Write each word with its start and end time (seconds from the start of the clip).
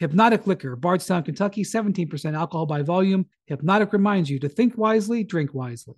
Hpnotiq 0.00 0.46
Liquor, 0.46 0.76
Bardstown, 0.76 1.24
Kentucky, 1.24 1.64
17% 1.64 2.34
alcohol 2.34 2.66
by 2.66 2.82
volume. 2.82 3.26
Hpnotiq 3.50 3.92
reminds 3.92 4.30
you 4.30 4.38
to 4.38 4.48
think 4.48 4.78
wisely, 4.78 5.24
drink 5.24 5.52
wisely. 5.52 5.96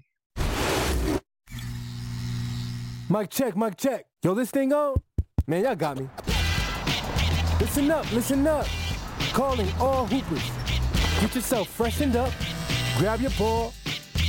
Mic 3.11 3.29
check, 3.29 3.57
mic 3.57 3.77
check. 3.77 4.07
Yo, 4.23 4.35
this 4.35 4.51
thing 4.51 4.73
on? 4.73 4.97
Man, 5.47 5.65
y'all 5.65 5.75
got 5.75 5.99
me. 5.99 6.09
Listen 7.61 7.91
up, 7.91 8.11
listen 8.13 8.47
up. 8.47 8.67
Calling 9.33 9.69
all 9.79 10.07
hoopers. 10.07 10.51
Get 11.21 11.35
yourself 11.35 11.69
freshened 11.69 12.17
up, 12.17 12.33
grab 12.97 13.21
your 13.21 13.33
ball, 13.33 13.75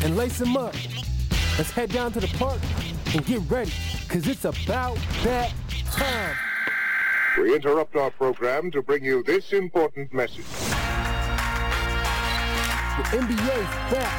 and 0.04 0.18
lace 0.18 0.38
them 0.38 0.58
up. 0.58 0.74
Let's 1.58 1.72
head 1.72 1.92
down 1.92 2.12
to 2.14 2.20
the 2.20 2.28
park 2.38 2.60
and 3.14 3.26
get 3.26 3.40
ready, 3.50 3.72
because 4.02 4.28
it's 4.28 4.44
about 4.44 4.98
that 5.24 5.54
time. 5.86 6.36
We 7.38 7.56
interrupt 7.56 7.96
our 7.96 8.12
program 8.12 8.72
to 8.72 8.82
bring 8.82 9.06
you 9.06 9.24
this 9.24 9.54
important 9.54 10.14
message. 10.14 10.46
The 12.98 13.04
NBA's 13.08 13.72
back. 13.90 14.14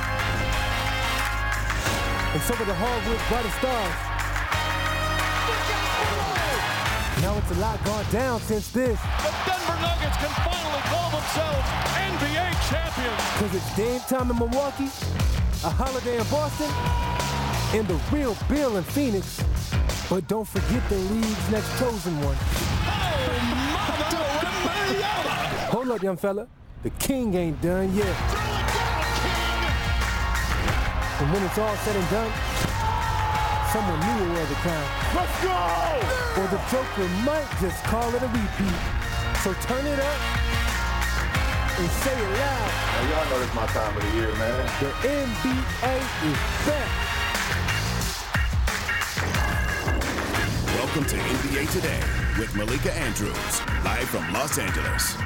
And 2.32 2.42
some 2.42 2.58
of 2.58 2.66
the 2.66 2.72
hardwood 2.74 3.20
brightest 3.28 3.58
stars. 3.58 3.94
Now 7.20 7.36
it's 7.36 7.50
a 7.50 7.60
lot 7.60 7.84
gone 7.84 8.06
down 8.10 8.40
since 8.40 8.70
this. 8.70 8.98
The 8.98 9.32
Denver 9.44 9.78
Nuggets 9.82 10.16
can 10.16 10.32
finally 10.48 10.80
call 10.88 11.10
themselves 11.10 11.68
NBA 12.00 12.48
champions. 12.70 13.22
Because 13.34 13.54
it's 13.54 13.76
game 13.76 14.00
time 14.08 14.30
in 14.30 14.38
Milwaukee, 14.38 14.88
a 15.64 15.68
holiday 15.68 16.16
in 16.16 16.26
Boston, 16.28 16.70
and 17.78 17.86
the 17.86 18.00
real 18.10 18.34
Beal 18.48 18.78
in 18.78 18.84
Phoenix. 18.84 19.44
But 20.08 20.26
don't 20.28 20.48
forget 20.48 20.88
the 20.88 20.96
league's 20.96 21.50
next 21.50 21.78
chosen 21.78 22.18
one. 22.22 22.81
Hold 25.72 25.90
up, 25.90 26.02
young 26.02 26.16
fella. 26.16 26.46
The 26.82 26.90
king 26.90 27.34
ain't 27.34 27.60
done 27.62 27.94
yet. 27.94 28.16
And 31.20 31.32
when 31.32 31.42
it's 31.44 31.58
all 31.58 31.76
said 31.76 31.96
and 31.96 32.10
done, 32.10 32.32
someone 33.72 34.00
new 34.00 34.24
will 34.24 34.34
wear 34.34 34.46
the 34.46 34.54
crown. 34.56 34.86
Let's 35.14 35.42
go! 35.42 35.54
Or 36.42 36.46
the 36.48 36.60
Joker 36.70 37.08
might 37.24 37.46
just 37.60 37.84
call 37.84 38.08
it 38.14 38.22
a 38.22 38.26
repeat. 38.26 38.80
So 39.44 39.52
turn 39.62 39.86
it 39.86 39.98
up 39.98 40.20
and 41.78 41.90
say 41.90 42.14
it 42.14 42.30
loud. 42.38 42.70
Now, 42.92 43.10
y'all 43.10 43.30
know 43.30 43.38
this 43.38 43.54
my 43.54 43.66
time 43.66 43.96
of 43.96 44.02
the 44.02 44.10
year, 44.16 44.34
man. 44.36 44.66
The 44.80 44.90
NBA 45.08 45.94
is 46.26 46.66
back. 46.66 47.21
Welcome 50.94 51.08
to 51.08 51.16
NBA 51.16 51.72
Today 51.72 52.00
with 52.38 52.54
Malika 52.54 52.92
Andrews, 52.94 53.66
live 53.82 54.06
from 54.10 54.30
Los 54.30 54.58
Angeles. 54.58 55.16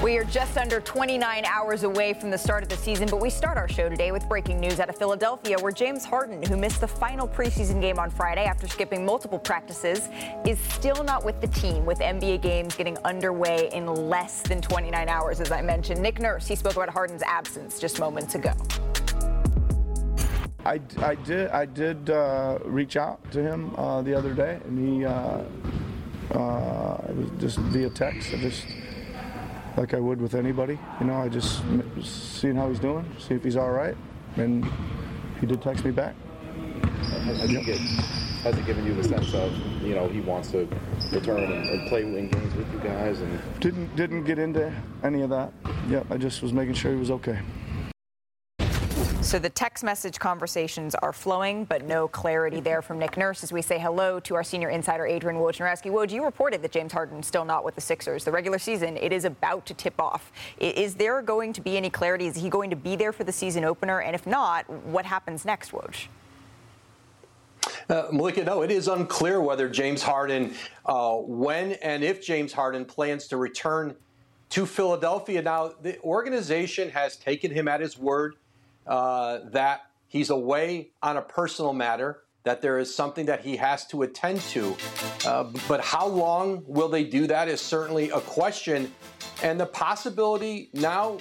We 0.00 0.16
are 0.16 0.22
just 0.22 0.56
under 0.56 0.80
29 0.80 1.44
hours 1.46 1.82
away 1.82 2.12
from 2.12 2.30
the 2.30 2.38
start 2.38 2.62
of 2.62 2.68
the 2.68 2.76
season, 2.76 3.08
but 3.10 3.20
we 3.20 3.30
start 3.30 3.58
our 3.58 3.66
show 3.68 3.88
today 3.88 4.12
with 4.12 4.28
breaking 4.28 4.60
news 4.60 4.78
out 4.78 4.88
of 4.88 4.96
Philadelphia, 4.96 5.58
where 5.58 5.72
James 5.72 6.04
Harden, 6.04 6.40
who 6.44 6.56
missed 6.56 6.80
the 6.80 6.86
final 6.86 7.26
preseason 7.26 7.80
game 7.80 7.98
on 7.98 8.10
Friday 8.10 8.44
after 8.44 8.68
skipping 8.68 9.04
multiple 9.04 9.40
practices, 9.40 10.08
is 10.46 10.60
still 10.60 11.02
not 11.02 11.24
with 11.24 11.40
the 11.40 11.48
team, 11.48 11.84
with 11.84 11.98
NBA 11.98 12.42
games 12.42 12.76
getting 12.76 12.96
underway 12.98 13.70
in 13.72 13.86
less 13.86 14.42
than 14.42 14.62
29 14.62 15.08
hours, 15.08 15.40
as 15.40 15.50
I 15.50 15.62
mentioned. 15.62 16.00
Nick 16.00 16.20
Nurse, 16.20 16.46
he 16.46 16.54
spoke 16.54 16.76
about 16.76 16.90
Harden's 16.90 17.22
absence 17.22 17.80
just 17.80 17.98
moments 17.98 18.36
ago. 18.36 18.52
I, 20.64 20.80
I 20.98 21.14
did 21.16 21.48
I 21.50 21.64
did 21.64 22.10
uh, 22.10 22.58
reach 22.64 22.96
out 22.96 23.18
to 23.32 23.42
him 23.42 23.74
uh, 23.76 24.02
the 24.02 24.14
other 24.14 24.32
day, 24.32 24.60
and 24.64 24.78
he 24.78 25.04
uh, 25.04 25.42
uh, 26.32 27.00
it 27.08 27.16
was 27.16 27.30
just 27.40 27.58
via 27.58 27.90
text. 27.90 28.32
I 28.32 28.36
just 28.36 28.66
like 29.76 29.94
I 29.94 29.98
would 29.98 30.20
with 30.20 30.34
anybody, 30.34 30.78
you 31.00 31.06
know. 31.06 31.14
I 31.14 31.28
just 31.28 31.62
seeing 32.02 32.54
how 32.56 32.68
he's 32.68 32.78
doing, 32.78 33.04
see 33.18 33.34
if 33.34 33.42
he's 33.42 33.56
all 33.56 33.70
right, 33.72 33.96
and 34.36 34.64
he 35.40 35.46
did 35.46 35.60
text 35.62 35.84
me 35.84 35.90
back. 35.90 36.14
Has, 37.24 37.50
get, 37.50 37.78
has 37.78 38.56
it 38.56 38.66
given 38.66 38.84
you 38.84 38.94
the 38.94 39.04
sense 39.04 39.32
of, 39.34 39.52
you 39.82 39.94
know, 39.94 40.08
he 40.08 40.20
wants 40.20 40.50
to 40.50 40.68
return 41.12 41.40
and, 41.52 41.68
and 41.68 41.88
play 41.88 42.02
in 42.02 42.28
games 42.28 42.54
with 42.54 42.72
you 42.72 42.80
guys? 42.80 43.20
And 43.20 43.40
Didn't 43.60 43.94
didn't 43.96 44.24
get 44.24 44.38
into 44.38 44.72
any 45.02 45.22
of 45.22 45.30
that. 45.30 45.52
Yep, 45.88 46.06
I 46.10 46.16
just 46.16 46.42
was 46.42 46.52
making 46.52 46.74
sure 46.74 46.92
he 46.92 46.98
was 46.98 47.10
okay. 47.10 47.38
So 49.22 49.38
the 49.38 49.50
text 49.50 49.84
message 49.84 50.18
conversations 50.18 50.96
are 50.96 51.12
flowing, 51.12 51.64
but 51.64 51.84
no 51.84 52.08
clarity 52.08 52.58
there 52.58 52.82
from 52.82 52.98
Nick 52.98 53.16
Nurse 53.16 53.44
as 53.44 53.52
we 53.52 53.62
say 53.62 53.78
hello 53.78 54.18
to 54.18 54.34
our 54.34 54.42
senior 54.42 54.68
insider 54.68 55.06
Adrian 55.06 55.40
Wojnarowski. 55.40 55.92
Woj, 55.92 56.10
you 56.10 56.24
reported 56.24 56.60
that 56.62 56.72
James 56.72 56.92
Harden's 56.92 57.28
still 57.28 57.44
not 57.44 57.64
with 57.64 57.76
the 57.76 57.80
Sixers. 57.80 58.24
The 58.24 58.32
regular 58.32 58.58
season, 58.58 58.96
it 58.96 59.12
is 59.12 59.24
about 59.24 59.64
to 59.66 59.74
tip 59.74 60.00
off. 60.00 60.32
Is 60.58 60.96
there 60.96 61.22
going 61.22 61.52
to 61.52 61.60
be 61.60 61.76
any 61.76 61.88
clarity? 61.88 62.26
Is 62.26 62.34
he 62.34 62.50
going 62.50 62.68
to 62.70 62.76
be 62.76 62.96
there 62.96 63.12
for 63.12 63.22
the 63.22 63.30
season 63.30 63.64
opener? 63.64 64.00
And 64.00 64.16
if 64.16 64.26
not, 64.26 64.68
what 64.68 65.06
happens 65.06 65.44
next, 65.44 65.70
Woj? 65.70 66.08
Uh, 67.88 68.08
Malika, 68.10 68.42
no, 68.42 68.62
it 68.62 68.72
is 68.72 68.88
unclear 68.88 69.40
whether 69.40 69.68
James 69.68 70.02
Harden, 70.02 70.52
uh, 70.84 71.14
when 71.14 71.74
and 71.74 72.02
if 72.02 72.26
James 72.26 72.52
Harden 72.52 72.84
plans 72.84 73.28
to 73.28 73.36
return 73.36 73.94
to 74.50 74.66
Philadelphia. 74.66 75.40
Now, 75.40 75.74
the 75.80 76.00
organization 76.00 76.90
has 76.90 77.16
taken 77.16 77.52
him 77.52 77.68
at 77.68 77.80
his 77.80 77.96
word 77.96 78.34
uh, 78.86 79.40
that 79.50 79.82
he's 80.08 80.30
away 80.30 80.90
on 81.02 81.16
a 81.16 81.22
personal 81.22 81.72
matter, 81.72 82.22
that 82.44 82.60
there 82.60 82.78
is 82.78 82.94
something 82.94 83.26
that 83.26 83.40
he 83.40 83.56
has 83.56 83.86
to 83.86 84.02
attend 84.02 84.40
to. 84.40 84.76
Uh, 85.24 85.44
but 85.68 85.80
how 85.80 86.06
long 86.06 86.62
will 86.66 86.88
they 86.88 87.04
do 87.04 87.26
that 87.26 87.48
is 87.48 87.60
certainly 87.60 88.10
a 88.10 88.20
question. 88.20 88.92
And 89.42 89.58
the 89.58 89.66
possibility 89.66 90.68
now, 90.72 91.18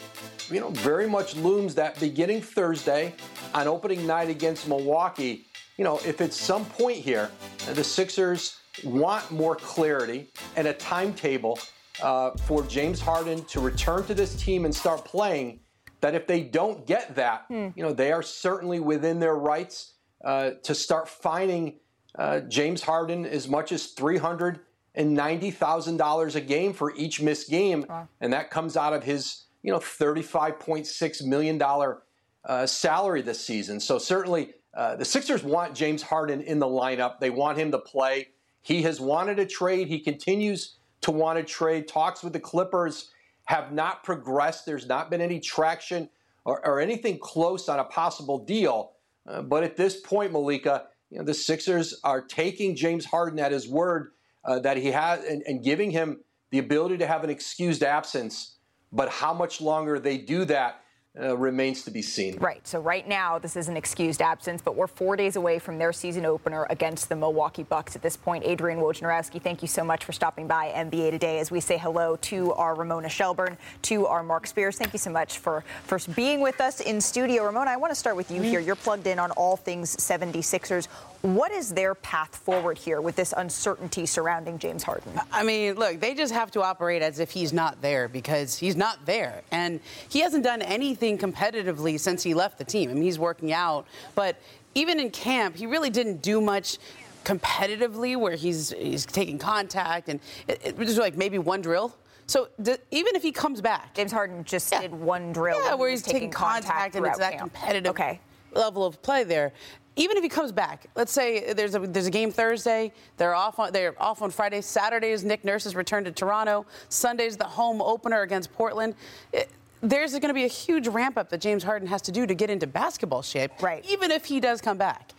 you 0.50 0.60
know, 0.60 0.70
very 0.70 1.08
much 1.08 1.36
looms 1.36 1.76
that 1.76 2.00
beginning 2.00 2.42
Thursday 2.42 3.14
on 3.54 3.68
opening 3.68 4.06
night 4.06 4.30
against 4.30 4.68
Milwaukee, 4.68 5.46
you 5.78 5.84
know, 5.84 6.00
if 6.06 6.22
at 6.22 6.34
some 6.34 6.66
point 6.66 6.98
here 6.98 7.32
the 7.74 7.84
Sixers 7.84 8.58
want 8.84 9.30
more 9.32 9.56
clarity 9.56 10.28
and 10.56 10.68
a 10.68 10.74
timetable 10.74 11.60
uh, 12.02 12.32
for 12.32 12.64
James 12.64 13.00
Harden 13.00 13.44
to 13.46 13.60
return 13.60 14.06
to 14.06 14.14
this 14.14 14.36
team 14.36 14.66
and 14.66 14.74
start 14.74 15.06
playing, 15.06 15.60
that 16.02 16.16
if 16.16 16.28
they 16.28 16.42
don't 16.42 16.86
get 16.86 17.16
that, 17.16 17.46
you 17.76 17.84
know, 17.84 17.94
they 17.94 18.12
are 18.12 18.24
certainly 18.24 18.80
within 18.80 19.20
their 19.20 19.36
rights 19.36 19.94
uh, 20.24 20.52
to 20.64 20.76
start 20.76 21.08
fining 21.08 21.76
uh, 22.16 22.42
James 22.42 22.82
Harden 22.84 23.26
as 23.26 23.48
much 23.48 23.72
as 23.72 23.88
three 23.88 24.18
hundred 24.18 24.60
and 24.96 25.14
ninety 25.14 25.52
thousand 25.52 25.98
dollars 25.98 26.36
a 26.36 26.42
game 26.42 26.74
for 26.74 26.94
each 26.96 27.22
missed 27.22 27.50
game, 27.50 27.86
and 28.20 28.34
that 28.34 28.50
comes 28.52 28.76
out 28.76 28.94
of 28.94 29.04
his 29.04 29.46
you 29.64 29.72
know 29.72 29.80
thirty-five 29.80 30.60
point 30.60 30.86
six 30.88 31.22
million 31.22 31.58
dollar 31.58 32.02
uh, 32.46 32.66
salary 32.66 33.22
this 33.22 33.40
season. 33.46 33.80
So 33.80 33.98
certainly 34.00 34.54
uh, 34.74 34.96
the 34.96 35.06
Sixers 35.06 35.44
want 35.44 35.76
James 35.76 36.02
Harden 36.02 36.42
in 36.42 36.60
the 36.60 36.66
lineup. 36.66 37.20
They 37.20 37.30
want 37.30 37.58
him 37.58 37.72
to 37.72 37.80
play. 37.80 38.30
He 38.64 38.82
has 38.84 39.00
wanted 39.00 39.40
a 39.40 39.46
trade. 39.46 39.88
He 39.88 40.00
continues 40.00 40.78
to 41.02 41.12
want 41.12 41.40
a 41.40 41.44
trade. 41.44 41.88
Talks 41.88 42.24
with 42.24 42.34
the 42.34 42.40
Clippers 42.40 43.11
have 43.46 43.72
not 43.72 44.04
progressed. 44.04 44.66
There's 44.66 44.88
not 44.88 45.10
been 45.10 45.22
any 45.22 45.40
traction 45.40 46.10
or, 46.46 46.66
or 46.66 46.80
anything 46.80 47.20
close 47.20 47.70
on 47.70 47.80
a 47.80 47.84
possible 47.84 48.40
deal. 48.40 48.94
Uh, 49.28 49.42
but 49.42 49.64
at 49.64 49.78
this 49.78 50.00
point, 50.00 50.32
Malika, 50.32 50.86
you 51.10 51.20
know, 51.20 51.24
the 51.24 51.34
Sixers 51.34 52.00
are 52.04 52.22
taking 52.22 52.76
James 52.76 53.06
Harden 53.06 53.40
at 53.40 53.52
his 53.52 53.68
word 53.68 54.12
uh, 54.46 54.60
that 54.60 54.78
he 54.78 54.92
has 54.92 55.24
and, 55.24 55.44
and 55.46 55.64
giving 55.64 55.92
him 55.92 56.22
the 56.52 56.60
ability 56.60 56.98
to 56.98 57.08
have 57.08 57.24
an 57.24 57.30
excused 57.30 57.84
absence. 57.84 58.56
But 58.92 59.10
how 59.10 59.34
much 59.34 59.62
longer 59.62 60.00
they 60.00 60.18
do 60.18 60.46
that 60.46 60.81
uh, 61.20 61.38
remains 61.38 61.84
to 61.84 61.92
be 61.92 62.02
seen. 62.02 62.38
Right. 62.38 62.66
So 62.66 62.80
right 62.80 63.06
now, 63.06 63.38
this 63.38 63.58
is 63.58 63.68
an 63.68 63.76
excused 63.76 64.22
absence, 64.22 64.62
but 64.62 64.76
we're 64.76 64.88
four 64.88 65.18
days 65.18 65.36
away 65.36 65.60
from 65.60 65.78
their 65.78 65.92
season 65.92 66.26
opener 66.26 66.66
against 66.70 67.10
the 67.10 67.16
Milwaukee 67.18 67.64
Bucks. 67.64 67.98
At 67.98 68.02
this 68.02 68.16
point, 68.16 68.46
Adrian 68.46 68.80
Wojnarowski, 68.80 69.42
thank 69.42 69.62
you 69.62 69.68
so 69.68 69.84
much 69.84 70.06
for 70.06 70.14
stopping 70.14 70.48
by 70.48 70.72
NBA 70.72 71.12
today. 71.12 71.40
As 71.40 71.52
we 71.52 71.60
say 71.60 71.78
hello 71.78 72.16
to 72.22 72.54
our 72.54 72.76
Ramona 72.76 73.10
Shelburne, 73.10 73.58
to 73.84 74.08
our 74.08 74.24
Mark 74.24 74.48
Spears. 74.48 74.78
Thank 74.78 74.94
you 74.94 75.00
so 75.00 75.12
much 75.12 75.40
for 75.40 75.66
first 75.84 76.16
being 76.16 76.40
with 76.40 76.62
us 76.62 76.80
in 76.80 77.02
studio. 77.02 77.44
Ramona, 77.44 77.72
I 77.72 77.78
want 77.78 77.92
to 77.92 78.00
start 78.00 78.16
with 78.16 78.32
you 78.32 78.42
here. 78.42 78.62
You're 78.62 78.76
plugged 78.76 79.06
in 79.06 79.20
on 79.20 79.32
all 79.32 79.58
things 79.58 79.96
76ers. 79.98 80.88
What 81.22 81.52
is 81.52 81.70
their 81.70 81.94
path 81.94 82.36
forward 82.36 82.80
here 82.80 83.00
with 83.00 83.16
this 83.16 83.32
uncertainty 83.38 84.08
surrounding 84.08 84.58
James 84.58 84.82
Harden? 84.82 85.14
I 85.32 85.44
mean, 85.44 85.76
look, 85.76 86.00
they 86.00 86.16
just 86.16 86.34
have 86.34 86.50
to 86.52 86.64
operate 86.64 87.04
as 87.04 87.20
if 87.20 87.30
he's 87.30 87.54
not 87.54 87.80
there 87.82 88.08
because 88.08 88.58
he's 88.58 88.76
not 88.76 89.06
there. 89.06 89.44
And 89.52 89.80
he 90.10 90.22
hasn't 90.22 90.44
done 90.44 90.64
anything 90.64 91.20
competitively 91.20 92.00
since 92.00 92.24
he 92.24 92.34
left 92.34 92.58
the 92.58 92.64
team. 92.64 92.90
I 92.90 92.94
mean, 92.94 93.04
he's 93.04 93.20
working 93.20 93.54
out, 93.54 93.86
but 94.16 94.38
even 94.74 95.00
in 95.00 95.12
camp, 95.12 95.56
he 95.56 95.68
really 95.68 95.92
didn't 95.92 96.24
do 96.24 96.42
much 96.42 96.80
competitively 97.24 98.18
where 98.18 98.36
he's 98.36 98.72
he's 98.72 99.06
taking 99.06 99.38
contact 99.38 100.10
and 100.10 100.20
it, 100.48 100.60
it 100.64 100.78
was 100.78 100.98
like 100.98 101.16
maybe 101.16 101.38
one 101.38 101.62
drill. 101.62 101.96
So 102.26 102.48
d- 102.60 102.78
even 102.90 103.16
if 103.16 103.22
he 103.22 103.32
comes 103.32 103.62
back, 103.62 103.94
James 103.94 104.12
Harden 104.12 104.44
just 104.44 104.72
yeah. 104.72 104.82
did 104.82 104.92
one 104.92 105.32
drill. 105.32 105.64
Yeah, 105.64 105.76
where 105.76 105.92
he's 105.92 106.02
taking, 106.02 106.22
taking 106.22 106.32
contact, 106.32 106.66
contact 106.66 106.96
and 106.96 107.06
it's 107.06 107.20
that 107.20 107.34
camp. 107.34 107.54
competitive 107.54 107.92
okay. 107.92 108.20
level 108.54 108.86
of 108.86 109.02
play 109.04 109.24
there 109.24 109.52
even 109.96 110.18
if 110.18 110.24
he 110.24 110.30
comes 110.30 110.52
back, 110.52 110.88
let's 110.96 111.12
say 111.12 111.54
there's 111.54 111.76
a 111.76 111.80
there's 111.80 112.08
a 112.08 112.12
game 112.12 112.32
Thursday, 112.32 112.94
they're 113.18 113.36
off 113.36 113.60
on 113.60 113.74
they're 113.74 114.02
off 114.02 114.22
on 114.22 114.32
Friday. 114.32 114.62
Saturday 114.62 115.12
is 115.12 115.24
Nick 115.24 115.44
Nurse's 115.44 115.76
return 115.76 116.04
to 116.06 116.12
Toronto. 116.12 116.66
Sunday's 116.90 117.38
the 117.38 117.46
home 117.46 117.82
opener 117.82 118.22
against 118.22 118.54
Portland. 118.54 118.96
It, 119.34 119.50
there's 119.82 120.12
going 120.12 120.22
to 120.22 120.34
be 120.34 120.46
a 120.46 120.50
huge 120.50 120.88
ramp 120.88 121.18
up 121.18 121.30
that 121.30 121.42
James 121.42 121.64
Harden 121.64 121.88
has 121.88 122.02
to 122.04 122.12
do 122.12 122.26
to 122.28 122.36
get 122.36 122.50
into 122.50 122.68
basketball 122.68 123.22
shape, 123.22 123.52
right? 123.62 123.84
Even 123.90 124.12
if 124.12 124.26
he 124.26 124.40
does 124.40 124.62
come 124.62 124.78
back, 124.78 125.12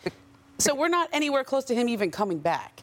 so 0.59 0.75
we're 0.75 0.89
not 0.89 1.09
anywhere 1.13 1.45
close 1.45 1.65
to 1.65 1.75
him 1.75 1.89
even 1.89 2.11
coming 2.11 2.39
back 2.39 2.83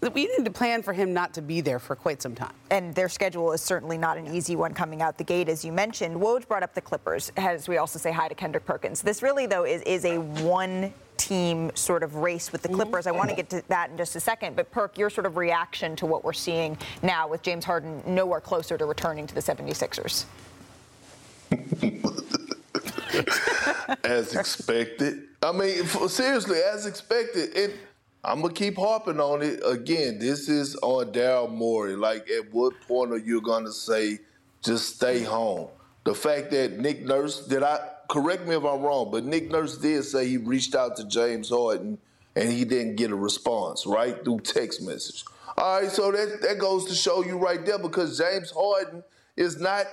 we 0.00 0.26
need 0.26 0.44
to 0.44 0.50
plan 0.50 0.82
for 0.82 0.92
him 0.92 1.12
not 1.12 1.34
to 1.34 1.42
be 1.42 1.60
there 1.60 1.78
for 1.78 1.96
quite 1.96 2.22
some 2.22 2.34
time. 2.34 2.52
And 2.70 2.94
their 2.94 3.08
schedule 3.08 3.52
is 3.52 3.60
certainly 3.60 3.98
not 3.98 4.16
an 4.16 4.32
easy 4.34 4.54
one 4.54 4.72
coming 4.72 5.02
out 5.02 5.18
the 5.18 5.24
gate, 5.24 5.48
as 5.48 5.64
you 5.64 5.72
mentioned. 5.72 6.16
Woj 6.16 6.46
brought 6.46 6.62
up 6.62 6.74
the 6.74 6.80
Clippers, 6.80 7.32
as 7.36 7.68
we 7.68 7.78
also 7.78 7.98
say 7.98 8.12
hi 8.12 8.28
to 8.28 8.34
Kendrick 8.34 8.64
Perkins. 8.64 9.02
This 9.02 9.22
really, 9.22 9.46
though, 9.46 9.64
is, 9.64 9.82
is 9.82 10.04
a 10.04 10.18
one 10.18 10.92
team 11.16 11.72
sort 11.74 12.04
of 12.04 12.16
race 12.16 12.52
with 12.52 12.62
the 12.62 12.68
mm-hmm. 12.68 12.76
Clippers. 12.76 13.06
Mm-hmm. 13.06 13.14
I 13.14 13.18
want 13.18 13.30
to 13.30 13.36
get 13.36 13.50
to 13.50 13.62
that 13.68 13.90
in 13.90 13.96
just 13.96 14.14
a 14.14 14.20
second. 14.20 14.54
But, 14.54 14.70
Perk, 14.70 14.96
your 14.96 15.10
sort 15.10 15.26
of 15.26 15.36
reaction 15.36 15.96
to 15.96 16.06
what 16.06 16.24
we're 16.24 16.32
seeing 16.32 16.78
now 17.02 17.26
with 17.26 17.42
James 17.42 17.64
Harden 17.64 18.02
nowhere 18.06 18.40
closer 18.40 18.78
to 18.78 18.86
returning 18.86 19.26
to 19.26 19.34
the 19.34 19.40
76ers. 19.40 20.26
as 24.04 24.34
expected. 24.34 25.24
I 25.42 25.52
mean, 25.52 25.84
seriously, 26.08 26.60
as 26.60 26.86
expected. 26.86 27.56
It, 27.56 27.76
I'm 28.24 28.42
gonna 28.42 28.52
keep 28.52 28.76
harping 28.76 29.20
on 29.20 29.42
it 29.42 29.60
again. 29.64 30.18
This 30.18 30.48
is 30.48 30.76
on 30.76 31.12
Daryl 31.12 31.50
Morey. 31.50 31.94
Like, 31.94 32.28
at 32.30 32.52
what 32.52 32.74
point 32.86 33.12
are 33.12 33.18
you 33.18 33.40
gonna 33.40 33.72
say, 33.72 34.18
just 34.62 34.96
stay 34.96 35.22
home? 35.22 35.68
The 36.04 36.14
fact 36.14 36.50
that 36.50 36.78
Nick 36.78 37.04
Nurse 37.04 37.46
did 37.46 37.62
I 37.62 37.78
correct 38.08 38.46
me 38.46 38.56
if 38.56 38.64
I'm 38.64 38.82
wrong, 38.82 39.10
but 39.10 39.24
Nick 39.24 39.50
Nurse 39.50 39.78
did 39.78 40.04
say 40.04 40.26
he 40.26 40.36
reached 40.36 40.74
out 40.74 40.96
to 40.96 41.04
James 41.04 41.50
Harden 41.50 41.98
and 42.34 42.50
he 42.50 42.64
didn't 42.64 42.96
get 42.96 43.10
a 43.10 43.16
response, 43.16 43.86
right 43.86 44.24
through 44.24 44.40
text 44.40 44.82
message. 44.82 45.24
All 45.56 45.80
right, 45.80 45.90
so 45.90 46.12
that 46.12 46.40
that 46.42 46.58
goes 46.58 46.86
to 46.86 46.94
show 46.94 47.24
you 47.24 47.38
right 47.38 47.64
there 47.64 47.78
because 47.78 48.18
James 48.18 48.50
Harden 48.50 49.02
is 49.36 49.60
not 49.60 49.86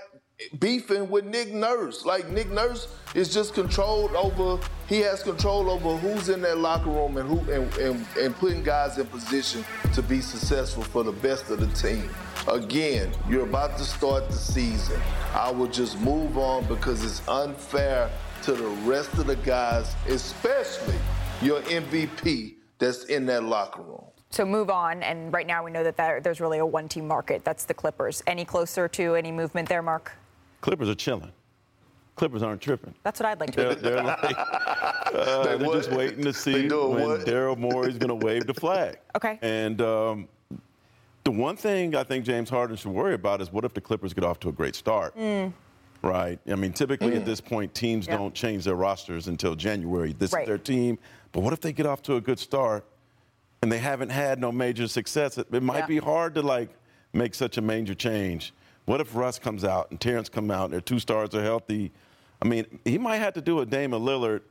beefing 0.60 1.10
with 1.10 1.26
Nick 1.26 1.54
Nurse. 1.54 2.06
Like 2.06 2.30
Nick 2.30 2.50
Nurse 2.50 2.88
is 3.14 3.34
just 3.34 3.54
controlled 3.54 4.12
over. 4.12 4.62
He 4.88 5.00
has 5.00 5.24
control 5.24 5.70
over 5.70 5.98
who's 5.98 6.30
in 6.30 6.42
that 6.42 6.58
locker 6.58 6.90
room 6.90 7.18
and 7.18 7.28
who 7.28 7.40
and, 7.52 7.74
and, 7.78 8.06
and 8.20 8.36
putting 8.36 8.64
guys 8.64 8.98
in 8.98 9.06
position 9.08 9.64
to 9.94 10.02
be 10.02 10.22
successful 10.22 10.84
for 10.84 11.04
the 11.04 11.12
best 11.12 11.50
of 11.50 11.60
the 11.60 11.68
team. 11.68 12.10
Again, 12.48 13.12
you're 13.30 13.44
about 13.44 13.78
to 13.78 13.84
start 13.84 14.28
the 14.28 14.36
season. 14.36 15.00
I 15.34 15.52
will 15.52 15.68
just 15.68 16.00
move 16.00 16.38
on 16.38 16.66
because 16.66 17.04
it's 17.04 17.28
unfair 17.28 18.10
to 18.44 18.54
the 18.54 18.68
rest 18.88 19.14
of 19.14 19.28
the 19.28 19.38
guys, 19.38 19.96
especially 20.08 20.96
your 21.42 21.62
MVP 21.62 22.56
that's 22.78 23.06
in 23.06 23.26
that 23.28 23.44
locker 23.44 23.82
room. 23.82 24.04
So 24.30 24.46
move 24.46 24.70
on, 24.70 25.02
and 25.02 25.32
right 25.34 25.48
now 25.48 25.64
we 25.64 25.72
know 25.72 25.84
that 25.84 25.96
there's 26.24 26.42
really 26.42 26.58
a 26.58 26.66
one-team 26.66 27.08
market. 27.08 27.46
That's 27.46 27.64
the 27.64 27.74
Clippers. 27.74 28.22
Any 28.28 28.44
closer 28.44 28.88
to 28.90 29.16
any 29.16 29.32
movement 29.32 29.70
there, 29.70 29.82
Mark? 29.82 30.12
Clippers 30.66 30.90
are 30.90 30.96
chilling. 30.96 31.32
Clippers 32.16 32.42
aren't 32.42 32.60
tripping. 32.60 32.96
That's 33.04 33.20
what 33.20 33.30
I'd 33.30 33.40
like 33.40 33.52
to 33.52 33.62
they're, 33.62 33.76
they're 33.76 34.04
like, 34.04 34.36
uh, 34.36 35.44
they 35.44 35.64
are 35.64 35.74
just 35.76 35.92
waiting 35.92 36.24
to 36.24 36.34
see 36.34 36.64
when 36.64 37.20
Daryl 37.22 37.56
Morey's 37.56 38.00
going 38.00 38.20
to 38.20 38.26
wave 38.26 38.48
the 38.48 38.54
flag. 38.56 38.98
Okay. 39.16 39.38
And 39.44 39.80
um, 39.80 40.28
the 41.24 41.30
one 41.30 41.56
thing 41.56 41.96
I 41.96 42.04
think 42.04 42.26
James 42.26 42.50
Harden 42.50 42.78
should 42.78 42.92
worry 42.92 43.14
about 43.14 43.42
is 43.42 43.52
what 43.52 43.64
if 43.64 43.76
the 43.76 43.80
Clippers 43.80 44.12
get 44.12 44.24
off 44.24 44.40
to 44.40 44.50
a 44.50 44.52
great 44.52 44.74
start? 44.74 45.16
Mm. 45.16 45.54
Right. 46.02 46.40
I 46.50 46.56
mean, 46.56 46.74
typically 46.74 47.12
mm. 47.12 47.18
at 47.18 47.26
this 47.26 47.40
point, 47.40 47.76
teams 47.76 48.08
yep. 48.08 48.18
don't 48.18 48.34
change 48.34 48.66
their 48.66 48.74
rosters 48.74 49.28
until 49.28 49.54
January. 49.54 50.14
This 50.14 50.34
right. 50.34 50.42
is 50.42 50.48
their 50.48 50.58
team. 50.58 50.98
But 51.32 51.42
what 51.42 51.54
if 51.54 51.62
they 51.62 51.74
get 51.74 51.86
off 51.86 52.02
to 52.04 52.16
a 52.16 52.22
good 52.22 52.40
start 52.40 52.86
and 53.62 53.72
they 53.72 53.78
haven't 53.78 54.10
had 54.10 54.42
no 54.42 54.52
major 54.52 54.88
success? 54.88 55.38
It, 55.38 55.46
it 55.54 55.62
might 55.62 55.82
yeah. 55.82 55.86
be 55.86 55.98
hard 56.00 56.34
to 56.34 56.42
like 56.42 56.70
make 57.14 57.36
such 57.36 57.60
a 57.60 57.62
major 57.62 57.94
change. 57.94 58.52
What 58.86 59.02
if 59.02 59.16
Russ 59.16 59.40
comes 59.40 59.64
out 59.64 59.90
and 59.92 60.00
Terrence 60.00 60.30
come 60.30 60.52
out 60.52 60.66
and 60.66 60.74
their 60.74 60.82
two 60.82 61.00
stars 61.00 61.34
are 61.34 61.44
healthy? 61.44 61.92
I 62.42 62.48
mean, 62.48 62.80
he 62.86 62.98
might 62.98 63.18
have 63.18 63.34
to 63.34 63.42
do 63.42 63.60
a 63.60 63.66
Damian 63.66 64.04
Lillard 64.04 64.42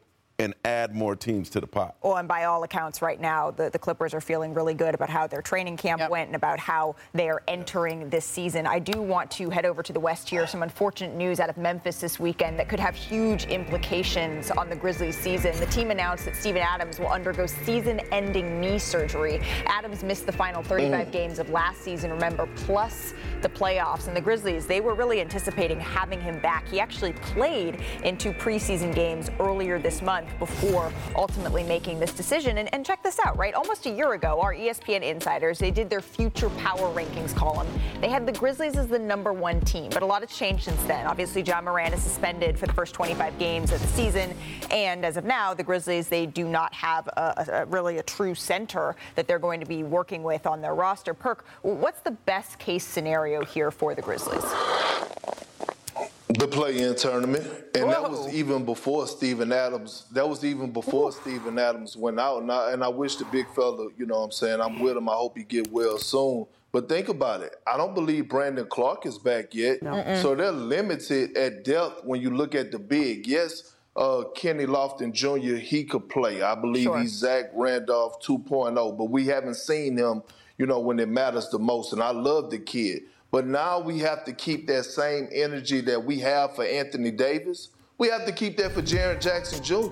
and 0.40 0.52
add 0.64 0.94
more 0.94 1.14
teams 1.14 1.48
to 1.50 1.60
the 1.60 1.66
pot. 1.66 1.94
Oh, 2.02 2.14
and 2.14 2.26
by 2.26 2.44
all 2.44 2.64
accounts, 2.64 3.00
right 3.00 3.20
now, 3.20 3.52
the, 3.52 3.70
the 3.70 3.78
Clippers 3.78 4.12
are 4.14 4.20
feeling 4.20 4.52
really 4.52 4.74
good 4.74 4.94
about 4.94 5.08
how 5.08 5.28
their 5.28 5.42
training 5.42 5.76
camp 5.76 6.00
yep. 6.00 6.10
went 6.10 6.26
and 6.28 6.34
about 6.34 6.58
how 6.58 6.96
they 7.12 7.28
are 7.28 7.42
entering 7.46 8.08
this 8.10 8.24
season. 8.24 8.66
I 8.66 8.80
do 8.80 9.00
want 9.00 9.30
to 9.32 9.48
head 9.48 9.64
over 9.64 9.82
to 9.82 9.92
the 9.92 10.00
West 10.00 10.28
here. 10.28 10.46
Some 10.46 10.64
unfortunate 10.64 11.14
news 11.14 11.38
out 11.38 11.50
of 11.50 11.56
Memphis 11.56 12.00
this 12.00 12.18
weekend 12.18 12.58
that 12.58 12.68
could 12.68 12.80
have 12.80 12.96
huge 12.96 13.44
implications 13.44 14.50
on 14.50 14.68
the 14.68 14.74
Grizzlies 14.74 15.16
season. 15.16 15.58
The 15.60 15.66
team 15.66 15.92
announced 15.92 16.24
that 16.24 16.34
Steven 16.34 16.62
Adams 16.62 16.98
will 16.98 17.08
undergo 17.08 17.46
season 17.46 18.00
ending 18.10 18.60
knee 18.60 18.80
surgery. 18.80 19.40
Adams 19.66 20.02
missed 20.02 20.26
the 20.26 20.32
final 20.32 20.64
35 20.64 21.06
mm. 21.06 21.12
games 21.12 21.38
of 21.38 21.48
last 21.50 21.80
season, 21.82 22.10
remember, 22.10 22.48
plus 22.56 23.14
the 23.40 23.48
playoffs. 23.48 24.08
And 24.08 24.16
the 24.16 24.20
Grizzlies, 24.20 24.66
they 24.66 24.80
were 24.80 24.94
really 24.94 25.20
anticipating 25.20 25.78
having 25.78 26.20
him 26.20 26.40
back. 26.40 26.66
He 26.68 26.80
actually 26.80 27.12
played 27.12 27.78
in 28.02 28.18
two 28.18 28.32
preseason 28.32 28.92
games 28.92 29.30
earlier 29.38 29.78
this 29.78 30.02
month 30.02 30.23
month 30.24 30.38
before 30.38 30.92
ultimately 31.16 31.62
making 31.62 31.98
this 31.98 32.12
decision. 32.12 32.58
And, 32.58 32.72
and 32.74 32.84
check 32.84 33.02
this 33.02 33.18
out, 33.24 33.36
right? 33.36 33.54
Almost 33.54 33.86
a 33.86 33.90
year 33.90 34.12
ago, 34.12 34.40
our 34.40 34.54
ESPN 34.54 35.02
insiders, 35.02 35.58
they 35.58 35.70
did 35.70 35.90
their 35.90 36.00
future 36.00 36.50
power 36.50 36.92
rankings 36.94 37.34
column. 37.34 37.66
They 38.00 38.08
had 38.08 38.26
the 38.26 38.32
Grizzlies 38.32 38.76
as 38.76 38.88
the 38.88 38.98
number 38.98 39.32
one 39.32 39.60
team, 39.60 39.90
but 39.92 40.02
a 40.02 40.06
lot 40.06 40.22
has 40.22 40.36
changed 40.36 40.64
since 40.64 40.82
then. 40.84 41.06
Obviously, 41.06 41.42
Ja 41.42 41.60
Morant 41.60 41.94
is 41.94 42.02
suspended 42.02 42.58
for 42.58 42.66
the 42.66 42.72
first 42.72 42.94
25 42.94 43.38
games 43.38 43.72
of 43.72 43.80
the 43.80 43.88
season. 43.88 44.34
And 44.70 45.04
as 45.04 45.16
of 45.16 45.24
now, 45.24 45.54
the 45.54 45.62
Grizzlies, 45.62 46.08
they 46.08 46.26
do 46.26 46.48
not 46.48 46.72
have 46.74 47.06
a, 47.08 47.46
a, 47.52 47.66
really 47.66 47.98
a 47.98 48.02
true 48.02 48.34
center 48.34 48.96
that 49.14 49.26
they're 49.26 49.38
going 49.38 49.60
to 49.60 49.66
be 49.66 49.82
working 49.82 50.22
with 50.22 50.46
on 50.46 50.60
their 50.60 50.74
roster. 50.74 51.14
Perk, 51.14 51.44
what's 51.62 52.00
the 52.00 52.10
best 52.10 52.58
case 52.58 52.84
scenario 52.84 53.44
here 53.44 53.70
for 53.70 53.94
the 53.94 54.02
Grizzlies? 54.02 54.44
The 56.38 56.48
play-in 56.48 56.96
tournament, 56.96 57.46
and 57.74 57.84
Whoa. 57.84 57.90
that 57.90 58.10
was 58.10 58.34
even 58.34 58.64
before 58.64 59.06
Steven 59.06 59.52
Adams. 59.52 60.06
That 60.12 60.28
was 60.28 60.44
even 60.44 60.72
before 60.72 61.08
Ooh. 61.08 61.12
Steven 61.12 61.58
Adams 61.58 61.96
went 61.96 62.18
out, 62.18 62.42
and 62.42 62.50
I, 62.50 62.72
and 62.72 62.82
I 62.82 62.88
wish 62.88 63.16
the 63.16 63.24
big 63.26 63.46
fella, 63.54 63.88
you 63.96 64.04
know, 64.04 64.18
what 64.18 64.24
I'm 64.24 64.30
saying, 64.32 64.60
I'm 64.60 64.80
with 64.80 64.96
him. 64.96 65.08
I 65.08 65.14
hope 65.14 65.38
he 65.38 65.44
get 65.44 65.70
well 65.70 65.96
soon. 65.98 66.46
But 66.72 66.88
think 66.88 67.08
about 67.08 67.42
it. 67.42 67.54
I 67.72 67.76
don't 67.76 67.94
believe 67.94 68.28
Brandon 68.28 68.66
Clarke 68.66 69.06
is 69.06 69.16
back 69.16 69.54
yet, 69.54 69.80
no. 69.80 70.02
so 70.20 70.34
they're 70.34 70.50
limited 70.50 71.36
at 71.36 71.62
depth 71.62 72.04
when 72.04 72.20
you 72.20 72.30
look 72.30 72.56
at 72.56 72.72
the 72.72 72.80
big. 72.80 73.28
Yes, 73.28 73.74
uh, 73.94 74.24
Kenny 74.34 74.66
Lofton 74.66 75.12
Jr. 75.12 75.56
He 75.56 75.84
could 75.84 76.08
play. 76.08 76.42
I 76.42 76.56
believe 76.56 76.84
sure. 76.84 77.00
he's 77.00 77.12
Zach 77.12 77.50
Randolph 77.54 78.20
2.0, 78.22 78.98
but 78.98 79.04
we 79.04 79.26
haven't 79.26 79.54
seen 79.54 79.96
him, 79.96 80.22
you 80.58 80.66
know, 80.66 80.80
when 80.80 80.98
it 80.98 81.08
matters 81.08 81.48
the 81.50 81.60
most. 81.60 81.92
And 81.92 82.02
I 82.02 82.10
love 82.10 82.50
the 82.50 82.58
kid. 82.58 83.04
But 83.34 83.48
now 83.48 83.80
we 83.80 83.98
have 83.98 84.22
to 84.26 84.32
keep 84.32 84.68
that 84.68 84.84
same 84.84 85.28
energy 85.32 85.80
that 85.80 86.04
we 86.04 86.20
have 86.20 86.54
for 86.54 86.64
Anthony 86.64 87.10
Davis. 87.10 87.70
We 87.98 88.08
have 88.08 88.26
to 88.26 88.32
keep 88.32 88.56
that 88.58 88.70
for 88.70 88.80
Jaren 88.80 89.20
Jackson 89.20 89.60
Jr. 89.60 89.88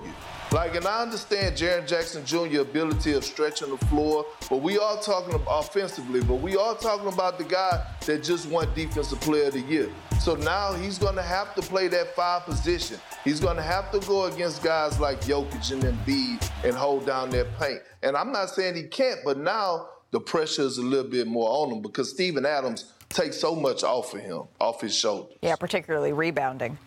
Like, 0.53 0.75
and 0.75 0.87
I 0.87 1.01
understand 1.01 1.57
Jaren 1.57 1.85
Jackson 1.85 2.25
Jr. 2.25 2.61
ability 2.61 3.11
of 3.11 3.25
stretching 3.25 3.71
the 3.71 3.77
floor, 3.87 4.25
but 4.49 4.61
we 4.61 4.77
are 4.77 4.95
talking 5.01 5.37
offensively, 5.45 6.21
but 6.21 6.35
we 6.35 6.55
are 6.55 6.73
talking 6.73 7.09
about 7.09 7.37
the 7.37 7.43
guy 7.43 7.85
that 8.05 8.23
just 8.23 8.47
won 8.47 8.73
Defensive 8.73 9.19
Player 9.19 9.47
of 9.47 9.55
the 9.55 9.59
Year. 9.59 9.89
So 10.21 10.35
now 10.35 10.71
he's 10.71 10.97
going 10.97 11.15
to 11.15 11.21
have 11.21 11.53
to 11.55 11.61
play 11.61 11.89
that 11.89 12.15
five 12.15 12.43
position. 12.43 12.97
He's 13.25 13.41
going 13.41 13.57
to 13.57 13.61
have 13.61 13.91
to 13.91 13.99
go 14.07 14.23
against 14.27 14.63
guys 14.63 15.01
like 15.01 15.19
Jokic 15.19 15.69
and 15.73 15.83
Embiid 15.83 16.49
and 16.63 16.73
hold 16.73 17.05
down 17.05 17.29
their 17.29 17.43
paint. 17.59 17.81
And 18.03 18.15
I'm 18.15 18.31
not 18.31 18.51
saying 18.51 18.75
he 18.75 18.83
can't, 18.83 19.19
but 19.25 19.37
now 19.37 19.89
the 20.11 20.21
pressure 20.21 20.61
is 20.61 20.77
a 20.77 20.81
little 20.81 21.09
bit 21.09 21.27
more 21.27 21.49
on 21.49 21.73
him 21.73 21.81
because 21.81 22.11
Steven 22.11 22.45
Adams 22.45 22.92
take 23.13 23.33
so 23.33 23.55
much 23.55 23.83
off 23.83 24.13
of 24.13 24.21
him, 24.21 24.43
off 24.59 24.81
his 24.81 24.95
shoulders. 24.95 25.37
Yeah, 25.41 25.55
particularly 25.55 26.13
rebounding. 26.13 26.77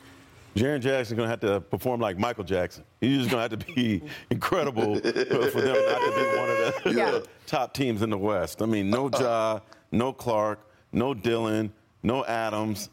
Jaren 0.56 0.80
Jackson's 0.80 1.16
going 1.16 1.26
to 1.26 1.30
have 1.30 1.40
to 1.40 1.61
perform 1.61 2.00
like 2.00 2.18
Michael 2.18 2.45
Jackson. 2.45 2.83
He's 3.00 3.18
just 3.18 3.30
going 3.30 3.47
to 3.47 3.56
have 3.56 3.66
to 3.66 3.75
be 3.75 4.02
incredible 4.30 4.95
for 4.95 5.00
them 5.00 5.12
not 5.12 6.00
to 6.00 6.12
be 6.14 6.38
one 6.38 6.50
of 6.50 6.83
the 6.85 6.92
yeah. 6.97 7.18
top 7.47 7.75
teams 7.75 8.00
in 8.00 8.09
the 8.09 8.16
West. 8.18 8.62
I 8.62 8.66
mean, 8.66 8.88
no 8.88 9.11
Ja, 9.11 9.61
no 9.92 10.12
Clarke, 10.14 10.61
no 10.92 11.12
Dillon, 11.12 11.73
no 12.02 12.25
Adams, 12.25 12.88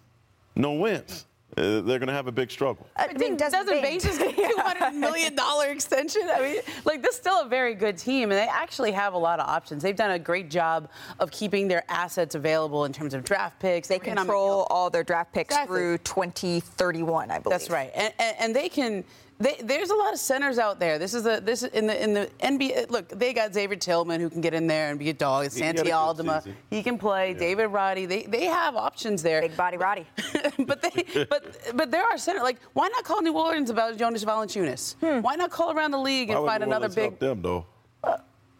no 0.55 0.73
Wentz. 0.73 1.25
Uh, 1.55 1.81
they're 1.81 1.99
going 1.99 2.07
to 2.07 2.13
have 2.13 2.27
a 2.27 2.31
big 2.31 2.49
struggle. 2.49 2.87
I 2.95 3.07
mean, 3.13 3.37
doesn't, 3.37 3.65
doesn't 3.67 3.81
Bane 3.81 3.99
just 3.99 4.19
get 4.19 4.35
two 4.35 4.55
hundred 4.57 4.91
million 4.99 5.35
dollar 5.35 5.67
extension? 5.67 6.23
I 6.33 6.41
mean, 6.41 6.61
like 6.85 7.01
this 7.01 7.15
is 7.15 7.21
still 7.21 7.41
a 7.41 7.47
very 7.47 7.75
good 7.75 7.97
team, 7.97 8.31
and 8.31 8.39
they 8.39 8.47
actually 8.47 8.91
have 8.91 9.13
a 9.13 9.17
lot 9.17 9.39
of 9.39 9.47
options. 9.47 9.83
They've 9.83 9.95
done 9.95 10.11
a 10.11 10.19
great 10.19 10.49
job 10.49 10.89
of 11.19 11.31
keeping 11.31 11.67
their 11.67 11.83
assets 11.89 12.35
available 12.35 12.85
in 12.85 12.93
terms 12.93 13.13
of 13.13 13.23
draft 13.23 13.59
picks. 13.59 13.87
They 13.87 13.99
control 13.99 14.67
all 14.69 14.89
their 14.89 15.03
draft 15.03 15.33
picks 15.33 15.53
exactly. 15.53 15.77
through 15.77 15.97
2031, 15.99 17.29
I 17.29 17.39
believe. 17.39 17.51
That's 17.51 17.69
right, 17.69 17.91
and, 17.93 18.13
and, 18.19 18.35
and 18.39 18.55
they 18.55 18.69
can 18.69 19.03
they, 19.39 19.57
there's 19.63 19.89
a 19.89 19.95
lot 19.95 20.13
of 20.13 20.19
centers 20.19 20.57
out 20.57 20.79
there. 20.79 20.99
This 20.99 21.13
is 21.13 21.23
the 21.23 21.41
this 21.43 21.63
in 21.63 21.87
the 21.87 22.03
in 22.03 22.13
the 22.13 22.29
NBA. 22.41 22.89
Look, 22.89 23.09
they 23.09 23.33
got 23.33 23.53
Xavier 23.53 23.77
Tillman 23.77 24.21
who 24.21 24.29
can 24.29 24.41
get 24.41 24.53
in 24.53 24.67
there 24.67 24.89
and 24.89 24.99
be 24.99 25.09
a 25.09 25.13
dog. 25.13 25.49
Santi 25.51 25.91
Aldama, 25.91 26.43
he 26.69 26.83
can 26.83 26.97
play. 26.97 27.31
Yeah. 27.31 27.39
David 27.39 27.67
Roddy, 27.67 28.05
they 28.05 28.23
they 28.23 28.45
have 28.45 28.75
options 28.75 29.23
there. 29.23 29.41
Big 29.41 29.57
body 29.57 29.77
Roddy. 29.77 30.05
but 30.59 30.81
they 30.81 31.25
but 31.29 31.57
but 31.75 31.91
there 31.91 32.03
are 32.03 32.17
centers. 32.17 32.43
Like 32.43 32.59
why 32.73 32.87
not 32.89 33.03
call 33.03 33.21
New 33.21 33.33
Orleans 33.37 33.69
about 33.69 33.97
Jonas 33.97 34.23
Valanciunas? 34.23 34.95
Hmm. 34.95 35.21
Why 35.21 35.35
not 35.35 35.49
call 35.49 35.71
around 35.71 35.91
the 35.91 35.99
league 35.99 36.29
and 36.29 36.45
find 36.45 36.63
another 36.63 36.89
big? 36.89 37.03
Help 37.03 37.19
them 37.19 37.41
though. 37.41 37.65
Uh, 38.03 38.17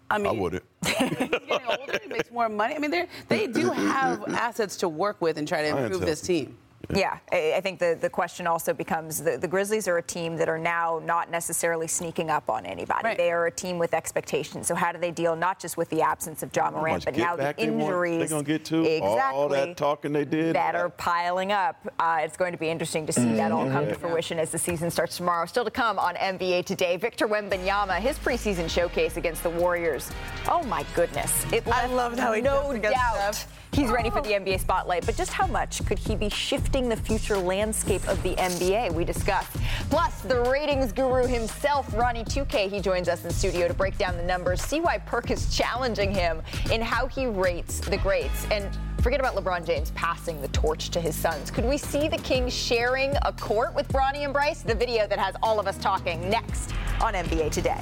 I 0.10 0.18
mean, 0.18 0.28
I 0.28 0.32
wouldn't. 0.32 0.64
getting 0.84 1.68
older, 1.68 2.00
he 2.02 2.10
makes 2.10 2.32
more 2.32 2.50
money. 2.50 2.76
I 2.76 2.80
mean, 2.80 2.92
they 2.92 3.08
they 3.30 3.48
do 3.48 3.70
have 3.72 4.24
assets 4.34 4.76
to 4.78 4.90
work 4.90 5.22
with 5.22 5.38
and 5.38 5.48
try 5.48 5.62
to 5.62 5.78
improve 5.78 6.02
this 6.02 6.22
team. 6.22 6.58
Yeah, 6.90 7.18
I 7.32 7.62
think 7.62 7.80
the, 7.80 7.98
the 8.00 8.10
question 8.10 8.46
also 8.46 8.74
becomes 8.74 9.24
the, 9.24 9.38
the 9.38 9.48
Grizzlies 9.48 9.88
are 9.88 9.98
a 9.98 10.04
team 10.04 10.36
that 10.36 10.50
are 10.50 10.58
now 10.58 11.02
not 11.04 11.32
necessarily 11.32 11.88
sneaking 11.88 12.30
up 12.30 12.50
on 12.50 12.66
anybody. 12.66 13.06
Right. 13.06 13.18
They 13.18 13.32
are 13.32 13.46
a 13.46 13.52
team 13.52 13.80
with 13.80 13.94
expectations. 13.94 14.68
So 14.68 14.76
how 14.76 14.92
do 14.92 15.00
they 15.00 15.12
deal 15.12 15.36
not 15.36 15.60
just 15.60 15.78
with 15.78 15.90
the 15.90 16.02
absence 16.02 16.44
of 16.44 16.54
Ja 16.54 16.72
Morant, 16.72 17.06
but 17.06 17.16
now 17.16 17.38
the 17.38 17.56
injuries? 17.58 18.20
They're 18.20 18.28
going 18.28 18.46
to 18.46 18.52
get 18.52 18.66
to 18.66 18.84
exactly, 18.84 19.40
all 19.40 19.48
that 19.50 19.78
talking 19.78 20.12
they 20.12 20.26
did 20.26 20.56
that 20.56 20.76
are 20.76 20.90
piling 20.90 21.54
up. 21.54 21.88
Uh, 22.00 22.20
it's 22.22 22.36
going 22.36 22.52
to 22.52 22.58
be 22.58 22.70
interesting 22.70 23.06
to 23.06 23.14
see 23.14 23.22
mm-hmm. 23.22 23.38
that 23.38 23.52
all 23.54 23.70
come 23.70 23.88
to 23.88 23.96
fruition 23.96 24.38
as 24.38 24.52
the 24.52 24.60
season 24.60 24.92
starts 24.92 25.16
tomorrow. 25.16 25.46
Still 25.46 25.66
to 25.66 25.72
come 25.72 25.98
on 25.98 26.16
NBA 26.16 26.66
Today, 26.66 26.98
Victor 26.98 27.28
Wembanyama, 27.28 28.00
his 28.00 28.18
preseason 28.20 28.70
showcase 28.70 29.18
against 29.18 29.42
the 29.44 29.50
Warriors. 29.50 30.12
Oh 30.50 30.64
my 30.64 30.86
goodness! 30.96 31.46
It 31.54 31.68
I 31.68 31.88
love 31.88 32.18
how 32.18 32.34
he 32.34 32.42
no 32.42 32.78
doubt 32.78 33.46
he's 33.74 33.90
ready 33.90 34.10
for 34.10 34.22
the 34.22 34.30
NBA 34.30 34.60
spotlight. 34.60 35.06
But 35.06 35.16
just 35.16 35.34
how 35.34 35.48
much 35.48 35.86
could 35.86 36.00
he 36.00 36.16
be 36.16 36.30
shifting 36.30 36.90
the 36.90 36.96
future 36.96 37.38
landscape 37.38 38.08
of 38.08 38.22
the 38.24 38.36
NBA? 38.36 38.94
We 38.94 39.04
discuss. 39.04 39.46
Plus, 39.90 40.22
the 40.22 40.42
ratings 40.42 40.92
guru 40.92 41.26
himself, 41.26 41.94
Ronnie 41.96 42.24
2K, 42.24 42.70
he 42.70 42.80
joins 42.80 43.10
us 43.10 43.26
in 43.26 43.32
studio 43.32 43.68
to 43.68 43.74
break 43.74 43.98
down 43.98 44.18
the 44.18 44.24
numbers, 44.24 44.62
see 44.62 44.80
why 44.80 44.98
Perk 45.00 45.32
is 45.32 45.56
challenging 45.56 46.14
him 46.14 46.42
in 46.72 46.82
how 46.82 47.08
he 47.08 47.26
rates 47.26 47.80
the 47.80 47.98
greats. 47.98 48.46
And 48.52 48.70
forget 49.02 49.20
about 49.20 49.36
LeBron 49.36 49.66
James 49.66 49.92
passing 49.92 50.42
the 50.42 50.48
torch 50.50 50.90
to 50.92 51.02
his 51.02 51.16
sons. 51.16 51.52
Could 51.52 51.66
we 51.66 51.78
see 51.78 52.08
the 52.08 52.18
Kings 52.18 52.54
sharing 52.54 53.14
a 53.24 53.34
court 53.34 53.74
with 53.76 53.88
Bronny 53.90 54.24
and 54.24 54.34
Bryce? 54.34 54.62
The 54.62 54.76
video 54.76 55.08
that 55.08 55.20
has 55.20 55.36
all 55.44 55.60
of 55.60 55.68
us 55.68 55.78
talking 55.78 56.30
next 56.30 56.74
on 57.02 57.14
NBA 57.14 57.52
Today. 57.52 57.82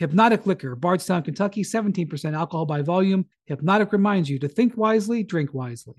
Hpnotiq 0.00 0.46
Liquor, 0.46 0.74
Bardstown, 0.74 1.22
Kentucky, 1.22 1.62
17% 1.62 2.34
alcohol 2.34 2.66
by 2.66 2.82
volume. 2.82 3.26
Hpnotiq 3.48 3.92
reminds 3.92 4.28
you 4.28 4.38
to 4.40 4.48
think 4.48 4.76
wisely, 4.76 5.22
drink 5.22 5.54
wisely. 5.54 5.94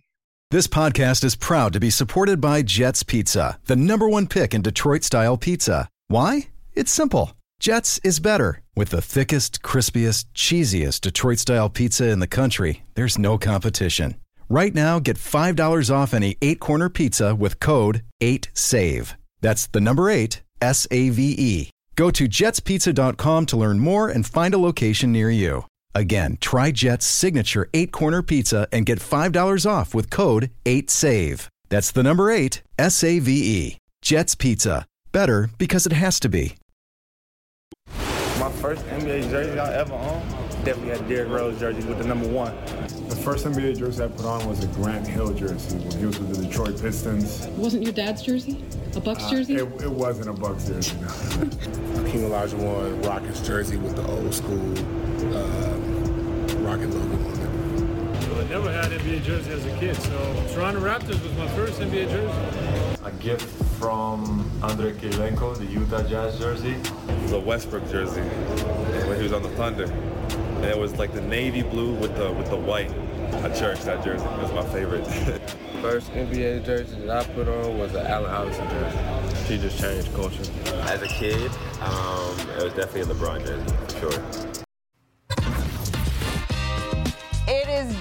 This 0.52 0.68
podcast 0.68 1.24
is 1.24 1.36
proud 1.36 1.74
to 1.74 1.80
be 1.80 1.90
supported 1.90 2.40
by 2.40 2.62
Jets 2.62 3.04
Pizza, 3.04 3.60
the 3.66 3.76
number 3.76 4.08
one 4.08 4.28
pick 4.28 4.54
in 4.54 4.62
Detroit 4.62 5.04
style 5.04 5.38
pizza. 5.38 5.90
Why? 6.08 6.50
It's 6.74 6.92
simple. 6.92 7.32
Jets 7.60 8.00
is 8.04 8.20
better. 8.20 8.62
With 8.76 8.90
the 8.90 9.02
thickest, 9.02 9.62
crispiest, 9.62 10.26
cheesiest 10.36 11.02
Detroit 11.02 11.40
style 11.40 11.70
pizza 11.70 12.10
in 12.10 12.20
the 12.20 12.28
country, 12.28 12.84
there's 12.96 13.18
no 13.18 13.38
competition. 13.38 14.16
Right 14.50 14.76
now, 14.76 15.00
get 15.00 15.18
$5 15.18 15.90
off 15.94 16.14
any 16.14 16.38
eight 16.42 16.60
corner 16.60 16.90
pizza 16.90 17.34
with 17.34 17.60
code 17.60 18.04
8SAVE. 18.22 19.16
That's 19.42 19.68
the 19.68 19.82
number 19.82 20.10
eight, 20.10 20.44
S 20.62 20.86
A 20.92 21.10
V 21.10 21.36
E. 21.38 21.70
Go 21.96 22.12
to 22.12 22.26
jetspizza.com 22.28 23.46
to 23.48 23.58
learn 23.58 23.80
more 23.80 24.10
and 24.10 24.26
find 24.26 24.54
a 24.54 24.58
location 24.58 25.12
near 25.12 25.30
you. 25.30 25.66
Again, 25.94 26.38
try 26.42 26.72
Jet's 26.72 27.06
signature 27.06 27.70
eight 27.74 27.92
corner 27.92 28.22
pizza 28.22 28.68
and 28.72 28.86
get 28.86 29.00
$5 29.00 29.66
off 29.70 29.94
with 29.94 30.10
code 30.10 30.52
8SAVE. 30.66 31.48
That's 31.70 31.92
the 31.92 32.04
number 32.04 32.30
eight, 32.30 32.62
S 32.78 33.04
A 33.04 33.20
V 33.20 33.32
E. 33.32 33.78
Jet's 34.02 34.36
Pizza. 34.36 34.86
Better 35.12 35.50
because 35.58 35.86
it 35.86 35.94
has 35.94 36.20
to 36.20 36.30
be. 36.30 36.58
My 38.40 38.52
first 38.52 38.86
NBA 38.88 39.30
jersey 39.30 39.58
I 39.58 39.74
ever 39.76 39.94
owned 39.94 40.45
definitely 40.66 40.98
had 40.98 41.08
Derrick 41.08 41.30
Rose 41.30 41.60
jersey 41.60 41.88
with 41.88 42.00
the 42.00 42.08
number 42.08 42.28
one. 42.28 42.54
The 43.08 43.16
first 43.16 43.46
NBA 43.46 43.78
jersey 43.78 44.04
I 44.04 44.08
put 44.08 44.26
on 44.26 44.48
was 44.50 44.64
a 44.64 44.68
Grant 44.68 45.08
Hill 45.08 45.32
jersey 45.34 45.78
when 45.78 46.00
he 46.00 46.06
was 46.08 46.18
with 46.18 46.36
the 46.36 46.48
Detroit 46.48 46.82
Pistons. 46.82 47.46
Wasn't 47.50 47.84
your 47.84 47.94
dad's 47.94 48.24
jersey? 48.24 48.64
A 48.96 49.00
Bucks 49.00 49.26
uh, 49.26 49.30
jersey? 49.30 49.62
Uh, 49.62 49.66
it, 49.66 49.84
it, 49.84 49.92
wasn't 49.92 50.28
a 50.28 50.34
Bucks 50.34 50.68
jersey. 50.68 50.98
No. 51.00 51.08
Hakeem 52.02 52.22
Olajuwon 52.22 53.06
Rockets 53.06 53.46
jersey 53.46 53.78
with 53.78 53.96
the 53.96 54.08
old 54.08 54.34
school 54.34 54.78
uh, 55.36 55.76
Rocket 56.66 56.90
logo 56.90 57.35
on 58.26 58.32
it. 58.32 58.36
Well, 58.36 58.46
I 58.46 58.50
never 58.50 58.72
had 58.72 58.92
NBA 58.92 59.24
jersey 59.24 59.52
as 59.52 59.66
a 59.66 59.78
kid, 59.80 59.96
so 59.96 60.46
Toronto 60.54 60.82
Raptors 60.82 61.22
was 61.22 61.34
my 61.38 61.48
first 61.50 61.80
NBA 61.80 62.10
jersey. 62.10 63.00
A 63.04 63.12
gift 63.12 63.50
from 63.80 64.50
Andre 64.62 64.94
Kirilenko, 64.94 65.58
the 65.58 65.66
Utah 65.66 66.04
Jazz 66.04 66.40
jersey. 66.40 66.76
The 67.28 67.40
Westbrook 67.40 67.90
jersey 67.90 68.22
when 68.22 69.18
he 69.18 69.24
was 69.24 69.34
on 69.34 69.42
the 69.42 69.50
Thunder 69.50 69.92
and 70.66 70.74
it 70.74 70.78
was 70.78 70.98
like 70.98 71.14
the 71.14 71.22
navy 71.22 71.62
blue 71.62 71.94
with 71.94 72.16
the 72.18 72.32
with 72.32 72.50
the 72.50 72.58
white. 72.58 72.92
I 73.44 73.50
cherish 73.50 73.82
that 73.82 74.04
jersey. 74.04 74.26
It 74.26 74.42
was 74.42 74.52
my 74.54 74.66
favorite. 74.74 75.06
First 75.82 76.12
NBA 76.12 76.66
jersey 76.66 76.96
that 77.02 77.10
I 77.10 77.24
put 77.34 77.48
on 77.48 77.78
was 77.78 77.94
an 77.94 78.08
Allen 78.08 78.32
Iverson 78.32 78.68
jersey. 78.70 79.46
She 79.48 79.58
just 79.60 79.80
changed 79.80 80.12
culture. 80.16 80.44
As 80.88 81.02
a 81.04 81.08
kid, 81.08 81.52
um, 81.82 82.40
it 82.58 82.64
was 82.64 82.74
definitely 82.74 83.02
a 83.02 83.06
LeBron 83.06 83.46
jersey, 83.46 83.76
for 83.88 84.12
sure. 84.12 84.65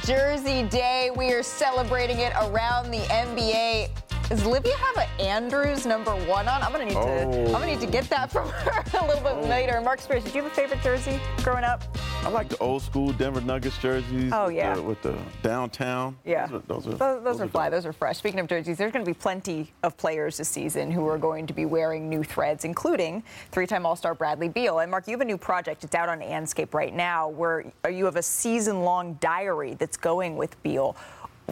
Jersey 0.05 0.65
Day. 0.65 1.11
We 1.17 1.33
are 1.33 1.43
celebrating 1.43 2.19
it 2.19 2.35
around 2.35 2.91
the 2.91 2.99
NBA. 2.99 3.89
Does 4.29 4.45
Livia 4.45 4.77
have 4.77 4.97
an 4.99 5.21
Andrews 5.21 5.87
number 5.87 6.15
one 6.27 6.47
on? 6.47 6.63
I'm 6.63 6.73
gonna 6.73 6.85
need 6.85 6.97
oh. 6.97 7.33
to. 7.33 7.45
I'm 7.47 7.53
gonna 7.53 7.67
need 7.67 7.81
to 7.81 7.87
oh. 7.87 7.91
get 7.91 8.11
that 8.11 8.31
from 8.31 8.51
her 8.51 8.85
a 9.01 9.07
little 9.07 9.23
bit 9.23 9.33
oh. 9.35 9.49
later. 9.49 9.81
Mark 9.81 10.03
Spears, 10.03 10.23
did 10.23 10.35
you 10.35 10.43
have 10.43 10.53
a 10.53 10.55
favorite 10.55 10.83
jersey 10.83 11.19
growing 11.43 11.65
up? 11.65 11.83
I 12.25 12.31
like 12.31 12.49
the 12.49 12.57
old 12.57 12.81
school 12.81 13.13
Denver 13.13 13.43
Nuggets 13.43 13.77
jerseys. 13.77 14.33
Oh 14.33 14.49
yeah, 14.49 14.77
with 14.77 15.03
the, 15.03 15.13
with 15.13 15.23
the 15.43 15.47
downtown. 15.47 16.17
Yeah, 16.25 16.47
those 16.47 16.57
are 16.57 16.59
those 16.67 16.87
are, 16.87 16.91
those, 16.91 16.99
those 16.99 17.25
those 17.25 17.41
are 17.43 17.49
fly. 17.49 17.69
Those 17.69 17.85
are 17.85 17.93
fresh. 17.93 18.17
Speaking 18.17 18.41
of 18.41 18.47
jerseys, 18.47 18.79
there's 18.79 18.93
going 18.93 19.05
to 19.05 19.11
be 19.11 19.15
plenty 19.15 19.71
of 19.83 19.95
players 19.99 20.39
this 20.39 20.49
season 20.49 20.91
who 20.91 21.07
are 21.07 21.19
going 21.19 21.47
to 21.47 21.53
be 21.53 21.67
wearing 21.67 22.09
new 22.09 22.25
threads, 22.25 22.65
including 22.65 23.23
three-time 23.51 23.85
All-Star 23.85 24.15
Bradley 24.15 24.49
Beal. 24.49 24.79
And 24.79 24.91
Mark, 24.91 25.07
you 25.07 25.13
have 25.13 25.21
a 25.21 25.25
new 25.27 25.37
project. 25.37 25.85
It's 25.85 25.95
out 25.95 26.09
on 26.09 26.21
Andscape 26.21 26.73
right 26.73 26.95
now, 26.95 27.29
where 27.29 27.71
you 27.93 28.07
have 28.07 28.17
a 28.17 28.23
season-long 28.23 29.19
diary 29.21 29.75
that's 29.75 29.99
going 29.99 30.39
with 30.39 30.61
Beal. 30.63 30.97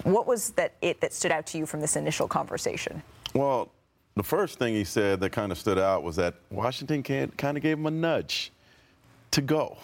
What 0.04 0.26
was 0.26 0.50
that 0.52 0.72
it 0.80 1.02
that 1.02 1.12
stood 1.12 1.32
out 1.32 1.44
to 1.48 1.58
you 1.58 1.66
from 1.66 1.80
this 1.82 1.96
initial 1.96 2.26
conversation? 2.26 3.02
Well, 3.34 3.70
the 4.14 4.22
first 4.22 4.58
thing 4.58 4.72
he 4.72 4.84
said 4.84 5.20
that 5.20 5.32
kind 5.32 5.52
of 5.52 5.58
stood 5.58 5.78
out 5.78 6.02
was 6.02 6.16
that 6.16 6.36
Washington 6.50 7.02
kind 7.02 7.56
of 7.58 7.62
gave 7.62 7.76
him 7.76 7.84
a 7.84 7.90
nudge 7.90 8.52
to 9.32 9.42
go, 9.42 9.76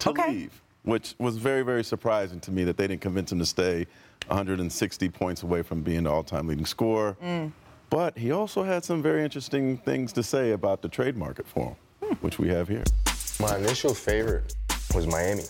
to 0.00 0.10
okay. 0.10 0.30
leave, 0.30 0.62
which 0.82 1.14
was 1.18 1.36
very, 1.36 1.62
very 1.62 1.84
surprising 1.84 2.40
to 2.40 2.50
me 2.50 2.64
that 2.64 2.76
they 2.76 2.86
didn't 2.86 3.02
convince 3.02 3.32
him 3.32 3.38
to 3.38 3.46
stay 3.46 3.86
160 4.28 5.08
points 5.10 5.42
away 5.42 5.62
from 5.62 5.82
being 5.82 6.04
the 6.04 6.10
all 6.10 6.22
time 6.22 6.46
leading 6.46 6.66
scorer. 6.66 7.16
Mm. 7.22 7.52
But 7.90 8.16
he 8.18 8.32
also 8.32 8.62
had 8.62 8.84
some 8.84 9.02
very 9.02 9.22
interesting 9.22 9.76
things 9.78 10.12
to 10.14 10.22
say 10.22 10.52
about 10.52 10.82
the 10.82 10.88
trade 10.88 11.16
market 11.16 11.46
for 11.46 11.68
him, 11.68 11.76
mm. 12.02 12.16
which 12.22 12.38
we 12.38 12.48
have 12.48 12.68
here. 12.68 12.84
My 13.40 13.56
initial 13.56 13.94
favorite 13.94 14.54
was 14.94 15.06
Miami. 15.06 15.44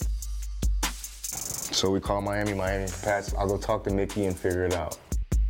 So 0.82 1.90
we 1.90 2.00
call 2.00 2.20
Miami, 2.20 2.54
Miami. 2.54 2.88
Pats, 3.02 3.34
I'll 3.34 3.48
go 3.48 3.56
talk 3.56 3.84
to 3.84 3.90
Mickey 3.90 4.26
and 4.26 4.38
figure 4.38 4.64
it 4.64 4.74
out. 4.74 4.98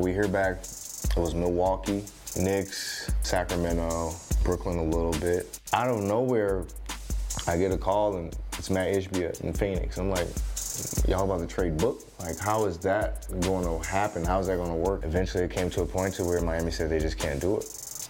We 0.01 0.13
hear 0.13 0.29
back 0.29 0.65
it 1.17 1.21
was 1.21 1.35
Milwaukee, 1.35 2.03
Knicks, 2.37 3.13
Sacramento, 3.23 4.15
Brooklyn 4.43 4.79
a 4.79 4.83
little 4.83 5.13
bit. 5.21 5.61
Out 5.73 5.89
of 5.89 6.03
nowhere, 6.03 6.65
I 7.47 7.57
get 7.57 7.73
a 7.73 7.79
call 7.79 8.17
and 8.17 8.35
it's 8.59 8.71
Mat 8.71 8.93
Ishbia 8.95 9.41
in 9.43 9.53
Phoenix. 9.53 9.99
I'm 9.99 10.11
like, 10.11 10.29
y'all 11.07 11.25
about 11.25 11.41
to 11.41 11.47
trade 11.47 11.77
Book? 11.77 12.03
Like, 12.21 12.39
how 12.39 12.65
is 12.65 12.79
that 12.79 13.27
going 13.41 13.65
to 13.65 13.87
happen? 13.87 14.25
How 14.25 14.39
is 14.41 14.47
that 14.47 14.57
going 14.57 14.71
to 14.71 14.77
work? 14.77 15.05
Eventually, 15.05 15.45
it 15.45 15.51
came 15.51 15.71
to 15.71 15.83
a 15.83 15.87
point 15.87 16.15
to 16.15 16.25
where 16.25 16.41
Miami 16.41 16.71
said 16.71 16.91
they 16.91 16.99
just 16.99 17.19
can't 17.19 17.41
do 17.41 17.59
it. 17.59 18.09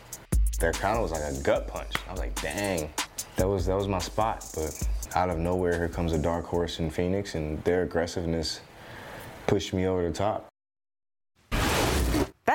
That 0.61 0.75
kind 0.75 0.97
of 0.97 1.03
was 1.03 1.13
like 1.13 1.23
a 1.23 1.43
gut 1.43 1.67
punch. 1.67 1.93
I 2.09 2.13
was 2.13 2.21
like, 2.21 2.41
dang, 2.41 2.91
that 3.37 3.49
was 3.49 3.67
that 3.67 3.75
was 3.75 3.89
my 3.89 3.99
spot. 3.99 4.47
But 4.55 4.89
out 5.17 5.31
of 5.31 5.39
nowhere, 5.39 5.75
here 5.75 5.89
comes 5.89 6.13
a 6.13 6.19
dark 6.19 6.45
horse 6.45 6.79
in 6.79 6.91
Phoenix, 6.91 7.35
and 7.35 7.63
their 7.65 7.83
aggressiveness 7.83 8.61
pushed 9.47 9.73
me 9.75 9.87
over 9.87 10.07
the 10.07 10.15
top. 10.15 10.47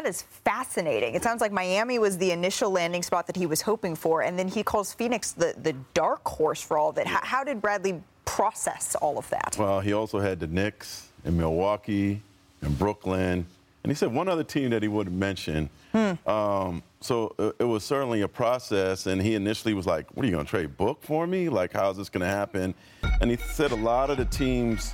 Is 0.09 0.23
fascinating. 0.23 1.13
It 1.13 1.21
sounds 1.21 1.39
like 1.39 1.51
Miami 1.51 1.99
was 1.99 2.17
the 2.17 2.31
initial 2.31 2.71
landing 2.71 3.03
spot 3.03 3.27
that 3.27 3.35
he 3.35 3.45
was 3.45 3.61
hoping 3.61 3.95
for, 3.95 4.23
and 4.23 4.39
then 4.39 4.47
he 4.47 4.63
calls 4.63 4.91
Phoenix 4.91 5.33
the, 5.33 5.53
the 5.61 5.73
dark 5.93 6.27
horse 6.27 6.63
for 6.63 6.79
all 6.79 6.89
of 6.89 6.97
it. 6.97 7.05
How, 7.05 7.19
how 7.21 7.43
did 7.43 7.61
Bradley 7.61 8.01
process 8.25 8.95
all 8.95 9.19
of 9.19 9.29
that? 9.29 9.55
Well, 9.59 9.79
he 9.81 9.93
also 9.93 10.19
had 10.19 10.39
the 10.39 10.47
Knicks 10.47 11.09
and 11.25 11.37
Milwaukee 11.37 12.23
and 12.61 12.79
Brooklyn, 12.79 13.45
and 13.83 13.91
he 13.91 13.93
said 13.93 14.11
one 14.11 14.27
other 14.27 14.43
team 14.43 14.71
that 14.71 14.81
he 14.81 14.87
wouldn't 14.87 15.15
mention. 15.15 15.69
Hmm. 15.91 16.13
Um, 16.27 16.83
so 17.01 17.35
it, 17.37 17.57
it 17.59 17.65
was 17.65 17.83
certainly 17.83 18.21
a 18.21 18.27
process, 18.27 19.05
and 19.05 19.21
he 19.21 19.35
initially 19.35 19.75
was 19.75 19.85
like, 19.85 20.07
"What 20.15 20.23
are 20.23 20.27
you 20.27 20.33
going 20.33 20.45
to 20.45 20.49
trade 20.49 20.75
Book 20.75 21.03
for 21.03 21.27
me? 21.27 21.49
Like, 21.49 21.71
how's 21.71 21.97
this 21.97 22.09
going 22.09 22.21
to 22.21 22.35
happen?" 22.35 22.73
And 23.21 23.29
he 23.29 23.37
said 23.37 23.71
a 23.71 23.75
lot 23.75 24.09
of 24.09 24.17
the 24.17 24.25
teams 24.25 24.91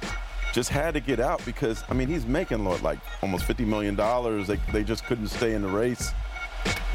just 0.56 0.70
had 0.70 0.94
to 0.94 1.02
get 1.02 1.20
out 1.20 1.44
because 1.46 1.84
I 1.90 1.94
mean 1.94 2.08
he's 2.08 2.26
making 2.26 2.64
like 2.64 3.00
almost 3.22 3.44
fifty 3.44 3.66
million 3.66 3.94
dollars. 3.94 4.48
They 4.48 4.56
they 4.72 4.86
just 4.86 5.04
couldn't 5.04 5.28
stay 5.28 5.54
in 5.54 5.62
the 5.62 5.68
race. 5.68 6.14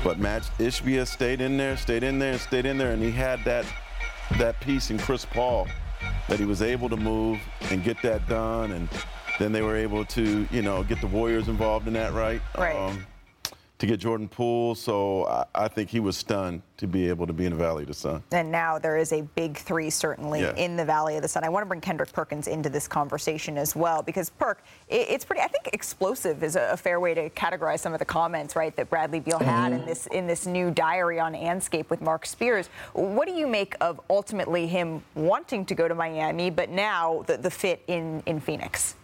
But 0.02 0.18
Mat 0.18 0.50
Ishbia 0.58 1.06
stayed 1.06 1.42
in 1.42 1.58
there, 1.58 1.76
stayed 1.76 2.02
in 2.02 2.18
there, 2.18 2.38
stayed 2.38 2.64
in 2.64 2.78
there, 2.78 2.92
and 2.92 3.02
he 3.02 3.10
had 3.10 3.44
that 3.44 3.66
that 4.38 4.58
piece 4.60 4.90
in 4.90 4.98
Chris 4.98 5.26
Paul 5.26 5.68
that 6.28 6.38
he 6.38 6.46
was 6.46 6.62
able 6.62 6.88
to 6.88 6.96
move 6.96 7.38
and 7.70 7.84
get 7.84 8.00
that 8.00 8.26
done, 8.28 8.72
and 8.72 8.88
then 9.38 9.52
they 9.52 9.60
were 9.60 9.76
able 9.76 10.06
to 10.06 10.48
you 10.50 10.62
know 10.62 10.82
get 10.82 11.02
the 11.02 11.06
Warriors 11.06 11.48
involved 11.48 11.86
in 11.86 11.92
that, 11.92 12.14
right? 12.14 12.40
Right. 12.56 12.74
Um, 12.74 13.06
to 13.80 13.86
get 13.86 13.98
Jordan 13.98 14.28
Poole. 14.28 14.74
So 14.74 15.26
I, 15.26 15.44
I, 15.54 15.68
think 15.68 15.88
he 15.88 16.00
was 16.00 16.14
stunned 16.14 16.60
to 16.76 16.86
be 16.86 17.08
able 17.08 17.26
to 17.26 17.32
be 17.32 17.46
in 17.46 17.52
the 17.52 17.58
Valley 17.58 17.82
of 17.82 17.88
the 17.88 17.94
Sun. 17.94 18.22
And 18.30 18.52
now 18.52 18.78
there 18.78 18.98
is 18.98 19.10
a 19.12 19.22
big 19.22 19.56
three, 19.56 19.88
certainly, 19.88 20.42
yeah. 20.42 20.54
in 20.56 20.76
the 20.76 20.84
Valley 20.84 21.16
of 21.16 21.22
the 21.22 21.28
Sun. 21.28 21.44
I 21.44 21.48
want 21.48 21.62
to 21.62 21.66
bring 21.66 21.80
Kendrick 21.80 22.12
Perkins 22.12 22.46
into 22.46 22.68
this 22.68 22.86
conversation 22.86 23.56
as 23.56 23.74
well, 23.74 24.02
because 24.02 24.28
Perk, 24.28 24.62
it, 24.88 25.06
it's 25.08 25.24
pretty. 25.24 25.40
I 25.40 25.48
think 25.48 25.70
explosive 25.72 26.42
is 26.44 26.56
a, 26.56 26.72
a, 26.72 26.76
fair 26.76 27.00
way 27.00 27.14
to 27.14 27.30
categorize 27.30 27.80
some 27.80 27.94
of 27.94 27.98
the 27.98 28.04
comments, 28.04 28.54
right, 28.54 28.76
that 28.76 28.90
Bradley 28.90 29.20
Beal 29.20 29.38
mm-hmm. 29.38 29.48
had 29.48 29.72
in 29.72 29.86
this 29.86 30.06
in 30.08 30.26
this 30.26 30.46
new 30.46 30.70
diary 30.70 31.18
on 31.18 31.32
Andscape 31.32 31.88
with 31.88 32.02
Mark 32.02 32.26
Spears. 32.26 32.68
What 32.92 33.26
do 33.26 33.34
you 33.34 33.46
make 33.46 33.74
of 33.80 33.98
ultimately 34.10 34.66
him 34.66 35.02
wanting 35.14 35.64
to 35.64 35.74
go 35.74 35.88
to 35.88 35.94
Miami, 35.94 36.50
but 36.50 36.68
now 36.68 37.24
the, 37.26 37.38
the 37.38 37.50
fit 37.50 37.82
in 37.86 38.22
in 38.26 38.40
Phoenix? 38.40 38.96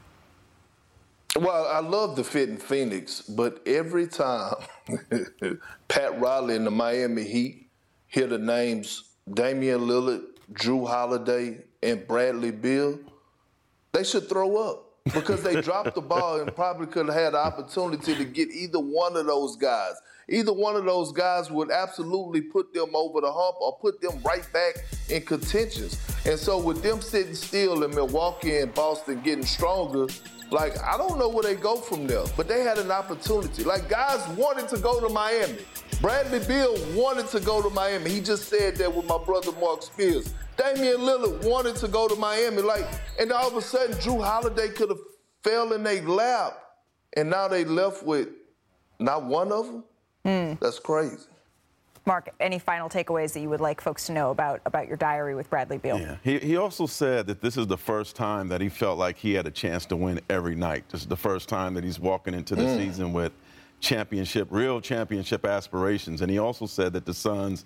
Well, 1.38 1.66
I 1.66 1.81
love 1.81 2.16
the 2.16 2.25
fit 2.25 2.49
in 2.49 2.57
Phoenix, 2.57 3.21
but 3.21 3.61
every 3.66 4.07
time 4.07 4.55
Pat 5.88 6.19
Riley 6.19 6.57
and 6.57 6.66
the 6.66 6.71
Miami 6.71 7.25
Heat 7.25 7.69
hear 8.07 8.26
the 8.26 8.38
names 8.38 9.05
Damian 9.33 9.81
Lillard, 9.81 10.23
Jrue 10.55 10.88
Holiday, 10.88 11.59
and 11.83 12.07
Bradley 12.09 12.52
Beal, 12.52 12.99
they 13.93 14.02
should 14.02 14.31
throw 14.31 14.57
up 14.57 14.87
because 15.12 15.43
they 15.43 15.61
dropped 15.61 15.95
the 15.95 16.00
ball 16.00 16.40
and 16.40 16.55
probably 16.55 16.87
could 16.87 17.07
have 17.07 17.14
had 17.14 17.33
the 17.35 17.38
opportunity 17.38 18.14
to 18.14 18.25
get 18.25 18.50
either 18.50 18.81
one 18.81 19.14
of 19.16 19.26
those 19.26 19.57
guys. 19.57 19.93
Either 20.28 20.52
one 20.52 20.75
of 20.75 20.85
those 20.85 21.12
guys 21.12 21.50
would 21.50 21.71
absolutely 21.71 22.40
put 22.40 22.73
them 22.73 22.97
over 22.97 23.21
the 23.21 23.31
hump 23.31 23.57
or 23.61 23.78
put 23.78 24.00
them 24.00 24.21
right 24.25 24.49
back 24.52 24.85
in 25.09 25.23
contentions. 25.23 26.00
And 26.25 26.38
so 26.38 26.59
with 26.59 26.83
them 26.83 27.00
sitting 27.00 27.35
still 27.35 27.85
in 27.85 27.90
Milwaukee 27.95 28.59
and 28.59 28.75
Boston 28.75 29.21
getting 29.21 29.45
stronger, 29.45 30.07
like, 30.50 30.80
I 30.82 30.96
don't 30.96 31.18
know 31.18 31.28
where 31.28 31.42
they 31.42 31.56
go 31.56 31.76
from 31.76 32.06
there, 32.06 32.24
but 32.36 32.46
they 32.46 32.62
had 32.62 32.78
an 32.78 32.90
opportunity. 32.90 33.64
Like, 33.64 33.88
guys 33.88 34.26
wanted 34.36 34.68
to 34.68 34.78
go 34.78 35.00
to 35.00 35.12
Miami. 35.12 35.58
Bradley 36.00 36.40
Beal 36.46 36.76
wanted 36.94 37.26
to 37.28 37.40
go 37.40 37.62
to 37.62 37.70
Miami. 37.70 38.10
He 38.10 38.20
just 38.20 38.48
said 38.48 38.76
that 38.76 38.94
with 38.94 39.06
my 39.06 39.18
brother 39.18 39.52
Mark 39.60 39.82
Spears. 39.82 40.34
Damian 40.56 40.98
Lillard 40.98 41.44
wanted 41.44 41.76
to 41.76 41.88
go 41.88 42.08
to 42.08 42.16
Miami. 42.16 42.62
Like, 42.62 42.86
and 43.18 43.32
all 43.32 43.48
of 43.48 43.56
a 43.56 43.62
sudden, 43.62 43.96
Jrue 43.96 44.24
Holiday 44.24 44.68
could 44.68 44.90
have 44.90 45.00
fell 45.42 45.72
in 45.72 45.82
their 45.82 46.02
lap, 46.02 46.58
and 47.14 47.30
now 47.30 47.48
they 47.48 47.64
left 47.64 48.04
with 48.04 48.28
not 48.98 49.24
one 49.24 49.52
of 49.52 49.66
them. 49.66 49.84
Mm. 50.24 50.60
That's 50.60 50.78
crazy. 50.78 51.26
Mark, 52.06 52.33
any 52.38 52.61
final 52.61 52.88
takeaways 52.88 53.33
that 53.33 53.40
you 53.40 53.48
would 53.48 53.61
like 53.61 53.81
folks 53.81 54.07
to 54.07 54.12
know 54.12 54.31
about, 54.31 54.61
about 54.64 54.87
your 54.87 54.96
diary 54.96 55.35
with 55.35 55.50
Bradley 55.50 55.78
Beal? 55.78 55.98
Yeah. 55.98 56.16
He, 56.22 56.38
he 56.38 56.57
also 56.57 56.87
said 56.87 57.26
that 57.26 57.40
this 57.40 57.57
is 57.57 57.66
the 57.66 57.76
first 57.76 58.14
time 58.14 58.46
that 58.48 58.61
he 58.61 58.68
felt 58.68 58.96
like 58.96 59.16
he 59.16 59.35
had 59.35 59.46
a 59.46 59.50
chance 59.50 59.85
to 59.87 59.96
win 59.96 60.20
every 60.31 60.54
night. 60.54 60.85
This 60.88 61.00
is 61.00 61.09
the 61.09 61.16
first 61.16 61.48
time 61.48 61.74
that 61.74 61.83
he's 61.83 61.98
walking 61.98 62.33
into 62.33 62.54
the 62.54 62.62
mm. 62.62 62.76
season 62.76 63.12
with 63.12 63.33
championship, 63.81 64.46
real 64.52 64.81
championship 64.81 65.44
aspirations. 65.44 66.22
And 66.22 66.31
he 66.31 66.38
also 66.38 66.66
said 66.66 66.92
that 66.92 67.07
the 67.07 67.14
Suns 67.14 67.64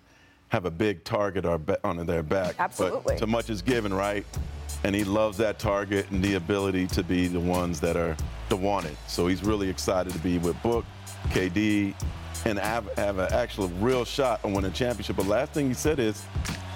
have 0.48 0.64
a 0.64 0.70
big 0.70 1.04
target 1.04 1.44
on 1.44 2.06
their 2.06 2.22
back. 2.22 2.54
Absolutely. 2.58 3.14
But 3.14 3.18
too 3.18 3.26
much 3.26 3.50
is 3.50 3.60
given, 3.60 3.92
right? 3.92 4.24
And 4.84 4.94
he 4.94 5.04
loves 5.04 5.36
that 5.36 5.58
target 5.58 6.10
and 6.10 6.24
the 6.24 6.36
ability 6.36 6.86
to 6.88 7.02
be 7.02 7.28
the 7.28 7.38
ones 7.38 7.78
that 7.80 7.96
are 7.96 8.16
the 8.48 8.56
wanted. 8.56 8.96
So 9.06 9.26
he's 9.26 9.44
really 9.44 9.68
excited 9.68 10.14
to 10.14 10.18
be 10.20 10.38
with 10.38 10.60
Book, 10.62 10.86
KD, 11.28 11.94
and 12.44 12.58
have, 12.58 12.86
have 12.96 13.18
an 13.18 13.32
actual 13.32 13.68
real 13.80 14.04
shot 14.04 14.44
on 14.44 14.52
winning 14.52 14.70
a 14.70 14.74
championship. 14.74 15.16
But 15.16 15.26
last 15.26 15.52
thing 15.52 15.68
he 15.68 15.74
said 15.74 15.98
is, 15.98 16.24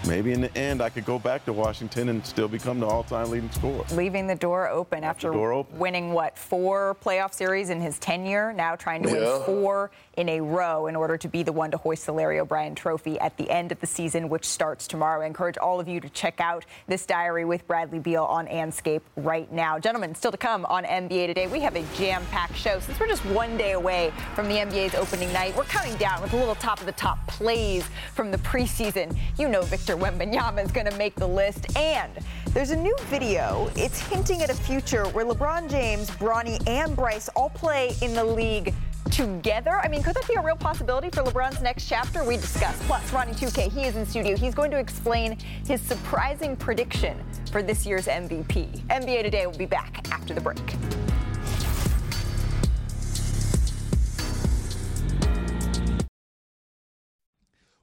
maybe 0.07 0.33
in 0.33 0.41
the 0.41 0.57
end 0.57 0.83
I 0.83 0.91
could 0.91 1.05
go 1.05 1.19
back 1.19 1.45
to 1.47 1.53
Washington 1.53 2.09
and 2.09 2.25
still 2.25 2.49
become 2.49 2.81
the 2.81 2.87
all-time 2.87 3.31
leading 3.31 3.51
scorer. 3.51 3.85
Leaving 3.93 4.27
the 4.27 4.35
door 4.35 4.69
open 4.69 5.05
after 5.05 5.31
door 5.31 5.53
open. 5.53 5.79
winning 5.79 6.13
what 6.13 6.39
four 6.39 6.97
playoff 7.03 7.33
series 7.33 7.71
in 7.71 7.81
his 7.81 7.99
tenure, 7.99 8.53
now 8.53 8.77
trying 8.77 9.03
to 9.03 9.09
yeah. 9.09 9.39
win 9.39 9.43
four 9.45 9.91
in 10.17 10.29
a 10.29 10.41
row 10.41 10.87
in 10.87 10.97
order 10.97 11.17
to 11.17 11.29
be 11.29 11.43
the 11.43 11.53
one 11.53 11.71
to 11.71 11.77
hoist 11.77 12.07
the 12.07 12.13
Larry 12.13 12.41
O'Brien 12.41 12.75
Trophy 12.75 13.19
at 13.21 13.37
the 13.37 13.51
end 13.51 13.73
of 13.73 13.81
the 13.81 13.87
season, 13.87 14.29
which 14.29 14.45
starts 14.45 14.87
tomorrow. 14.87 15.23
I 15.23 15.27
encourage 15.27 15.59
all 15.59 15.81
of 15.81 15.89
you 15.89 16.01
to 16.01 16.09
check 16.11 16.41
out 16.41 16.65
this 16.87 17.07
diary 17.07 17.45
with 17.45 17.67
Bradley 17.67 17.99
Beal 17.99 18.25
on 18.25 18.47
Andscape 18.47 19.03
right 19.17 19.51
now, 19.53 19.79
gentlemen. 19.79 20.15
Still 20.15 20.31
to 20.31 20.37
come 20.37 20.65
on 20.67 20.85
NBA 20.85 21.27
today, 21.27 21.47
we 21.47 21.61
have 21.61 21.77
a 21.77 21.85
jam-packed 21.97 22.57
show 22.57 22.79
since 22.81 22.99
we're 23.01 23.09
just 23.09 23.25
one 23.27 23.57
day 23.57 23.73
away 23.73 24.13
from 24.35 24.49
the 24.49 24.55
NBA's 24.55 24.95
opening 24.95 25.33
night. 25.33 25.57
We're 25.57 25.65
counting 25.65 25.97
down 25.97 26.23
with 26.23 26.33
a 26.33 26.37
little 26.37 26.55
top 26.55 26.81
of 26.81 26.87
the 26.87 26.93
top 26.93 27.27
plays 27.27 27.85
from 28.15 28.31
the 28.31 28.39
preseason. 28.39 29.17
You 29.39 29.49
know 29.49 29.63
Victor 29.63 29.94
Wembanyama 29.97 30.65
is 30.65 30.71
going 30.71 30.87
to 30.87 30.97
make 30.97 31.15
the 31.15 31.27
list. 31.27 31.77
And 31.77 32.13
there's 32.51 32.71
a 32.71 32.77
new 32.77 32.97
video. 33.05 33.71
It's 33.77 34.01
hinting 34.01 34.43
at 34.43 34.51
a 34.51 34.55
future 34.55 35.05
where 35.09 35.25
LeBron 35.25 35.71
James, 35.71 36.11
Bronny, 36.11 36.67
and 36.69 36.95
Bryce 36.95 37.29
all 37.31 37.51
play 37.51 37.95
in 38.03 38.15
the 38.15 38.25
league 38.25 38.75
together? 39.11 39.81
I 39.83 39.89
mean, 39.89 40.03
could 40.03 40.17
that 40.17 40.27
be 40.27 40.35
a 40.35 40.43
real 40.43 40.57
possibility 40.57 41.09
for 41.11 41.23
LeBron's 41.23 41.63
next 41.63 41.89
chapter? 41.89 42.25
We 42.25 42.37
discuss. 42.37 42.77
Plus, 42.87 43.13
Ronnie 43.13 43.33
2K, 43.33 43.71
he 43.71 43.85
is 43.85 43.97
in 43.97 44.05
studio. 44.05 44.37
He's 44.37 44.55
going 44.55 44.71
to 44.73 44.79
explain 44.79 45.39
his 45.67 45.81
surprising 45.81 46.57
prediction 46.57 47.17
for 47.53 47.63
this 47.63 47.87
year's 47.87 48.07
MVP. 48.07 48.81
NBA 48.89 49.23
Today 49.23 49.47
will 49.47 49.57
be 49.57 49.67
back 49.67 50.11
after 50.11 50.35
the 50.35 50.41
break. 50.41 50.59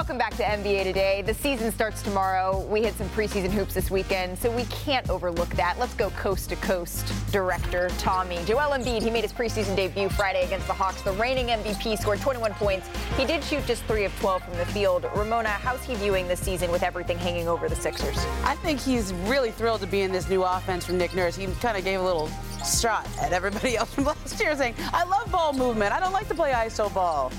Welcome 0.00 0.16
back 0.16 0.34
to 0.38 0.42
NBA 0.42 0.84
Today. 0.84 1.20
The 1.20 1.34
season 1.34 1.70
starts 1.70 2.00
tomorrow. 2.00 2.64
We 2.70 2.80
hit 2.80 2.94
some 2.94 3.10
preseason 3.10 3.50
hoops 3.50 3.74
this 3.74 3.90
weekend, 3.90 4.38
so 4.38 4.50
we 4.50 4.64
can't 4.64 5.10
overlook 5.10 5.50
that. 5.50 5.78
Let's 5.78 5.92
go 5.92 6.08
coast 6.12 6.48
to 6.48 6.56
coast. 6.56 7.12
Director 7.30 7.90
Tommy. 7.98 8.38
Joel 8.46 8.70
Embiid, 8.70 9.02
he 9.02 9.10
made 9.10 9.24
his 9.24 9.32
preseason 9.34 9.76
debut 9.76 10.08
Friday 10.08 10.42
against 10.42 10.66
the 10.68 10.72
Hawks. 10.72 11.02
The 11.02 11.12
reigning 11.12 11.48
MVP 11.48 11.98
scored 11.98 12.18
21 12.18 12.54
points. 12.54 12.88
He 13.18 13.26
did 13.26 13.44
shoot 13.44 13.66
just 13.66 13.84
3 13.84 14.06
of 14.06 14.20
12 14.20 14.42
from 14.42 14.56
the 14.56 14.64
field. 14.64 15.04
Ramona, 15.14 15.50
how's 15.50 15.84
he 15.84 15.94
viewing 15.96 16.26
this 16.26 16.40
season 16.40 16.72
with 16.72 16.82
everything 16.82 17.18
hanging 17.18 17.46
over 17.46 17.68
the 17.68 17.76
Sixers? 17.76 18.16
I 18.42 18.54
think 18.62 18.80
he's 18.80 19.12
really 19.26 19.50
thrilled 19.50 19.82
to 19.82 19.86
be 19.86 20.00
in 20.00 20.12
this 20.12 20.30
new 20.30 20.44
offense 20.44 20.86
from 20.86 20.96
Nick 20.96 21.14
Nurse. 21.14 21.36
He 21.36 21.46
kind 21.60 21.76
of 21.76 21.84
gave 21.84 22.00
a 22.00 22.02
little 22.02 22.30
shot 22.64 23.06
at 23.20 23.34
everybody 23.34 23.76
else 23.76 23.92
from 23.92 24.04
last 24.04 24.40
year 24.40 24.56
saying, 24.56 24.76
I 24.94 25.04
love 25.04 25.30
ball 25.30 25.52
movement. 25.52 25.92
I 25.92 26.00
don't 26.00 26.14
like 26.14 26.28
to 26.28 26.34
play 26.34 26.52
ISO 26.52 26.92
ball. 26.94 27.30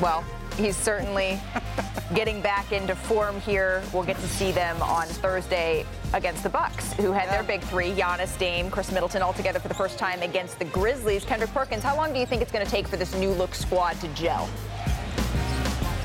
Well, 0.00 0.24
he's 0.56 0.76
certainly 0.76 1.38
getting 2.14 2.40
back 2.40 2.72
into 2.72 2.94
form 2.94 3.40
here. 3.40 3.82
We'll 3.92 4.04
get 4.04 4.16
to 4.16 4.28
see 4.28 4.52
them 4.52 4.80
on 4.82 5.06
Thursday 5.06 5.86
against 6.12 6.42
the 6.42 6.48
Bucks, 6.48 6.92
who 6.94 7.12
had 7.12 7.28
their 7.28 7.42
big 7.42 7.62
three: 7.62 7.92
Giannis, 7.92 8.38
Dame, 8.38 8.70
Khris 8.70 8.92
Middleton, 8.92 9.22
all 9.22 9.32
together 9.32 9.58
for 9.58 9.68
the 9.68 9.74
first 9.74 9.98
time 9.98 10.22
against 10.22 10.58
the 10.58 10.64
Grizzlies. 10.66 11.24
Kendrick 11.24 11.52
Perkins, 11.52 11.82
how 11.82 11.96
long 11.96 12.12
do 12.12 12.18
you 12.18 12.26
think 12.26 12.42
it's 12.42 12.52
going 12.52 12.64
to 12.64 12.70
take 12.70 12.86
for 12.86 12.96
this 12.96 13.14
new 13.14 13.30
look 13.30 13.54
squad 13.54 14.00
to 14.00 14.08
gel? 14.08 14.48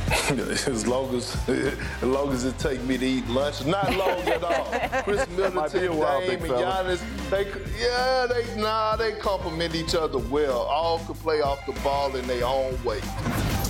as 0.30 0.88
long 0.88 1.14
as 1.16 1.50
as 1.50 2.04
long 2.04 2.32
as 2.32 2.44
it 2.44 2.58
take 2.58 2.82
me 2.84 2.98
to 2.98 3.06
eat 3.06 3.28
lunch, 3.28 3.64
not 3.66 3.96
long 3.96 4.20
at 4.22 4.44
all. 4.44 4.66
Khris 5.04 5.28
Middleton, 5.30 5.82
Dame, 5.82 5.98
while, 5.98 6.20
and. 6.20 6.42
Giannis, 6.42 7.30
they 7.30 7.46
yeah, 7.80 8.26
they 8.28 8.60
nah, 8.60 8.96
they 8.96 9.12
complement 9.14 9.76
each 9.76 9.94
other 9.94 10.18
well. 10.18 10.62
All 10.62 11.00
could 11.00 11.18
play 11.18 11.42
off 11.42 11.64
the 11.68 11.74
ball 11.82 12.16
in 12.16 12.26
their 12.26 12.46
own 12.46 12.84
way. 12.84 13.02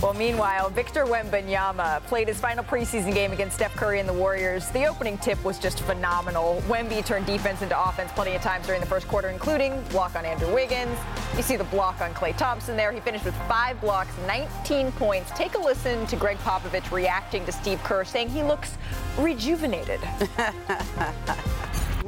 Well, 0.01 0.13
meanwhile, 0.13 0.69
Victor 0.69 1.03
Wembanyama 1.03 2.01
played 2.03 2.29
his 2.29 2.39
final 2.39 2.63
preseason 2.63 3.13
game 3.13 3.33
against 3.33 3.57
Steph 3.57 3.75
Curry 3.75 3.99
and 3.99 4.07
the 4.07 4.13
Warriors. 4.13 4.69
The 4.69 4.85
opening 4.85 5.17
tip 5.17 5.43
was 5.43 5.59
just 5.59 5.81
phenomenal. 5.81 6.63
Wemby 6.69 7.05
turned 7.05 7.25
defense 7.25 7.61
into 7.61 7.77
offense 7.77 8.09
plenty 8.13 8.33
of 8.33 8.41
times 8.41 8.65
during 8.65 8.79
the 8.79 8.87
first 8.87 9.09
quarter, 9.09 9.27
including 9.27 9.81
block 9.89 10.15
on 10.15 10.23
Andrew 10.23 10.53
Wiggins. 10.53 10.97
You 11.35 11.43
see 11.43 11.57
the 11.57 11.65
block 11.65 11.99
on 11.99 12.13
Klay 12.13 12.35
Thompson 12.37 12.77
there. 12.77 12.93
He 12.93 13.01
finished 13.01 13.25
with 13.25 13.35
five 13.49 13.79
blocks, 13.81 14.13
19 14.25 14.93
points. 14.93 15.31
Take 15.31 15.55
a 15.55 15.59
listen 15.59 16.07
to 16.07 16.15
Gregg 16.15 16.37
Popovich 16.37 16.89
reacting 16.93 17.45
to 17.45 17.51
Steve 17.51 17.83
Kerr, 17.83 18.05
saying 18.05 18.29
he 18.29 18.41
looks 18.41 18.77
rejuvenated. 19.17 19.99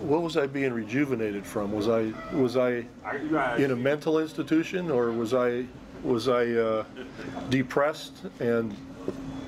What 0.01 0.23
was 0.23 0.35
I 0.35 0.47
being 0.47 0.73
rejuvenated 0.73 1.45
from? 1.45 1.71
Was 1.71 1.87
I 1.87 2.11
was 2.33 2.57
I 2.57 2.85
in 3.57 3.69
a 3.69 3.75
mental 3.75 4.17
institution 4.17 4.89
or 4.89 5.11
was 5.11 5.35
I 5.35 5.65
was 6.03 6.27
I 6.27 6.47
uh, 6.51 6.85
depressed 7.49 8.23
and 8.39 8.75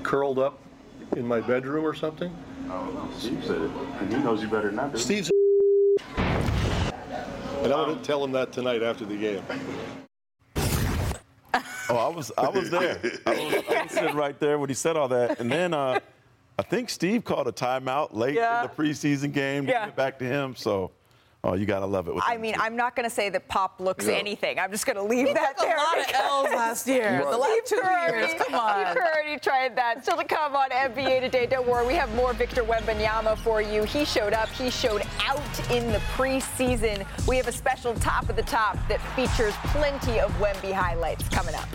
curled 0.02 0.38
up 0.38 0.60
in 1.16 1.26
my 1.26 1.40
bedroom 1.40 1.84
or 1.84 1.94
something? 1.94 2.34
Steve 3.18 3.44
said 3.44 3.60
it, 3.60 3.70
and 4.00 4.12
he 4.12 4.18
knows 4.22 4.42
you 4.42 4.48
better 4.48 4.70
than 4.70 4.78
I 4.78 4.88
do. 4.88 4.98
Steve's 4.98 5.30
and 6.16 7.72
I'm 7.72 7.88
gonna 7.88 7.96
tell 8.02 8.22
him 8.24 8.32
that 8.32 8.52
tonight 8.52 8.82
after 8.82 9.04
the 9.04 9.16
game. 9.16 9.42
Oh, 11.90 11.96
I 11.98 12.08
was 12.08 12.32
I 12.38 12.48
was 12.48 12.70
there. 12.70 12.98
I 13.26 13.30
was, 13.30 13.54
I 13.68 13.82
was 13.82 13.90
sitting 13.92 14.16
right 14.16 14.40
there 14.40 14.58
when 14.58 14.70
he 14.70 14.74
said 14.74 14.96
all 14.96 15.06
that, 15.08 15.38
and 15.38 15.52
then 15.52 15.74
uh, 15.74 16.00
I 16.58 16.62
think 16.62 16.88
Steve 16.88 17.24
called 17.24 17.46
a 17.46 17.52
timeout 17.52 18.14
late 18.14 18.34
Yeah. 18.36 18.62
in 18.64 18.68
the 18.68 18.74
preseason 18.74 19.32
game. 19.32 19.66
to 19.66 19.72
Yeah. 19.72 19.84
get 19.84 19.94
back 19.94 20.18
to 20.20 20.24
him. 20.24 20.56
So, 20.56 20.90
oh, 21.44 21.54
you 21.54 21.66
gotta 21.66 21.86
love 21.86 22.08
it. 22.08 22.14
With 22.14 22.24
I 22.26 22.36
mean, 22.36 22.54
two. 22.54 22.60
I'm 22.60 22.76
not 22.76 22.96
going 22.96 23.08
to 23.08 23.14
say 23.14 23.28
that 23.30 23.46
Pop 23.48 23.80
looks 23.80 24.06
Yeah. 24.06 24.14
anything. 24.14 24.58
I'm 24.58 24.70
just 24.70 24.86
going 24.86 24.96
to 24.96 25.02
leave 25.02 25.28
He 25.28 25.34
that 25.34 25.56
took 25.58 25.66
a 25.66 25.76
lot 25.76 25.98
of 25.98 26.14
L's 26.14 26.54
last 26.54 26.86
year. 26.86 27.18
The 27.24 27.36
last 27.36 27.66
Steve 27.66 27.78
two 27.78 27.80
Kerr 27.82 28.08
years. 28.18 28.34
Come 28.42 28.54
on. 28.54 28.84
Steve 28.86 28.96
Kerr 28.96 29.08
already 29.14 29.38
tried 29.38 29.76
that. 29.76 30.02
Still 30.04 30.16
to 30.16 30.24
come 30.24 30.56
on 30.56 30.70
NBA 30.70 31.20
Today. 31.20 31.46
Don't 31.46 31.68
worry, 31.68 31.86
we 31.86 31.94
have 31.94 32.12
more 32.14 32.32
Victor 32.32 32.62
Wembanyama 32.64 33.36
for 33.38 33.60
you. 33.62 33.84
He 33.84 34.04
showed 34.04 34.32
up. 34.32 34.48
He 34.50 34.70
showed 34.70 35.02
out 35.22 35.70
in 35.70 35.92
the 35.92 35.98
preseason. 36.16 37.06
We 37.28 37.36
have 37.36 37.48
a 37.48 37.52
special 37.52 37.94
top 37.94 38.28
of 38.28 38.36
the 38.36 38.42
top 38.42 38.76
that 38.88 39.00
features 39.14 39.54
plenty 39.66 40.18
of 40.20 40.30
Wemby 40.38 40.72
highlights 40.72 41.28
coming 41.28 41.54
up. 41.54 41.68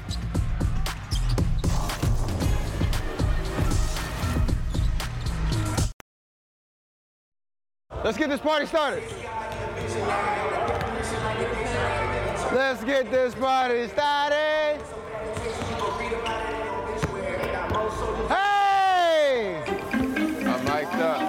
Let's 8.03 8.17
get 8.17 8.29
this 8.29 8.39
party 8.39 8.65
started. 8.65 9.03
Let's 12.53 12.83
get 12.85 13.11
this 13.11 13.35
party 13.35 13.89
started. 13.89 14.79
Hey! 18.29 19.61
I'm 20.45 20.63
mic'd 20.63 21.01
up. 21.01 21.21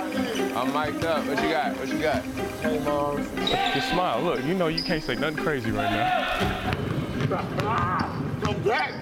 I'm 0.57 0.73
mic'd 0.73 1.05
up. 1.05 1.27
What 1.27 1.43
you 1.43 1.51
got? 1.51 1.77
What 1.77 1.89
you 1.89 1.99
got? 1.99 2.23
Hey, 2.23 2.79
mom. 2.79 3.27
Just 3.75 3.89
smile. 3.89 4.23
Look, 4.23 4.45
you 4.45 4.55
know 4.55 4.69
you 4.69 4.85
can't 4.85 5.03
say 5.03 5.17
nothing 5.17 5.43
crazy 5.43 5.73
right 5.73 5.91
now. 5.91 6.73
Go 8.43 8.53
back. 8.65 8.95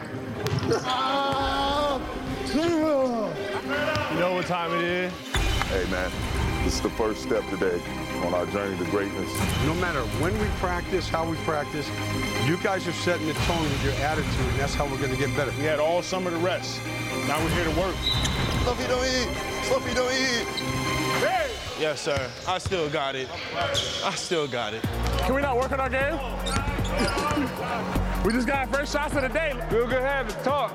You 4.11 4.21
know 4.21 4.33
what 4.35 4.47
time 4.47 4.73
it 4.73 4.85
is? 4.85 5.13
Hey 5.69 5.85
man, 5.91 6.11
this 6.69 6.77
is 6.77 6.83
the 6.83 6.91
first 6.91 7.23
step 7.23 7.43
today 7.49 7.81
on 8.27 8.35
our 8.35 8.45
journey 8.45 8.77
to 8.77 8.85
greatness. 8.91 9.33
No 9.65 9.73
matter 9.77 10.03
when 10.21 10.39
we 10.39 10.47
practice, 10.59 11.09
how 11.09 11.27
we 11.27 11.35
practice, 11.39 11.91
you 12.45 12.59
guys 12.59 12.87
are 12.87 12.93
setting 12.93 13.27
the 13.27 13.33
tone 13.33 13.63
with 13.63 13.83
your 13.83 13.95
attitude, 13.95 14.47
and 14.51 14.61
that's 14.61 14.75
how 14.75 14.85
we're 14.85 14.99
going 14.99 15.11
to 15.11 15.17
get 15.17 15.35
better. 15.35 15.51
We 15.53 15.63
had 15.63 15.79
all 15.79 16.03
summer 16.03 16.31
to 16.31 16.37
rest. 16.37 16.79
Now 17.27 17.43
we're 17.43 17.49
here 17.53 17.65
to 17.65 17.71
work. 17.71 17.95
Fluffy 18.65 18.87
don't 18.87 19.03
eat. 19.03 19.35
Fluffy 19.65 19.95
don't 19.95 20.13
eat. 20.13 20.47
Hey! 21.25 21.51
Yes, 21.81 22.03
sir. 22.03 22.31
I 22.47 22.59
still 22.59 22.91
got 22.91 23.17
it. 23.17 23.31
I 24.05 24.15
still 24.15 24.47
got 24.47 24.75
it. 24.75 24.83
Can 25.21 25.37
we 25.37 25.41
not 25.41 25.57
work 25.57 25.73
on 25.73 25.81
our 25.81 25.89
game? 25.89 26.13
we 28.27 28.33
just 28.35 28.47
got 28.47 28.59
our 28.59 28.67
first 28.67 28.93
shots 28.93 29.17
of 29.17 29.23
the 29.23 29.31
day. 29.31 29.55
Real 29.71 29.87
good 29.87 30.03
habit. 30.03 30.37
Talk. 30.45 30.75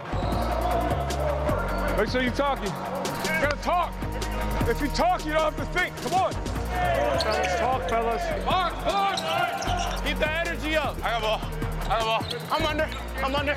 Make 1.99 2.09
sure 2.09 2.23
you're 2.23 2.31
talking. 2.31 2.65
You 2.65 3.41
gotta 3.41 3.61
talk. 3.61 3.93
If 4.65 4.81
you 4.81 4.87
talk, 4.87 5.25
you 5.25 5.33
don't 5.33 5.41
have 5.41 5.57
to 5.57 5.65
think. 5.77 5.95
Come 6.03 6.13
on. 6.13 6.33
Fellas, 6.33 7.59
talk, 7.59 7.89
fellas. 7.89 8.45
Mark, 8.45 8.73
come 8.73 8.95
on. 8.95 9.17
Keep 10.05 10.19
that 10.19 10.47
energy 10.47 10.77
up. 10.77 10.95
I 11.03 11.11
got 11.11 11.21
ball. 11.21 11.41
I 11.81 11.99
got 11.99 12.03
ball. 12.03 12.39
I'm 12.51 12.65
under. 12.65 12.89
I'm 13.17 13.35
under. 13.35 13.55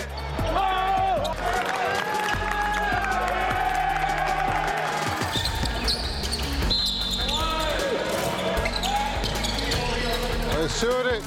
Let's 10.58 10.80
shoot 10.80 11.06
it. 11.06 11.22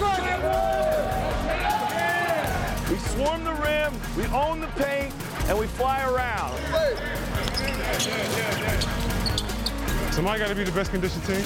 We 0.00 0.89
swarm 3.20 3.44
the 3.44 3.52
rim, 3.52 3.92
we 4.16 4.24
own 4.34 4.60
the 4.60 4.66
paint, 4.68 5.12
and 5.46 5.58
we 5.58 5.66
fly 5.66 6.02
around. 6.04 6.56
Somebody 10.12 10.38
got 10.38 10.48
to 10.48 10.54
be 10.54 10.64
the 10.64 10.72
best 10.72 10.90
conditioned 10.90 11.24
team. 11.24 11.44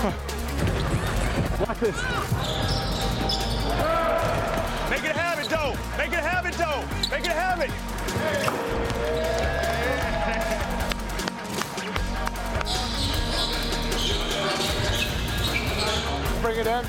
Huh. 0.00 0.12
Watch 1.66 1.80
this. 1.80 1.96
Make 4.88 5.04
it 5.04 5.14
a 5.14 5.18
habit, 5.18 5.48
Joe. 5.50 5.76
Make 5.98 6.12
it 6.12 6.18
a 6.18 6.22
habit, 6.22 6.54
Joe. 6.56 6.82
Make 7.10 7.24
it 7.24 7.28
a 7.28 7.34
habit. 7.34 7.70
Bring 16.40 16.58
it 16.58 16.66
in. 16.66 16.86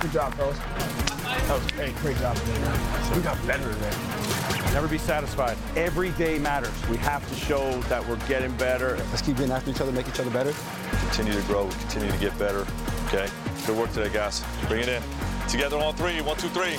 Good 0.00 0.12
job, 0.12 0.34
fellas. 0.34 0.93
That 1.42 1.60
was 1.60 1.70
hey, 1.72 1.92
great 2.00 2.16
job 2.18 2.36
today. 2.36 3.14
We 3.14 3.22
got 3.22 3.46
better 3.46 3.72
today. 3.72 4.72
Never 4.72 4.88
be 4.88 4.98
satisfied. 4.98 5.56
Every 5.76 6.10
day 6.12 6.38
matters. 6.38 6.72
We 6.88 6.96
have 6.98 7.28
to 7.28 7.34
show 7.34 7.80
that 7.82 8.06
we're 8.08 8.16
getting 8.26 8.56
better. 8.56 8.96
Let's 9.10 9.22
keep 9.22 9.36
getting 9.36 9.52
after 9.52 9.70
each 9.70 9.80
other, 9.80 9.92
make 9.92 10.08
each 10.08 10.20
other 10.20 10.30
better. 10.30 10.52
Continue 11.08 11.32
to 11.32 11.42
grow, 11.42 11.68
continue 11.68 12.10
to 12.10 12.18
get 12.18 12.36
better. 12.38 12.66
Okay? 13.06 13.28
Good 13.66 13.76
work 13.76 13.92
today, 13.92 14.12
guys. 14.12 14.42
Bring 14.68 14.82
it 14.82 14.88
in. 14.88 15.02
Together 15.48 15.76
on 15.78 15.94
three. 15.94 16.20
One, 16.22 16.36
two, 16.36 16.48
three. 16.48 16.76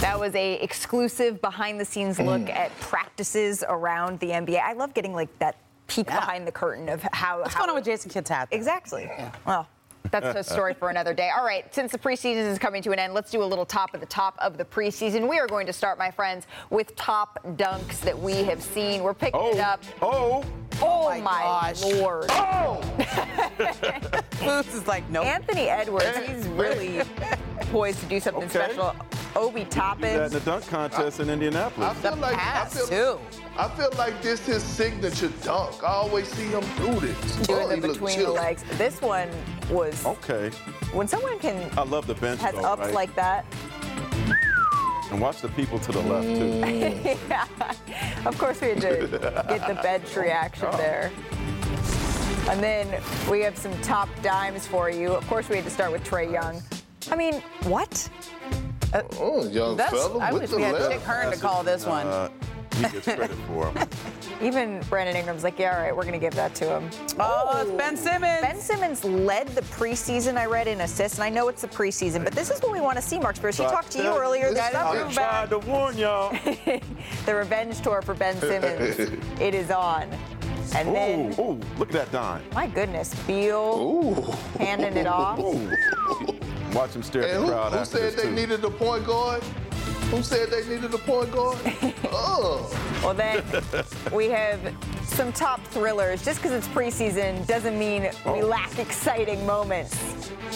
That 0.00 0.18
was 0.18 0.34
a 0.34 0.54
exclusive 0.54 1.40
behind 1.40 1.80
the 1.80 1.84
scenes 1.84 2.18
mm. 2.18 2.26
look 2.26 2.50
at 2.50 2.76
practices 2.80 3.64
around 3.68 4.20
the 4.20 4.30
NBA. 4.30 4.60
I 4.60 4.72
love 4.72 4.94
getting 4.94 5.12
like 5.12 5.38
that 5.38 5.56
peek 5.86 6.06
behind 6.06 6.46
the 6.46 6.52
curtain 6.52 6.88
of 6.88 7.02
how 7.12 7.40
What's 7.40 7.54
how 7.54 7.60
going 7.60 7.70
on 7.70 7.76
with 7.76 7.84
Jason 7.84 8.10
Kidd's 8.10 8.30
hat? 8.30 8.48
Exactly. 8.50 9.10
Well, 9.46 9.68
That's 10.10 10.48
a 10.48 10.52
story 10.52 10.74
for 10.74 10.90
another 10.90 11.14
day. 11.14 11.30
All 11.36 11.44
right, 11.44 11.72
since 11.74 11.90
the 11.92 11.98
preseason 11.98 12.46
is 12.50 12.58
coming 12.58 12.82
to 12.82 12.92
an 12.92 12.98
end, 12.98 13.14
let's 13.14 13.30
do 13.30 13.42
a 13.42 13.44
little 13.44 13.66
top 13.66 13.94
of 13.94 14.00
the 14.00 14.06
top 14.06 14.36
of 14.38 14.58
the 14.58 14.64
preseason. 14.64 15.28
We 15.28 15.38
are 15.38 15.46
going 15.46 15.66
to 15.66 15.72
start, 15.72 15.98
my 15.98 16.10
friends, 16.10 16.46
with 16.70 16.94
top 16.94 17.40
dunks 17.56 18.00
that 18.00 18.16
we 18.18 18.44
have 18.44 18.62
seen. 18.62 19.02
We're 19.02 19.14
picking 19.14 19.40
it 19.40 19.56
oh, 19.56 19.60
up. 19.60 19.82
Oh. 20.02 20.44
Oh, 20.82 21.08
oh 21.08 21.20
my, 21.20 21.72
lord. 22.00 22.26
Oh! 22.30 22.80
Boots 24.40 24.74
is 24.74 24.86
like, 24.88 25.08
no. 25.08 25.22
Anthony 25.22 25.68
Edwards, 25.68 26.16
he's 26.26 26.46
really 26.48 27.00
poised 27.70 28.00
to 28.00 28.06
do 28.06 28.18
something 28.18 28.44
Okay. 28.44 28.72
special. 28.72 28.94
Obi 29.36 29.64
Do 29.64 29.70
that 29.70 29.74
in 29.74 29.80
Toppin. 29.80 30.30
the 30.30 30.40
dunk 30.40 30.66
contest 30.68 31.20
in 31.20 31.28
Indianapolis. 31.30 31.90
I 31.90 31.94
feel 31.94 32.16
like 32.16 32.38
I 32.38 32.64
feel, 32.66 33.20
I 33.58 33.68
feel 33.68 33.90
like 33.98 34.22
this 34.22 34.40
is 34.42 34.46
his 34.46 34.62
signature 34.62 35.30
dunk. 35.42 35.82
I 35.82 35.88
always 35.88 36.28
see 36.28 36.46
him 36.46 36.64
do 36.76 37.00
this. 37.00 37.46
Doing 37.46 37.66
Oh, 37.66 37.76
the 37.76 37.88
between 37.88 38.18
the 38.20 38.30
legs. 38.30 38.62
This 38.72 39.00
one 39.00 39.28
was 39.70 39.93
Okay. 40.04 40.50
when 40.92 41.08
someone 41.08 41.38
can 41.38 41.70
I 41.78 41.82
love 41.82 42.06
the 42.06 42.14
bench 42.14 42.40
has 42.40 42.54
though, 42.54 42.64
ups 42.64 42.82
right? 42.82 42.94
like 42.94 43.14
that. 43.14 43.44
And 45.10 45.20
watch 45.20 45.40
the 45.40 45.48
people 45.50 45.78
to 45.80 45.92
the 45.92 46.00
left 46.00 46.26
too. 46.26 47.18
yeah. 47.28 47.46
Of 48.26 48.38
course, 48.38 48.60
we 48.60 48.68
had 48.68 48.80
to 48.80 49.44
get 49.48 49.68
the 49.68 49.78
bench 49.82 50.16
reaction 50.16 50.70
there. 50.72 51.12
And 52.48 52.62
then 52.62 53.02
we 53.30 53.40
have 53.40 53.56
some 53.56 53.78
top 53.80 54.08
dimes 54.22 54.66
for 54.66 54.90
you. 54.90 55.12
Of 55.12 55.26
course, 55.28 55.48
we 55.48 55.56
had 55.56 55.64
to 55.64 55.70
start 55.70 55.92
with 55.92 56.04
Trae 56.04 56.30
Young. 56.32 56.62
I 57.10 57.16
mean, 57.16 57.42
what? 57.64 58.08
Oh, 59.18 59.48
young 59.48 59.76
That's, 59.76 59.92
fella 59.92 60.18
I 60.18 60.32
wish 60.32 60.50
we 60.50 60.62
had 60.62 60.74
left. 60.74 60.92
Chick 60.92 61.02
Hearn 61.02 61.32
to 61.32 61.38
call 61.38 61.62
this 61.64 61.84
one. 61.84 62.06
Uh, 62.06 62.28
he 62.74 62.82
gets 62.82 63.04
credit 63.04 63.36
for 63.46 63.70
him. 63.70 63.88
Even 64.42 64.80
Brandon 64.88 65.16
Ingram's 65.16 65.44
like, 65.44 65.58
yeah, 65.58 65.76
all 65.76 65.82
right, 65.82 65.94
we're 65.96 66.02
going 66.02 66.14
to 66.14 66.18
give 66.18 66.34
that 66.34 66.54
to 66.56 66.64
him. 66.64 66.90
Oh, 67.18 67.60
it's 67.62 67.70
Ben 67.70 67.96
Simmons. 67.96 68.40
Ben 68.40 68.60
Simmons 68.60 69.04
led 69.04 69.48
the 69.48 69.62
preseason, 69.62 70.36
I 70.36 70.46
read, 70.46 70.66
in 70.68 70.80
assists, 70.82 71.18
and 71.18 71.24
I 71.24 71.30
know 71.30 71.48
it's 71.48 71.62
the 71.62 71.68
preseason, 71.68 72.24
but 72.24 72.32
this 72.32 72.50
is 72.50 72.60
what 72.60 72.72
we 72.72 72.80
want 72.80 72.96
to 72.96 73.02
see, 73.02 73.18
Mark 73.18 73.36
Spears. 73.36 73.56
He 73.56 73.64
talked 73.64 73.90
to 73.92 74.02
you 74.02 74.08
earlier 74.16 74.52
this 74.52 74.70
summer. 74.72 75.04
I 75.06 75.12
tried 75.12 75.50
to 75.50 75.58
warn 75.60 75.96
y'all. 75.96 76.30
the 77.26 77.34
revenge 77.34 77.80
tour 77.80 78.02
for 78.02 78.14
Ben 78.14 78.36
Simmons. 78.40 78.98
it 79.40 79.54
is 79.54 79.70
on. 79.70 80.08
And 80.74 80.94
then, 80.94 81.34
Ooh, 81.38 81.42
ooh, 81.42 81.60
look 81.78 81.94
at 81.94 82.10
that 82.10 82.10
dime. 82.12 82.42
my 82.54 82.66
goodness, 82.66 83.14
Beal 83.26 84.22
handing 84.58 84.96
it 84.96 85.06
off. 85.06 85.38
Watch 86.74 86.94
him 86.96 87.02
stare 87.04 87.22
at 87.28 87.40
the 87.40 87.46
crowd 87.46 87.72
who 87.72 87.78
after 87.78 87.98
said 87.98 88.02
this 88.02 88.14
they 88.16 88.22
too. 88.28 88.34
needed 88.34 88.64
a 88.64 88.70
point 88.70 89.06
guard? 89.06 89.44
Who 90.10 90.22
said 90.22 90.50
they 90.50 90.66
needed 90.68 90.92
a 90.94 90.98
point 90.98 91.32
guard? 91.32 91.58
oh. 92.12 92.70
Well, 93.02 93.14
then 93.14 93.42
we 94.12 94.28
have 94.28 94.60
some 95.04 95.32
top 95.32 95.60
thrillers. 95.68 96.24
Just 96.24 96.40
because 96.40 96.52
it's 96.52 96.68
preseason 96.68 97.46
doesn't 97.46 97.78
mean 97.78 98.02
we 98.02 98.10
Oh. 98.42 98.46
lack 98.46 98.78
exciting 98.78 99.44
moments. 99.44 99.96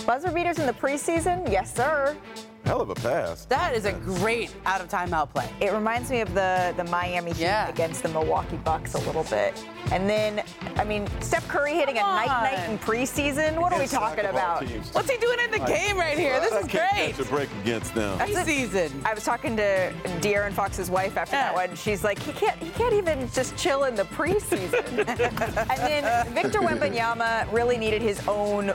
Buzzer 0.07 0.31
beaters 0.31 0.59
in 0.59 0.67
the 0.67 0.73
preseason? 0.73 1.51
Yes, 1.51 1.75
sir. 1.75 2.17
Hell 2.65 2.81
of 2.83 2.91
a 2.91 2.95
pass. 2.97 3.47
That 3.47 3.75
is 3.75 3.87
a 3.87 3.93
great 3.93 4.55
out 4.67 4.81
of 4.83 4.89
timeout 4.89 5.31
play. 5.33 5.49
It 5.61 5.73
reminds 5.73 6.11
me 6.11 6.21
of 6.21 6.35
the, 6.35 6.75
the 6.77 6.85
Miami 6.85 7.33
Heat 7.33 7.43
Yeah. 7.45 7.69
against 7.69 8.03
the 8.03 8.11
Milwaukee 8.11 8.57
Bucks 8.59 8.93
a 8.95 8.99
little 8.99 9.25
bit. 9.25 9.55
And 9.91 10.09
then, 10.09 10.43
I 10.77 10.85
mean, 10.85 11.09
Steph 11.23 11.49
Curry 11.49 11.73
hitting 11.73 11.97
a 11.97 12.01
Come 12.01 12.17
night 12.17 12.27
night 12.55 12.69
in 12.69 12.79
preseason. 12.79 13.59
What 13.59 13.73
are 13.73 13.79
we 13.79 13.87
talking 13.87 14.27
about? 14.27 14.67
teams. 14.67 14.93
What's 14.93 15.11
he 15.11 15.17
doing 15.17 15.39
in 15.45 15.51
the 15.51 15.61
game 15.61 15.97
right 15.97 16.19
here? 16.19 16.41
This 16.41 16.53
I 16.53 16.59
is 16.61 16.67
can't 16.67 16.91
great. 16.93 17.15
catch 17.17 17.27
a 17.27 17.31
break 17.31 17.49
against 17.63 17.95
them. 17.95 18.19
Preseason. 18.19 18.91
I 19.07 19.15
was 19.15 19.25
talking 19.25 19.57
to 19.57 19.91
De'Aaron 20.21 20.53
Fox's 20.53 20.91
wife 20.91 21.17
after 21.17 21.37
that 21.37 21.55
one. 21.55 21.75
She's 21.75 22.05
like, 22.05 22.19
he 22.19 22.33
can't, 22.33 22.57
he 22.59 22.69
can't 22.71 22.93
even 22.93 23.31
just 23.31 23.57
chill 23.57 23.85
in 23.85 23.95
the 23.95 24.05
preseason. 24.05 24.85
and 25.09 25.79
then 25.81 26.35
Victor 26.35 26.59
Wembanyama 26.61 27.51
really 27.51 27.79
needed 27.79 28.03
his 28.03 28.21
own 28.29 28.75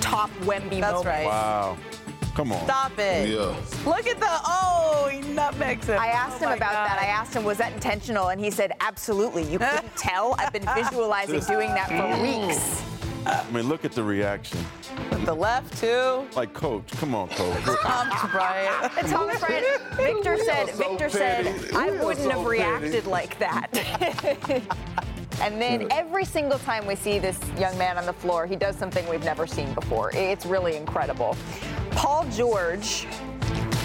top 0.00 0.30
Wemby 0.42 0.80
That's 0.80 0.92
moment. 0.94 1.06
right. 1.06 1.26
Wow. 1.26 1.76
Come 2.34 2.50
on. 2.52 2.64
Stop 2.64 2.98
it. 2.98 3.28
Yeah. 3.28 3.56
Look 3.86 4.06
at 4.06 4.18
the 4.18 4.26
oh, 4.28 5.08
he 5.10 5.20
nutmegs 5.20 5.86
him. 5.86 5.98
I 6.00 6.08
oh 6.08 6.12
asked 6.12 6.42
Oh 6.42 6.48
him 6.48 6.56
about 6.56 6.72
God. 6.72 6.88
that. 6.88 6.98
I 7.00 7.06
asked 7.06 7.34
him, 7.34 7.44
was 7.44 7.58
that 7.58 7.72
intentional? 7.72 8.28
And 8.28 8.40
he 8.40 8.50
said, 8.50 8.72
absolutely. 8.80 9.44
You 9.44 9.58
couldn't 9.60 9.96
tell. 9.96 10.34
I've 10.38 10.52
been 10.52 10.66
visualizing 10.74 11.40
doing 11.40 11.68
that 11.74 11.88
for 11.88 11.94
mm. 11.94 12.48
weeks. 12.48 12.82
I 13.26 13.44
mean, 13.52 13.68
look 13.68 13.84
at 13.84 13.92
the 13.92 14.02
reaction. 14.02 14.58
With 15.10 15.24
the 15.24 15.34
left 15.34 15.78
too. 15.78 16.26
Like, 16.36 16.52
coach, 16.52 16.86
come 16.98 17.14
on, 17.14 17.28
coach. 17.30 17.56
Thomas 17.80 18.30
Bryant. 18.30 18.98
And 18.98 19.08
Thomas 19.08 19.40
Bryant, 19.40 19.66
Victor 19.94 20.36
said, 20.44 20.68
so 20.68 20.76
Victor 20.76 21.08
said, 21.08 21.44
petty. 21.46 21.74
I 21.74 21.90
We 21.90 21.98
are 21.98 22.04
wouldn't 22.04 22.24
so 22.24 22.30
have 22.30 22.46
reacted 22.46 22.92
petty." 22.92 23.08
like 23.08 23.38
that. 23.38 23.68
and 25.40 25.60
then 25.60 25.88
every 25.90 26.24
single 26.26 26.58
time 26.58 26.86
we 26.86 26.96
see 26.96 27.18
this 27.18 27.40
young 27.58 27.76
man 27.78 27.96
on 27.96 28.04
the 28.04 28.12
floor, 28.12 28.46
he 28.46 28.56
does 28.56 28.76
something 28.76 29.08
we've 29.08 29.24
never 29.24 29.46
seen 29.46 29.72
before. 29.72 30.10
It's 30.14 30.44
really 30.44 30.76
incredible. 30.76 31.34
Paul 31.96 32.26
George 32.30 33.06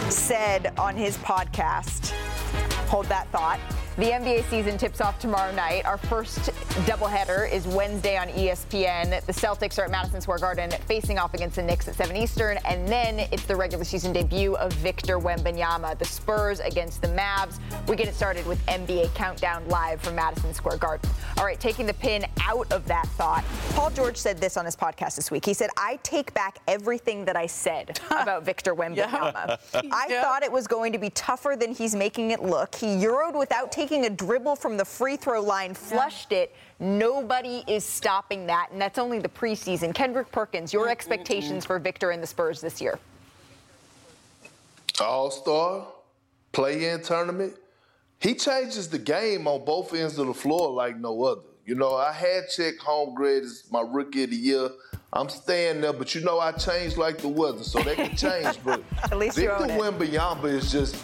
said 0.10 0.74
on 0.78 0.96
his 0.96 1.18
podcast, 1.18 2.10
hold 2.88 3.06
that 3.06 3.28
thought. 3.32 3.60
The 4.00 4.06
NBA 4.12 4.50
season 4.50 4.78
tips 4.78 5.02
off 5.02 5.20
tomorrow 5.20 5.54
night. 5.54 5.84
Our 5.86 5.98
first 5.98 6.40
doubleheader 6.88 7.52
is 7.52 7.68
Wednesday 7.68 8.16
on 8.18 8.30
ESPN. 8.30 9.26
The 9.26 9.34
Celtics 9.34 9.78
are 9.78 9.84
at 9.84 9.92
Madison 9.92 10.22
Square 10.22 10.38
Garden 10.38 10.72
facing 10.88 11.20
off 11.20 11.34
against 11.34 11.58
the 11.58 11.64
Knicks 11.64 11.86
at 11.90 11.96
7 11.96 12.16
Eastern. 12.16 12.58
And 12.64 12.88
then 12.88 13.20
it's 13.34 13.44
the 13.44 13.58
regular 13.58 13.84
season 13.84 14.14
debut 14.14 14.56
of 14.56 14.72
Victor 14.72 15.20
Wembanyama, 15.20 16.00
the 16.00 16.06
Spurs 16.06 16.62
against 16.62 17.02
the 17.02 17.10
Mavs. 17.10 17.60
We 17.90 17.98
get 17.98 18.08
it 18.08 18.16
started 18.16 18.46
with 18.48 18.66
NBA 18.68 19.14
Countdown 19.16 19.68
live 19.68 20.00
from 20.00 20.16
Madison 20.16 20.54
Square 20.54 20.78
Garden. 20.78 21.10
All 21.38 21.44
right, 21.44 21.60
taking 21.60 21.86
the 21.86 21.94
pin 21.96 22.26
out 22.44 22.72
of 22.72 22.86
that 22.86 23.06
thought, 23.18 23.44
Paul 23.72 23.90
George 23.90 24.16
said 24.16 24.38
this 24.38 24.56
on 24.56 24.64
his 24.64 24.78
podcast 24.78 25.18
this 25.18 25.30
week. 25.30 25.44
He 25.44 25.54
said, 25.54 25.72
I 25.78 26.00
take 26.04 26.34
back 26.34 26.60
everything 26.70 27.26
that 27.26 27.36
I 27.36 27.48
said 27.48 28.00
about 28.12 28.46
Victor 28.46 28.74
Wembanyama. 28.76 29.60
I 29.92 30.08
Yeah. 30.10 30.24
thought 30.24 30.44
it 30.44 30.52
was 30.54 30.68
going 30.68 30.94
to 30.94 30.98
be 31.00 31.10
tougher 31.10 31.58
than 31.60 31.74
he's 31.74 31.96
making 31.96 32.32
it 32.32 32.42
look. 32.42 32.76
He 32.76 32.86
Euroed 32.88 33.38
without 33.38 33.74
taking 33.74 33.89
a 33.98 34.10
dribble 34.10 34.56
from 34.56 34.78
the 34.78 34.86
free 34.86 35.18
throw 35.18 35.42
line, 35.42 35.74
flushed 35.74 36.32
it. 36.32 36.56
Nobody 36.80 37.64
is 37.68 37.84
stopping 37.84 38.46
that, 38.48 38.70
and 38.72 38.82
that's 38.82 38.98
only 38.98 39.20
the 39.20 39.30
preseason. 39.30 39.94
Kendrick 39.94 40.32
Perkins, 40.32 40.72
your 40.72 40.84
mm-hmm, 40.84 40.92
expectations 40.92 41.64
mm-hmm. 41.64 41.74
for 41.74 41.80
Victor 41.80 42.12
and 42.12 42.22
the 42.22 42.28
Spurs 42.28 42.62
this 42.62 42.80
year? 42.80 43.00
All 45.02 45.32
star, 45.32 45.88
play 46.52 46.90
in 46.90 47.02
tournament. 47.02 47.56
He 48.20 48.36
changes 48.36 48.90
the 48.90 49.00
game 49.00 49.48
on 49.48 49.66
both 49.66 49.94
ends 49.94 50.18
of 50.20 50.28
the 50.28 50.34
floor 50.34 50.72
like 50.72 50.98
no 50.98 51.24
other. 51.24 51.42
You 51.66 51.76
know, 51.76 51.96
I 51.96 52.12
had 52.12 52.50
Chet 52.50 52.80
Holmgren 52.80 53.42
as 53.42 53.64
my 53.72 53.82
rookie 53.82 54.24
of 54.24 54.32
the 54.32 54.36
year. 54.36 54.70
I'm 55.14 55.30
staying 55.30 55.82
there, 55.82 55.94
but 55.94 56.14
you 56.14 56.22
know 56.22 56.40
I 56.40 56.52
change 56.52 56.98
like 56.98 57.20
the 57.20 57.28
weather, 57.28 57.64
so 57.64 57.80
they 57.82 57.96
can 57.96 58.16
change. 58.16 58.58
But 58.64 58.84
At 59.04 59.18
least 59.18 59.38
Victor 59.38 59.56
own 59.56 59.70
it. 59.70 59.80
Wembanyama 59.80 60.46
is 60.46 60.72
just, 60.72 60.96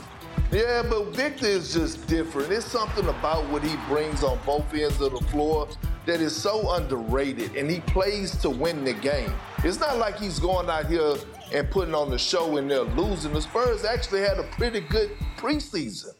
yeah, 0.55 0.83
but 0.89 1.07
Victor 1.07 1.47
is 1.47 1.73
just 1.73 2.07
different. 2.07 2.51
It's 2.51 2.65
something 2.65 3.07
about 3.07 3.49
what 3.49 3.63
he 3.63 3.75
brings 3.87 4.23
on 4.23 4.39
both 4.45 4.73
ends 4.73 5.01
of 5.01 5.11
the 5.11 5.25
floor 5.25 5.67
that 6.05 6.21
is 6.21 6.35
so 6.35 6.71
underrated, 6.75 7.55
and 7.55 7.69
he 7.69 7.81
plays 7.81 8.37
to 8.37 8.49
win 8.49 8.85
the 8.85 8.93
game. 8.93 9.33
It's 9.63 9.79
not 9.79 9.97
like 9.97 10.17
he's 10.17 10.39
going 10.39 10.69
out 10.69 10.85
here 10.85 11.15
and 11.53 11.69
putting 11.69 11.93
on 11.93 12.09
the 12.09 12.17
show 12.17 12.57
and 12.57 12.69
they're 12.69 12.81
losing. 12.81 13.33
The 13.33 13.41
Spurs 13.41 13.83
actually 13.83 14.21
had 14.21 14.39
a 14.39 14.43
pretty 14.43 14.79
good 14.79 15.11
preseason. 15.37 16.13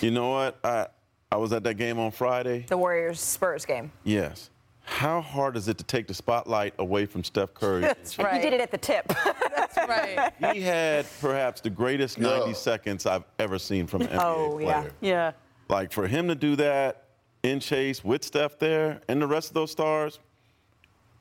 You 0.00 0.10
know 0.10 0.30
what? 0.30 0.58
I 0.64 0.88
I 1.30 1.36
was 1.36 1.52
at 1.52 1.64
that 1.64 1.74
game 1.74 1.98
on 1.98 2.10
Friday. 2.10 2.64
The 2.68 2.76
Warriors 2.76 3.20
Spurs 3.20 3.64
game. 3.64 3.92
Yes. 4.02 4.50
How 4.84 5.20
hard 5.20 5.56
is 5.56 5.68
it 5.68 5.78
to 5.78 5.84
take 5.84 6.06
the 6.06 6.14
spotlight 6.14 6.74
away 6.78 7.06
from 7.06 7.24
Steph 7.24 7.54
Curry? 7.54 7.80
That's 7.82 8.18
right. 8.18 8.34
he 8.34 8.40
did 8.42 8.52
it 8.52 8.60
at 8.60 8.70
the 8.70 8.78
tip. 8.78 9.06
That's 9.56 9.76
right. 9.88 10.32
he 10.52 10.60
had 10.60 11.06
perhaps 11.20 11.60
the 11.60 11.70
greatest 11.70 12.18
90 12.18 12.48
Yeah. 12.48 12.52
seconds 12.54 13.06
I've 13.06 13.24
ever 13.38 13.58
seen 13.58 13.86
from 13.86 14.02
an 14.02 14.08
NBA 14.08 14.18
Oh, 14.22 14.58
yeah. 14.58 14.80
player. 14.80 14.92
Yeah. 15.00 15.32
Like 15.68 15.90
for 15.92 16.06
him 16.06 16.28
to 16.28 16.34
do 16.34 16.54
that 16.56 17.04
in 17.42 17.60
chase 17.60 18.04
with 18.04 18.22
Steph 18.24 18.58
there 18.58 19.00
and 19.08 19.20
the 19.20 19.26
rest 19.26 19.48
of 19.48 19.54
those 19.54 19.70
stars, 19.70 20.20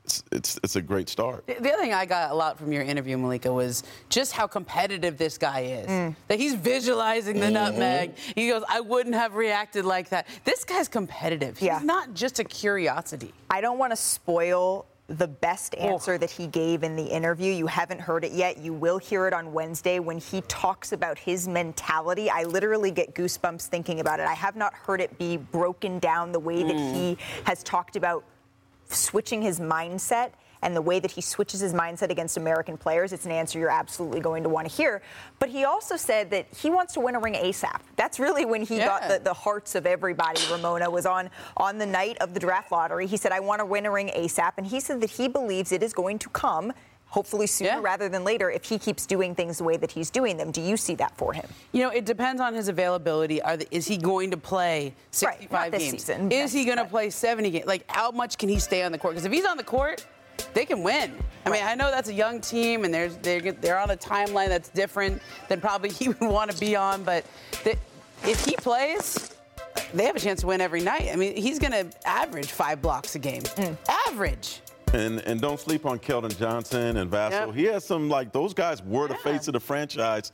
it's 0.04 0.24
it's, 0.32 0.60
it's 0.64 0.76
a 0.76 0.82
great 0.82 1.10
start. 1.10 1.46
The 1.48 1.56
the 1.56 1.72
other 1.72 1.82
thing 1.82 1.94
I 1.94 2.06
got 2.06 2.32
a 2.32 2.34
lot 2.34 2.58
from 2.58 2.72
your 2.72 2.84
interview, 2.84 3.18
Malika, 3.18 3.52
was 3.52 3.84
just 4.10 4.34
how 4.34 4.48
competitive 4.48 5.18
this 5.18 5.38
guy 5.38 5.62
is. 5.62 5.88
Mm. 5.88 6.16
That 6.28 6.40
he's 6.40 6.56
visualizing 6.56 7.40
the 7.40 7.46
mm-hmm. 7.46 7.54
nutmeg. 7.54 8.18
He 8.36 8.50
goes, 8.50 8.64
I 8.70 8.82
wouldn't 8.82 9.16
have 9.16 9.36
reacted 9.36 9.86
like 9.86 10.10
that. 10.10 10.28
This 10.44 10.64
guy's 10.64 10.88
competitive. 10.88 11.58
He's 11.58 11.84
not 11.84 12.14
just 12.14 12.40
a 12.40 12.44
curiosity. 12.44 13.34
I 13.50 13.62
don't 13.62 13.78
want 13.78 13.92
to 13.92 13.98
spoil 13.98 14.88
the 15.08 15.28
best 15.28 15.76
answer 15.76 16.18
that 16.18 16.32
he 16.32 16.48
gave 16.48 16.84
in 16.84 16.96
the 16.96 17.04
interview. 17.04 17.52
You 17.52 17.68
haven't 17.68 18.00
heard 18.00 18.24
it 18.24 18.32
yet. 18.32 18.58
You 18.58 18.74
will 18.74 18.98
hear 18.98 19.28
it 19.28 19.34
on 19.34 19.52
Wednesday 19.52 20.00
when 20.00 20.18
he 20.18 20.42
talks 20.42 20.94
about 20.94 21.20
his 21.20 21.48
mentality. 21.48 22.30
I 22.30 22.44
literally 22.44 22.90
get 22.90 23.14
goosebumps 23.14 23.68
thinking 23.68 24.00
about 24.00 24.20
it. 24.20 24.28
I 24.28 24.34
have 24.34 24.56
not 24.56 24.74
heard 24.74 25.02
it 25.02 25.18
be 25.18 25.38
broken 25.38 26.00
down 26.00 26.32
the 26.32 26.40
way 26.40 26.64
that 26.64 26.76
mm. 26.76 26.94
he 26.94 27.18
has 27.44 27.64
talked 27.64 27.96
about 27.96 28.24
switching 28.94 29.42
his 29.42 29.60
mindset 29.60 30.32
and 30.62 30.74
the 30.74 30.82
way 30.82 30.98
that 31.02 31.12
he 31.12 31.20
switches 31.20 31.60
his 31.60 31.74
mindset 31.74 32.10
against 32.10 32.38
American 32.38 32.78
players, 32.78 33.12
it's 33.12 33.26
an 33.26 33.32
answer 33.34 33.60
you're 33.60 33.70
absolutely 33.70 34.22
going 34.22 34.44
to 34.44 34.50
want 34.50 34.66
to 34.70 34.74
hear. 34.74 35.02
But 35.38 35.50
he 35.50 35.66
also 35.66 35.98
said 35.98 36.30
that 36.32 36.46
he 36.56 36.70
wants 36.70 36.94
to 36.94 37.02
win 37.02 37.16
a 37.16 37.20
ring 37.20 37.34
ASAP. 37.34 37.82
That's 37.98 38.18
really 38.18 38.46
when 38.46 38.62
he 38.62 38.78
Yeah. 38.78 38.86
got 38.88 39.08
the, 39.10 39.20
the 39.22 39.34
hearts 39.34 39.76
of 39.76 39.86
everybody. 39.86 40.40
Ramona 40.50 40.90
was 40.90 41.06
on 41.06 41.30
on 41.58 41.78
the 41.80 41.86
night 41.86 42.18
of 42.22 42.34
the 42.34 42.40
draft 42.40 42.72
lottery. 42.72 43.08
He 43.08 43.18
said, 43.18 43.34
"I 43.34 43.42
want 43.42 43.60
to 43.60 43.66
win 43.66 43.86
a 43.86 43.92
ring 43.92 44.10
ASAP," 44.16 44.54
and 44.58 44.66
he 44.66 44.80
said 44.80 45.02
that 45.02 45.10
he 45.10 45.28
believes 45.28 45.74
it 45.74 45.84
is 45.84 45.92
going 45.94 46.18
to 46.20 46.30
come. 46.30 46.72
Hopefully 47.14 47.46
sooner 47.46 47.80
rather 47.80 48.10
than 48.10 48.24
later 48.24 48.50
if 48.50 48.64
he 48.64 48.80
keeps 48.80 49.06
doing 49.06 49.36
things 49.36 49.60
the 49.60 49.64
way 49.64 49.78
that 49.78 49.92
he's 49.92 50.10
doing 50.10 50.36
them. 50.36 50.50
Do 50.50 50.62
you 50.62 50.76
see 50.76 50.96
that 50.96 51.16
for 51.16 51.32
him? 51.32 51.46
You 51.72 51.84
know, 51.84 51.92
it 51.92 52.06
depends 52.06 52.42
on 52.42 52.56
his 52.56 52.70
availability. 52.70 53.40
Are 53.40 53.56
the, 53.56 53.68
is 53.70 53.86
he 53.86 53.98
going 53.98 54.32
to 54.32 54.38
play 54.38 54.96
65 55.12 55.52
not 55.52 55.72
this 55.72 55.92
games? 55.92 56.04
season, 56.06 56.32
Is 56.32 56.52
he 56.52 56.66
going 56.66 56.80
to 56.80 56.86
play 56.86 57.12
70 57.12 57.52
games? 57.52 57.66
Like, 57.68 57.84
how 57.88 58.10
much 58.10 58.40
can 58.40 58.50
he 58.50 58.58
stay 58.58 58.82
on 58.82 58.92
the 58.92 58.98
court? 58.98 59.14
Because 59.14 59.26
if 59.26 59.32
he's 59.32 59.46
on 59.46 59.58
the 59.58 59.64
court, 59.64 60.08
they 60.56 60.66
can 60.66 60.82
win. 60.82 61.14
I 61.46 61.52
mean, 61.52 61.64
I 61.64 61.76
know 61.76 61.92
that's 61.92 62.10
a 62.10 62.14
young 62.14 62.42
team, 62.42 62.84
and 62.84 62.92
there's, 62.92 63.16
they're, 63.18 63.52
they're 63.52 63.78
on 63.78 63.92
a 63.92 63.96
timeline 63.96 64.48
that's 64.48 64.70
different 64.70 65.22
than 65.50 65.62
probably 65.62 65.90
he 66.00 66.08
would 66.08 66.20
want 66.20 66.50
to 66.50 66.58
be 66.58 66.76
on. 66.76 67.04
But 67.04 67.26
the, 67.64 67.78
if 68.24 68.44
he 68.44 68.56
plays, 68.56 69.36
they 69.94 70.06
have 70.06 70.16
a 70.16 70.20
chance 70.20 70.42
to 70.42 70.48
win 70.48 70.62
every 70.62 70.82
night. 70.82 71.10
I 71.14 71.16
mean, 71.16 71.36
he's 71.36 71.60
going 71.60 71.74
to 71.74 71.96
average 72.08 72.48
five 72.48 72.82
blocks 72.82 73.14
a 73.14 73.20
game. 73.20 73.44
Mm. 73.44 73.78
Average. 74.08 74.62
And 74.94 75.20
and 75.22 75.42
don't 75.42 75.60
sleep 75.60 75.86
on 75.86 76.00
Keldon 76.00 76.38
Johnson 76.38 76.98
and 76.98 77.12
Vassell. 77.12 77.48
Yep. 77.48 77.56
He 77.56 77.64
has 77.66 77.84
some 77.84 78.10
like 78.10 78.32
those 78.32 78.54
guys 78.54 78.82
were 78.84 79.08
the 79.08 79.16
face 79.16 79.48
of 79.48 79.54
the 79.54 79.60
franchise 79.60 80.32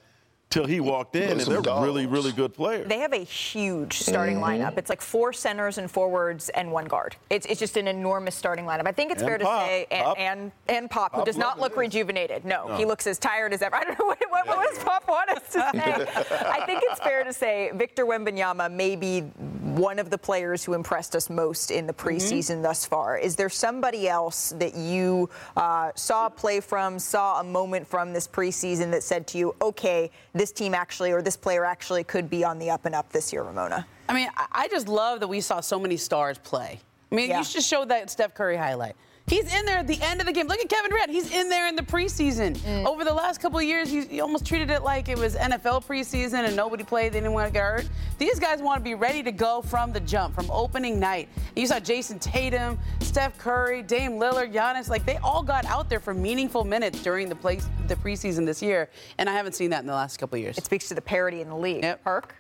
till 0.50 0.66
he 0.66 0.80
walked 0.80 1.16
in, 1.16 1.30
and 1.32 1.40
they're 1.42 1.64
some 1.64 1.84
really 1.84 2.08
really 2.08 2.32
good 2.32 2.54
players. 2.56 2.88
They 2.88 3.00
have 3.00 3.14
a 3.14 3.18
huge 3.18 4.00
starting 4.00 4.38
Mhm. 4.38 4.44
lineup. 4.62 4.78
It's 4.80 4.90
like 4.90 5.02
four 5.02 5.32
centers 5.32 5.78
and 5.78 5.90
forwards 5.92 6.50
and 6.50 6.72
one 6.72 6.86
guard. 6.86 7.16
It's, 7.30 7.46
it's 7.46 7.60
just 7.60 7.78
an 7.78 7.88
enormous 7.88 8.34
starting 8.36 8.66
lineup. 8.66 8.88
I 8.88 8.92
think 8.92 9.12
it's 9.12 9.22
And 9.22 9.30
fair 9.30 9.40
Pop. 9.40 9.62
to 9.62 9.66
say, 9.68 9.88
and 9.92 10.04
Pop. 10.06 10.20
and, 10.20 10.52
and 10.68 10.90
Pop, 10.90 11.16
who 11.16 11.24
does 11.26 11.38
not 11.38 11.60
look 11.60 11.78
rejuvenated. 11.78 12.46
No, 12.46 12.68
No. 12.70 12.76
he 12.78 12.86
looks 12.86 13.06
as 13.06 13.20
tired 13.20 13.54
as 13.54 13.62
ever. 13.62 13.76
I 13.76 13.84
don't 13.84 14.00
know 14.00 14.06
what, 14.06 14.18
what, 14.30 14.48
what 14.48 14.70
does 14.74 14.84
Pop 14.84 15.08
want 15.08 15.30
us 15.30 15.44
to 15.54 15.60
say. 15.72 16.08
I 16.50 16.66
think 16.66 16.82
it's 16.84 17.00
fair 17.00 17.24
to 17.24 17.32
say 17.34 17.72
Victor 17.76 18.06
Wembanyama 18.08 18.72
may 18.72 18.96
be 18.96 19.22
one 19.22 20.00
of 20.00 20.10
the 20.10 20.18
players 20.18 20.64
who 20.64 20.74
impressed 20.74 21.16
us 21.16 21.30
most 21.30 21.70
in 21.70 21.86
the 21.86 21.94
preseason 21.94 22.64
thus 22.64 22.86
far. 22.86 23.18
Is 23.20 23.36
there 23.36 23.50
somebody 23.50 24.10
else 24.10 24.52
that 24.58 24.74
you 24.76 25.30
uh, 25.56 25.92
saw 25.96 26.26
a 26.26 26.30
play 26.30 26.60
from, 26.60 26.98
saw 26.98 27.40
a 27.40 27.44
moment 27.44 27.88
from 27.88 28.14
this 28.14 28.28
preseason 28.28 28.90
that 28.92 29.04
said 29.04 29.28
to 29.28 29.38
you, 29.38 29.56
okay, 29.62 30.10
this 30.40 30.52
team 30.54 30.74
actually, 30.74 31.12
or 31.12 31.22
this 31.22 31.36
player 31.36 31.66
actually 31.66 32.04
could 32.06 32.30
be 32.30 32.46
on 32.46 32.58
the 32.60 32.70
up 32.70 32.86
and 32.86 32.96
up 32.96 33.12
this 33.12 33.34
year, 33.34 33.44
Ramona? 33.44 33.86
I 34.08 34.14
mean, 34.14 34.30
I- 34.38 34.70
just 34.70 34.88
love 34.88 35.20
that 35.20 35.28
we 35.28 35.42
saw 35.42 35.60
so 35.60 35.78
many 35.78 35.98
stars 35.98 36.38
play. 36.38 36.80
I 37.12 37.16
mean, 37.16 37.30
Yeah. 37.30 37.40
you 37.40 37.44
just 37.44 37.68
showed 37.68 37.90
that 37.90 38.10
Steph 38.10 38.34
Curry 38.36 38.56
highlight. 38.56 38.96
He's 39.30 39.54
in 39.54 39.66
there 39.66 39.78
at 39.78 39.86
the 39.86 40.02
end 40.02 40.22
of 40.22 40.26
the 40.26 40.34
game. 40.34 40.48
Look 40.48 40.60
at 40.60 40.70
Kevin 40.70 40.90
Durant. 40.90 41.12
He's 41.12 41.32
in 41.32 41.50
there 41.50 41.68
in 41.68 41.76
the 41.76 41.84
preseason. 41.84 42.58
Mm. 42.58 42.86
Over 42.86 43.04
the 43.04 43.14
last 43.14 43.40
couple 43.40 43.60
of 43.60 43.66
years, 43.66 43.90
he, 43.90 44.02
he 44.06 44.22
almost 44.22 44.44
treated 44.44 44.72
it 44.72 44.82
like 44.82 45.08
it 45.08 45.20
was 45.20 45.36
NFL 45.36 45.86
preseason 45.86 46.48
and 46.48 46.56
nobody 46.56 46.84
played. 46.84 47.14
They 47.14 47.20
didn't 47.20 47.34
want 47.34 47.48
to 47.48 47.54
get 47.54 47.62
hurt. 47.62 47.90
These 48.18 48.40
guys 48.40 48.60
want 48.60 48.80
to 48.80 48.84
be 48.84 48.96
ready 48.96 49.22
to 49.22 49.32
go 49.32 49.62
from 49.62 49.94
the 49.94 50.00
jump, 50.00 50.34
from 50.34 50.50
opening 50.50 51.00
night. 51.00 51.30
You 51.56 51.68
saw 51.68 51.80
Jayson 51.80 52.20
Tatum, 52.20 52.80
Steph 53.02 53.38
Curry, 53.38 53.84
Dame 53.84 54.14
Lillard, 54.14 54.52
Giannis. 54.52 54.90
Like 54.90 55.06
they 55.06 55.18
all 55.18 55.44
got 55.44 55.66
out 55.66 55.90
there 55.90 56.00
for 56.00 56.16
meaningful 56.16 56.64
minutes 56.64 57.04
during 57.04 57.30
the 57.30 57.36
place 57.36 57.70
the 57.88 57.96
preseason 57.96 58.46
this 58.46 58.62
year, 58.62 58.90
and 59.18 59.30
I 59.30 59.34
haven't 59.34 59.54
seen 59.54 59.70
that 59.72 59.82
in 59.82 59.88
the 59.88 59.94
last 59.94 60.18
couple 60.18 60.38
of 60.38 60.42
years. 60.42 60.58
It 60.58 60.66
speaks 60.66 60.88
to 60.90 60.96
the 60.96 61.02
parity 61.02 61.42
in 61.42 61.50
the 61.50 61.58
league. 61.58 61.86
Perk? 62.04 62.36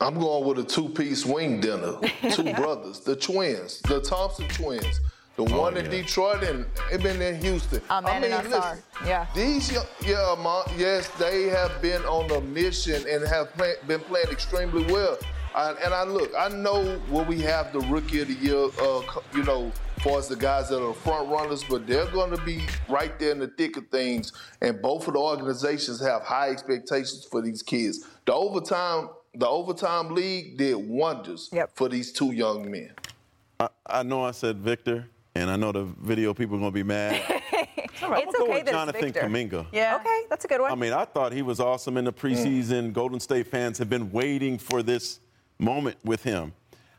I'm 0.00 0.18
going 0.18 0.46
with 0.46 0.58
a 0.58 0.64
two-piece 0.64 1.26
wing 1.26 1.60
dinner. 1.60 1.96
Two 2.32 2.52
brothers, 2.54 3.00
the 3.00 3.14
twins, 3.16 3.80
the 3.82 4.00
Thompson 4.00 4.48
twins. 4.48 5.00
The 5.36 5.44
one 5.44 5.76
in 5.76 5.88
Detroit 5.88 6.42
and 6.42 6.66
it 6.92 7.02
been 7.02 7.22
in 7.22 7.40
Houston. 7.40 7.80
Amen 7.88 8.24
and 8.24 8.52
Ausar. 8.52 8.78
Yeah. 9.06 9.26
These, 9.34 9.72
young- 9.72 9.86
yeah, 10.04 10.34
Ma, 10.38 10.64
yes, 10.76 11.08
they 11.18 11.44
have 11.44 11.80
been 11.80 12.02
on 12.02 12.30
a 12.32 12.40
mission 12.42 13.02
and 13.08 13.26
have 13.26 13.52
play, 13.54 13.74
been 13.86 14.00
playing 14.00 14.28
extremely 14.28 14.84
well. 14.92 15.16
I, 15.54 15.72
and 15.84 15.94
I 15.94 16.04
look, 16.04 16.30
I 16.36 16.48
know 16.48 16.98
what 17.08 17.26
we 17.26 17.40
have 17.40 17.72
the 17.72 17.80
rookie 17.80 18.20
of 18.20 18.28
the 18.28 18.34
year, 18.34 18.68
uh, 18.82 19.02
you 19.34 19.42
know, 19.44 19.72
far 20.00 20.18
as 20.18 20.28
the 20.28 20.36
guys 20.36 20.68
that 20.68 20.82
are 20.84 20.92
front 20.94 21.28
runners, 21.28 21.64
but 21.64 21.86
they're 21.86 22.10
going 22.10 22.36
to 22.36 22.42
be 22.44 22.62
right 22.88 23.18
there 23.18 23.32
in 23.32 23.38
the 23.38 23.48
thick 23.48 23.76
of 23.76 23.88
things. 23.88 24.32
And 24.60 24.80
both 24.82 25.06
of 25.08 25.14
the 25.14 25.20
organizations 25.20 26.00
have 26.02 26.22
high 26.22 26.50
expectations 26.50 27.24
for 27.24 27.40
these 27.40 27.62
kids. 27.62 28.06
The 28.26 28.32
overtime, 28.34 29.08
the 29.34 29.48
overtime 29.48 30.14
league 30.14 30.56
did 30.56 30.76
wonders 30.76 31.50
for 31.74 31.88
these 31.88 32.12
two 32.12 32.32
young 32.32 32.70
men. 32.70 32.92
I, 33.58 33.68
I 33.86 34.02
know 34.02 34.24
I 34.24 34.32
said 34.32 34.58
Victor, 34.58 35.06
and 35.34 35.50
I 35.50 35.56
know 35.56 35.72
the 35.72 35.84
video 35.84 36.34
people 36.34 36.56
are 36.56 36.60
gonna 36.60 36.70
be 36.70 36.82
mad. 36.82 37.22
It's 38.02 38.02
I'm 38.02 38.10
gonna 38.10 38.38
go 38.38 38.44
okay 38.44 38.52
with 38.54 38.64
that 38.64 38.70
it's 38.70 38.70
Jonathan 38.70 39.12
Victor. 39.12 39.20
Kuminga. 39.20 39.66
Yeah. 39.72 39.96
Okay, 39.96 40.22
that's 40.30 40.44
a 40.46 40.48
good 40.48 40.60
one. 40.62 40.72
I 40.72 40.74
mean, 40.74 40.94
I 40.94 41.04
thought 41.04 41.32
he 41.32 41.42
was 41.42 41.60
awesome 41.60 41.98
in 41.98 42.06
the 42.06 42.12
mm. 42.12 42.18
preseason. 42.18 42.94
Golden 42.94 43.20
State 43.20 43.46
fans 43.46 43.76
have 43.76 43.90
been 43.90 44.10
waiting 44.10 44.56
for 44.56 44.82
this 44.82 45.20
moment 45.58 45.98
with 46.02 46.22
him. 46.22 46.54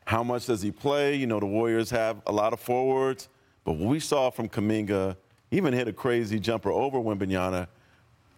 How 0.05 0.23
much 0.23 0.45
does 0.45 0.61
he 0.61 0.71
play? 0.71 1.15
You 1.15 1.25
know, 1.25 1.39
the 1.39 1.47
Warriors 1.47 1.89
have 1.89 2.21
a 2.27 2.31
lot 2.31 2.53
of 2.53 2.59
forwards, 2.59 3.29
but 3.63 3.73
what 3.73 3.89
we 3.89 3.99
saw 3.99 4.29
from 4.29 4.47
Kuminga, 4.47 5.17
even 5.49 5.73
hit 5.73 5.87
a 5.87 5.93
crazy 5.93 6.39
jumper 6.39 6.71
over 6.71 6.99
Wembanyama, 6.99 7.67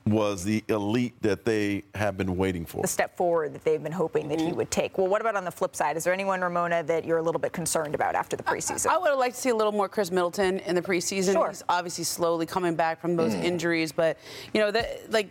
was 0.05 0.43
the 0.43 0.61
elite 0.67 1.13
that 1.21 1.45
they 1.45 1.81
have 1.95 2.17
been 2.17 2.35
waiting 2.35 2.65
for. 2.65 2.81
the 2.81 2.87
step 2.87 3.15
forward 3.15 3.53
that 3.53 3.63
they've 3.63 3.81
been 3.81 3.91
hoping 3.91 4.27
that 4.27 4.41
he 4.41 4.51
would 4.51 4.69
take. 4.69 4.97
Well, 4.97 5.07
what 5.07 5.21
about 5.21 5.35
on 5.37 5.45
the 5.45 5.51
flip 5.51 5.75
side? 5.77 5.95
Is 5.95 6.03
there 6.03 6.13
anyone, 6.13 6.41
Ramona, 6.41 6.83
that 6.83 7.05
you're 7.05 7.19
a 7.19 7.21
little 7.21 7.39
bit 7.39 7.53
concerned 7.53 7.95
about 7.95 8.13
after 8.13 8.35
the 8.35 8.43
preseason? 8.43 8.87
I 8.87 8.97
would 8.97 9.09
have 9.09 9.17
liked 9.19 9.35
to 9.35 9.41
see 9.41 9.49
a 9.49 9.55
little 9.55 9.71
more 9.71 9.87
Khris 9.87 10.11
Middleton 10.11 10.59
in 10.59 10.75
the 10.75 10.81
preseason. 10.81 11.33
Sure. 11.33 11.47
He's 11.47 11.63
obviously 11.69 12.03
slowly 12.03 12.45
coming 12.45 12.75
back 12.75 12.99
from 12.99 13.15
those 13.15 13.33
Mm. 13.33 13.43
injuries, 13.45 13.91
but 13.93 14.17
you 14.53 14.59
know, 14.59 14.71
that, 14.71 15.09
like 15.11 15.29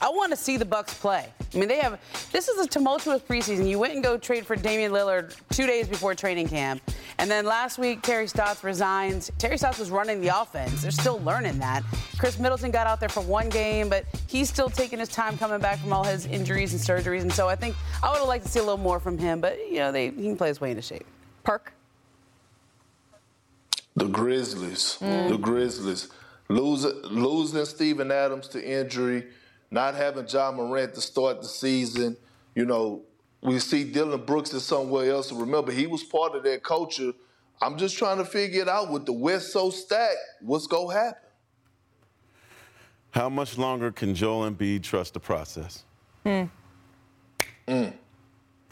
I 0.00 0.08
want 0.08 0.30
to 0.30 0.36
see 0.36 0.56
the 0.56 0.64
Bucks 0.64 0.94
play. 0.94 1.26
I 1.52 1.58
mean, 1.58 1.68
they 1.68 1.78
have 1.80 1.98
this 2.30 2.48
is 2.48 2.64
a 2.64 2.68
tumultuous 2.68 3.22
preseason. 3.22 3.68
You 3.68 3.78
went 3.80 3.94
and 3.94 4.02
go 4.04 4.16
trade 4.16 4.46
for 4.46 4.54
Damian 4.54 4.92
Lillard 4.92 5.34
two 5.50 5.66
days 5.66 5.88
before 5.88 6.14
training 6.14 6.48
camp, 6.48 6.80
and 7.22 7.30
then 7.30 7.46
last 7.46 7.78
week 7.78 8.02
Terry 8.02 8.26
Stotts 8.26 8.64
resigns. 8.64 9.30
Terry 9.38 9.56
Stotts 9.56 9.78
was 9.78 9.92
running 9.92 10.20
the 10.20 10.36
offense. 10.36 10.82
They're 10.82 10.90
still 10.90 11.20
learning 11.20 11.60
that. 11.60 11.84
Khris 12.18 12.36
Middleton 12.40 12.72
got 12.72 12.88
out 12.88 12.98
there 12.98 13.08
for 13.08 13.20
one 13.20 13.48
game, 13.48 13.88
but 13.88 14.04
he's 14.26 14.48
still 14.48 14.68
taking 14.68 14.98
his 14.98 15.08
time 15.08 15.38
coming 15.38 15.60
back 15.60 15.78
from 15.78 15.92
all 15.92 16.02
his 16.02 16.26
injuries 16.26 16.72
and 16.72 16.82
surgeries, 16.82 17.22
and 17.22 17.32
so 17.32 17.48
I 17.48 17.54
think 17.54 17.76
I 18.02 18.10
would 18.10 18.18
have 18.18 18.26
liked 18.26 18.44
to 18.46 18.50
see 18.50 18.58
a 18.58 18.62
little 18.64 18.76
more 18.76 18.98
from 18.98 19.18
him. 19.18 19.40
But 19.40 19.56
you 19.70 19.76
know, 19.76 19.92
they, 19.92 20.10
he 20.10 20.24
can 20.24 20.36
play 20.36 20.48
his 20.48 20.60
way 20.60 20.70
into 20.70 20.82
shape. 20.82 21.06
Park. 21.44 21.72
The 23.94 24.06
Grizzlies. 24.06 24.98
Mm. 25.00 25.28
The 25.28 25.38
Grizzlies. 25.38 26.08
Losing, 26.48 26.90
losing 27.04 27.64
Steven 27.66 28.10
Adams 28.10 28.48
to 28.48 28.62
injury, 28.62 29.28
not 29.70 29.94
having 29.94 30.26
Ja 30.26 30.50
Morant 30.50 30.92
to 30.94 31.00
start 31.00 31.40
the 31.40 31.46
season. 31.46 32.16
You 32.56 32.64
know, 32.64 33.02
we 33.42 33.58
see 33.58 33.84
Dillon 33.84 34.24
Brooks 34.24 34.54
is 34.54 34.64
somewhere 34.64 35.10
else. 35.10 35.32
Remember, 35.32 35.72
he 35.72 35.86
was 35.86 36.04
part 36.04 36.34
of 36.34 36.44
that 36.44 36.62
culture. 36.62 37.12
I'm 37.60 37.76
just 37.76 37.98
trying 37.98 38.18
to 38.18 38.24
figure 38.24 38.62
it 38.62 38.68
out 38.68 38.90
with 38.90 39.04
the 39.04 39.12
West 39.12 39.52
so 39.52 39.70
stacked. 39.70 40.16
What's 40.40 40.66
going 40.66 40.88
to 40.88 41.02
happen? 41.02 41.28
How 43.10 43.28
much 43.28 43.58
longer 43.58 43.92
can 43.92 44.14
Joel 44.14 44.50
Embiid 44.50 44.82
trust 44.82 45.14
the 45.14 45.20
process? 45.20 45.84
Hmm. 46.24 46.44
Mm. 47.68 47.92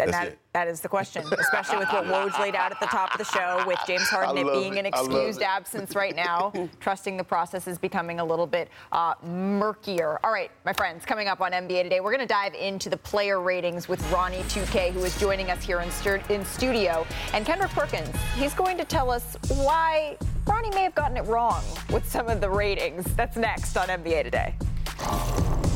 And 0.01 0.13
That's 0.13 0.25
that, 0.25 0.33
it. 0.33 0.39
that 0.53 0.69
is 0.69 0.81
the 0.81 0.89
question, 0.89 1.25
especially 1.39 1.79
with 1.79 1.89
what 1.93 2.05
Woj 2.05 2.39
laid 2.41 2.55
out 2.55 2.73
at 2.73 2.81
the 2.81 2.87
top 2.87 3.13
of 3.13 3.19
the 3.19 3.25
show, 3.25 3.63
with 3.67 3.79
James 3.87 4.09
Harden 4.09 4.39
it 4.47 4.53
being 4.53 4.77
it. 4.77 4.81
an 4.81 4.87
excused 4.87 5.43
absence 5.43 5.95
right 5.95 6.15
now. 6.17 6.53
Trusting 6.81 7.17
the 7.17 7.25
process 7.25 7.67
is 7.67 7.79
becoming 7.79 8.21
a 8.21 8.25
little 8.25 8.47
bit 8.47 8.69
uh, 8.93 9.15
murkier. 9.25 10.19
All 10.25 10.33
right, 10.33 10.51
my 10.65 10.73
friends, 10.73 11.05
coming 11.05 11.29
up 11.29 11.41
on 11.41 11.53
NBA 11.53 11.83
Today, 11.85 12.01
we're 12.01 12.11
going 12.13 12.27
to 12.27 12.33
dive 12.33 12.55
into 12.55 12.89
the 12.89 12.97
player 12.97 13.41
ratings 13.41 13.89
with 13.89 14.01
Ronnie 14.13 14.43
2K, 14.49 14.93
who 14.93 15.05
is 15.05 15.19
joining 15.19 15.51
us 15.51 15.63
here 15.65 15.81
in, 15.81 15.91
stu- 15.91 16.21
in 16.29 16.45
studio. 16.45 17.07
And 17.33 17.45
Kendrick 17.45 17.71
Perkins, 17.73 18.09
he's 18.37 18.55
going 18.55 18.79
to 18.79 18.85
tell 18.85 19.11
us 19.11 19.37
why 19.49 20.17
Ronnie 20.47 20.71
may 20.71 20.83
have 20.83 20.95
gotten 20.95 21.17
it 21.17 21.25
wrong 21.27 21.63
with 21.91 22.09
some 22.11 22.29
of 22.29 22.41
the 22.41 22.51
ratings. 22.51 23.05
That's 23.15 23.37
next 23.37 23.77
on 23.77 23.89
NBA 23.89 24.25
Today. 24.25 25.70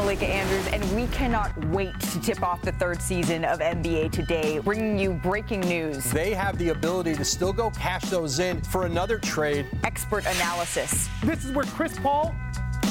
Malika 0.00 0.24
Andrews, 0.26 0.66
and 0.72 0.96
we 0.96 1.06
cannot 1.08 1.52
wait 1.66 1.98
to 2.00 2.20
tip 2.20 2.42
off 2.42 2.62
the 2.62 2.72
third 2.72 3.02
season 3.02 3.44
of 3.44 3.58
NBA 3.58 4.10
Today, 4.10 4.58
bringing 4.58 4.98
you 4.98 5.12
breaking 5.12 5.60
news, 5.60 6.10
They 6.10 6.32
have 6.32 6.56
the 6.56 6.70
ability 6.70 7.14
to 7.16 7.24
still 7.24 7.52
go 7.52 7.68
cash 7.72 8.04
those 8.08 8.38
in 8.38 8.62
for 8.62 8.86
another 8.86 9.18
trade. 9.18 9.66
expert 9.84 10.24
analysis, 10.24 11.06
This 11.22 11.44
is 11.44 11.52
where 11.52 11.66
Chris 11.66 11.98
Paul 11.98 12.34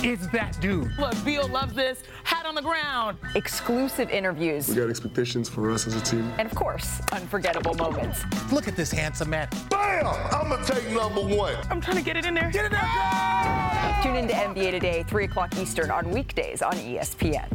is 0.03 0.27
that 0.29 0.57
dude. 0.61 0.89
Look, 0.97 1.13
Beal 1.25 1.47
loves 1.47 1.73
this. 1.73 2.03
Hat 2.23 2.45
on 2.45 2.55
the 2.55 2.61
ground. 2.61 3.17
exclusive 3.35 4.09
interviews, 4.09 4.67
We 4.69 4.75
got 4.75 4.89
expectations 4.89 5.49
for 5.49 5.69
us 5.71 5.87
as 5.87 5.95
a 5.95 6.01
team. 6.01 6.31
and 6.37 6.47
of 6.49 6.55
course, 6.55 7.01
unforgettable 7.11 7.73
moments. 7.75 8.23
Look 8.51 8.67
at 8.67 8.75
this 8.75 8.91
handsome 8.91 9.29
man. 9.31 9.47
Bam! 9.69 10.05
I'm 10.31 10.49
going 10.49 10.63
to 10.63 10.71
take 10.73 10.89
number 10.91 11.21
one. 11.21 11.55
I'm 11.69 11.81
trying 11.81 11.97
to 11.97 12.03
get 12.03 12.15
it 12.17 12.25
in 12.25 12.33
there. 12.33 12.49
Get 12.51 12.65
it 12.65 12.71
there. 12.71 13.99
Tune 14.03 14.15
into 14.15 14.33
NBA 14.33 14.71
Today, 14.71 15.03
3 15.07 15.25
o'clock 15.25 15.57
Eastern 15.57 15.91
on 15.91 16.09
weekdays 16.11 16.61
on 16.61 16.73
ESPN. 16.73 17.47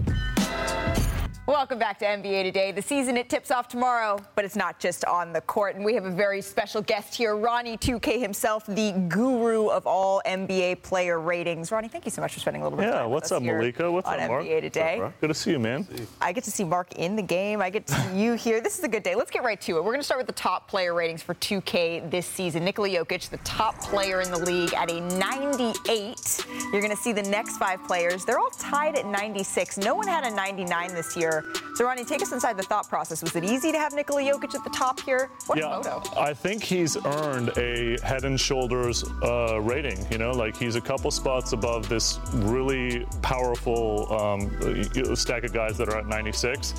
Welcome 1.47 1.79
back 1.79 1.99
to 1.99 2.07
NBA 2.07 2.43
Today. 2.45 2.73
The 2.73 2.81
season 2.81 3.19
it 3.19 3.29
tips 3.29 3.51
off 3.51 3.69
tomorrow, 3.69 4.19
but 4.35 4.47
it's 4.47 4.57
not 4.57 4.81
just 4.81 5.05
on 5.05 5.31
the 5.35 5.43
court. 5.43 5.77
And 5.77 5.85
we 5.85 5.93
have 5.93 6.07
a 6.07 6.11
very 6.11 6.41
special 6.41 6.81
guest 6.81 7.15
here, 7.15 7.37
Ronnie 7.37 7.77
2K 7.77 8.19
himself, 8.19 8.65
the 8.65 8.93
guru 9.11 9.67
of 9.69 9.87
all 9.87 10.23
NBA 10.25 10.81
player 10.81 11.21
ratings. 11.21 11.71
Ronnie, 11.71 11.89
thank 11.89 12.07
you 12.07 12.11
so 12.11 12.23
much 12.23 12.33
for 12.33 12.41
spending 12.41 12.63
a 12.63 12.65
little 12.65 12.79
bit 12.79 12.89
of 12.89 12.95
Yeah, 12.95 13.01
time 13.03 13.11
what's 13.11 13.27
with 13.31 13.33
up, 13.33 13.43
us 13.43 13.45
here 13.45 13.59
Malika? 13.59 13.93
What's 13.93 14.09
on 14.09 14.21
up, 14.21 14.29
Marc? 14.31 14.47
NBA 14.47 14.63
Today. 14.63 15.01
Up, 15.03 15.21
Good 15.21 15.29
to 15.29 15.35
see 15.35 15.51
you, 15.51 15.59
man. 15.59 15.87
I 16.19 16.33
get 16.33 16.45
to 16.45 16.51
see 16.51 16.65
Marc 16.65 16.95
in 16.95 17.15
the 17.15 17.21
game. 17.23 17.61
I 17.61 17.69
get 17.69 17.87
to 17.89 17.93
see 17.95 18.23
you 18.23 18.33
here. 18.33 18.63
This 18.63 18.79
is 18.79 18.85
a 18.85 18.89
good 18.89 19.03
day. 19.03 19.15
Let's 19.15 19.31
get 19.31 19.45
right 19.45 19.61
to 19.61 19.73
it. 19.77 19.85
We're 19.85 19.93
going 19.93 20.01
to 20.01 20.05
start 20.05 20.21
with 20.21 20.29
the 20.29 20.33
top 20.33 20.67
player 20.67 20.95
ratings 20.95 21.23
for 21.23 21.35
2K 21.35 22.11
this 22.11 22.25
season. 22.27 22.65
Nikola 22.65 22.89
Jokic, 22.89 23.29
the 23.29 23.37
top 23.39 23.79
player 23.83 24.23
in 24.23 24.31
the 24.31 24.39
league 24.39 24.73
at 24.73 24.91
a 24.91 24.99
98. 25.19 26.47
You're 26.73 26.81
going 26.81 26.89
to 26.89 26.97
see 26.97 27.13
the 27.13 27.23
next 27.25 27.59
five 27.59 27.85
players. 27.87 28.25
They're 28.25 28.39
all 28.39 28.49
tied 28.49 28.97
at 28.97 29.05
96. 29.05 29.77
No 29.77 29.95
one 29.95 30.09
had 30.09 30.25
a 30.25 30.35
99 30.35 30.95
this 30.95 31.15
year. 31.15 31.34
So, 31.75 31.85
Ronnie, 31.85 32.05
take 32.05 32.23
us 32.23 32.33
inside 32.33 32.57
the 32.57 32.63
thought 32.63 32.89
process. 32.89 33.23
Was 33.23 33.35
it 33.35 33.45
easy 33.45 33.73
to 33.73 33.79
have 33.79 33.93
Nikola 33.95 34.23
Jokic 34.23 34.55
at 34.55 34.63
the 34.63 34.71
top 34.71 35.01
here? 35.01 35.31
What 35.47 35.59
yeah, 35.59 35.79
a 35.79 35.83
photo. 35.83 36.03
I 36.21 36.35
think 36.35 36.63
he's 36.63 36.97
earned 37.05 37.57
a 37.57 37.99
head 38.03 38.25
and 38.25 38.39
shoulders 38.39 39.05
uh, 39.23 39.61
rating. 39.61 40.07
You 40.11 40.19
know, 40.19 40.31
like 40.31 40.57
he's 40.57 40.77
a 40.77 40.81
couple 40.81 41.11
spots 41.11 41.53
above 41.53 41.89
this 41.89 42.21
really 42.35 43.07
powerful 43.23 44.13
um, 44.13 45.17
stack 45.17 45.45
of 45.45 45.53
guys 45.53 45.77
that 45.79 45.89
are 45.89 45.99
at 45.99 46.07
96. 46.07 46.75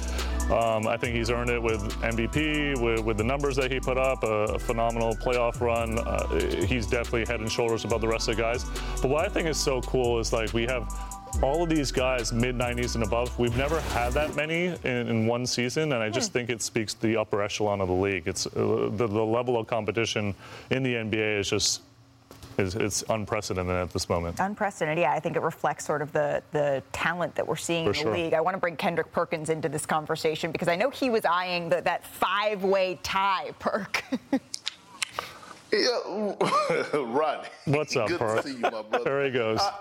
Um, 0.52 0.88
I 0.88 0.96
think 0.96 1.16
he's 1.16 1.32
earned 1.32 1.50
it 1.50 1.62
with 1.62 1.82
MVP, 2.02 2.80
with, 2.80 3.04
with 3.04 3.18
the 3.18 3.24
numbers 3.24 3.56
that 3.56 3.72
he 3.72 3.80
put 3.80 3.98
up, 3.98 4.24
a, 4.24 4.60
phenomenal 4.60 5.16
playoff 5.16 5.60
run. 5.60 6.00
Uh, 6.00 6.28
he's 6.66 6.86
definitely 6.86 7.26
head 7.26 7.40
and 7.40 7.52
shoulders 7.52 7.84
above 7.84 8.02
the 8.02 8.08
rest 8.08 8.30
of 8.30 8.36
the 8.36 8.42
guys. 8.42 8.64
But 9.02 9.10
what 9.10 9.26
I 9.26 9.30
think 9.30 9.48
is 9.48 9.58
so 9.58 9.82
cool 9.82 10.20
is 10.20 10.32
like 10.32 10.54
we 10.54 10.64
have 10.66 10.94
all 11.42 11.64
of 11.64 11.70
these 11.70 11.92
guys 11.92 12.32
mid 12.32 12.56
90s 12.56 12.96
and 12.96 13.04
above 13.04 13.38
we've 13.38 13.58
never 13.58 13.80
had 13.82 14.14
that 14.14 14.36
many 14.36 14.66
in, 14.66 15.08
in 15.08 15.28
one 15.28 15.46
season 15.46 15.94
and 15.94 16.02
i 16.02 16.10
just 16.10 16.32
think 16.32 16.50
it 16.50 16.62
speaks 16.62 16.94
to 16.94 17.02
the 17.02 17.18
upper 17.18 17.42
echelon 17.42 17.82
of 17.82 17.88
the 17.88 17.94
league 17.94 18.28
it's 18.28 18.48
uh, 18.48 18.90
the, 18.94 19.08
the 19.08 19.24
level 19.24 19.58
of 19.58 19.68
competition 19.68 20.34
in 20.72 20.84
the 20.84 20.94
nba 20.94 21.40
is 21.40 21.50
just 21.50 21.82
is 22.58 22.76
it's 22.76 23.04
unprecedented 23.10 23.76
at 23.76 23.92
this 23.92 24.08
moment 24.08 24.38
Unprecedented, 24.40 25.02
yeah. 25.02 25.12
I 25.12 25.20
think 25.20 25.36
it 25.36 25.42
reflects 25.42 25.86
sort 25.86 26.02
of 26.02 26.12
the 26.14 26.42
the 26.52 26.82
talent 26.94 27.36
that 27.36 27.46
we're 27.46 27.56
seeing 27.58 27.86
For 27.86 27.92
in 27.92 27.98
the 27.98 28.02
sure. 28.04 28.14
league. 28.14 28.34
I 28.34 28.40
want 28.40 28.56
to 28.56 28.60
bring 28.60 28.78
Kendrick 28.78 29.12
Perkins 29.12 29.50
into 29.50 29.68
this 29.68 29.86
conversation 29.86 30.52
because 30.52 30.70
I 30.70 30.76
know 30.76 30.90
he 30.90 31.10
was 31.10 31.26
eyeing 31.26 31.68
the, 31.70 31.82
that 31.82 32.06
five-way 32.08 33.00
tie 33.04 33.52
perk. 33.60 34.04
Yeah, 35.72 35.88
Rodney. 36.94 37.50
what's 37.66 37.96
up 37.96 38.08
Good 38.08 38.20
Perk? 38.20 38.42
to 38.44 38.48
see 38.48 38.54
you, 38.56 38.60
my 38.62 38.70
brother. 38.70 39.04
there 39.04 39.26
he 39.26 39.32
goes 39.32 39.60
I, 39.60 39.72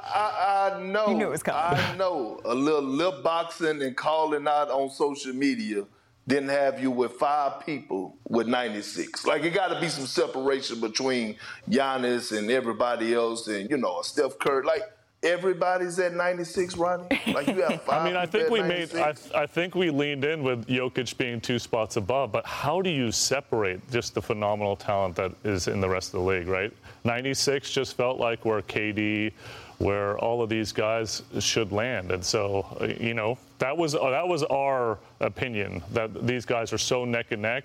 I, 0.72 0.76
I 0.76 0.82
know. 0.82 1.09
You 1.09 1.14
knew 1.14 1.26
it 1.26 1.30
was 1.30 1.43
coming. 1.43 1.78
I 1.80 1.95
know. 1.97 2.41
A 2.45 2.55
little 2.55 2.82
lip 2.82 3.22
boxing 3.22 3.80
and 3.82 3.97
calling 3.97 4.49
out 4.49 4.70
on 4.70 4.91
social 4.91 5.32
media 5.32 5.85
didn't 6.26 6.49
have 6.49 6.80
you 6.80 6.91
with 6.91 7.12
five 7.12 7.64
people 7.66 8.16
with 8.28 8.47
96. 8.49 9.26
Like, 9.26 9.43
it 9.45 9.51
got 9.51 9.68
to 9.68 9.78
be 9.80 9.89
some 9.89 10.07
separation 10.07 10.80
between 10.80 11.37
Giannis 11.70 12.37
and 12.37 12.51
everybody 12.51 13.12
else 13.12 13.47
and, 13.47 13.68
you 13.68 13.76
know, 13.76 14.01
Steph 14.03 14.39
Curry. 14.39 14.64
Like, 14.64 14.82
everybody's 15.25 15.99
at 15.99 16.14
96, 16.14 16.77
Ronnie? 16.77 17.20
Like, 17.29 17.49
you 17.49 17.62
have 17.62 17.83
five 17.83 18.03
I 18.03 18.05
mean, 18.05 18.16
I 18.16 18.27
think 18.27 18.51
we 18.51 18.61
made. 18.62 18.93
96? 18.95 19.33
I, 19.35 19.43
I 19.43 19.47
think 19.47 19.75
we 19.75 19.91
leaned 19.91 20.25
in 20.25 20.43
with 20.43 20.66
Jokic 20.66 21.16
being 21.16 21.41
two 21.41 21.59
spots 21.59 21.97
above. 21.97 22.31
But 22.33 22.47
how 22.47 22.83
do 22.83 22.91
you 22.91 23.11
separate 23.11 23.91
just 23.91 24.14
the 24.14 24.22
phenomenal 24.22 24.77
talent 24.77 25.16
that 25.16 25.33
is 25.45 25.68
in 25.68 25.81
the 25.81 25.89
rest 25.89 26.14
of 26.14 26.20
the 26.20 26.27
league? 26.27 26.49
Right, 26.49 26.72
96 27.05 27.70
just 27.70 27.97
felt 27.97 28.18
like 28.18 28.45
where 28.45 28.62
KD, 28.62 29.33
where 29.79 30.18
all 30.18 30.43
of 30.43 30.49
these 30.49 30.72
guys 30.72 31.22
should 31.41 31.72
land, 31.72 32.12
and 32.12 32.25
so 32.25 32.66
uh, 32.81 32.87
you 32.87 33.14
know 33.14 33.39
that 33.59 33.77
was 33.77 33.95
uh, 33.95 34.11
that 34.11 34.27
was 34.27 34.43
our 34.45 34.99
opinion 35.20 35.83
that 35.93 36.27
these 36.27 36.45
guys 36.45 36.72
are 36.72 36.79
so 36.79 37.05
neck 37.05 37.33
and 37.33 37.43
neck. 37.43 37.64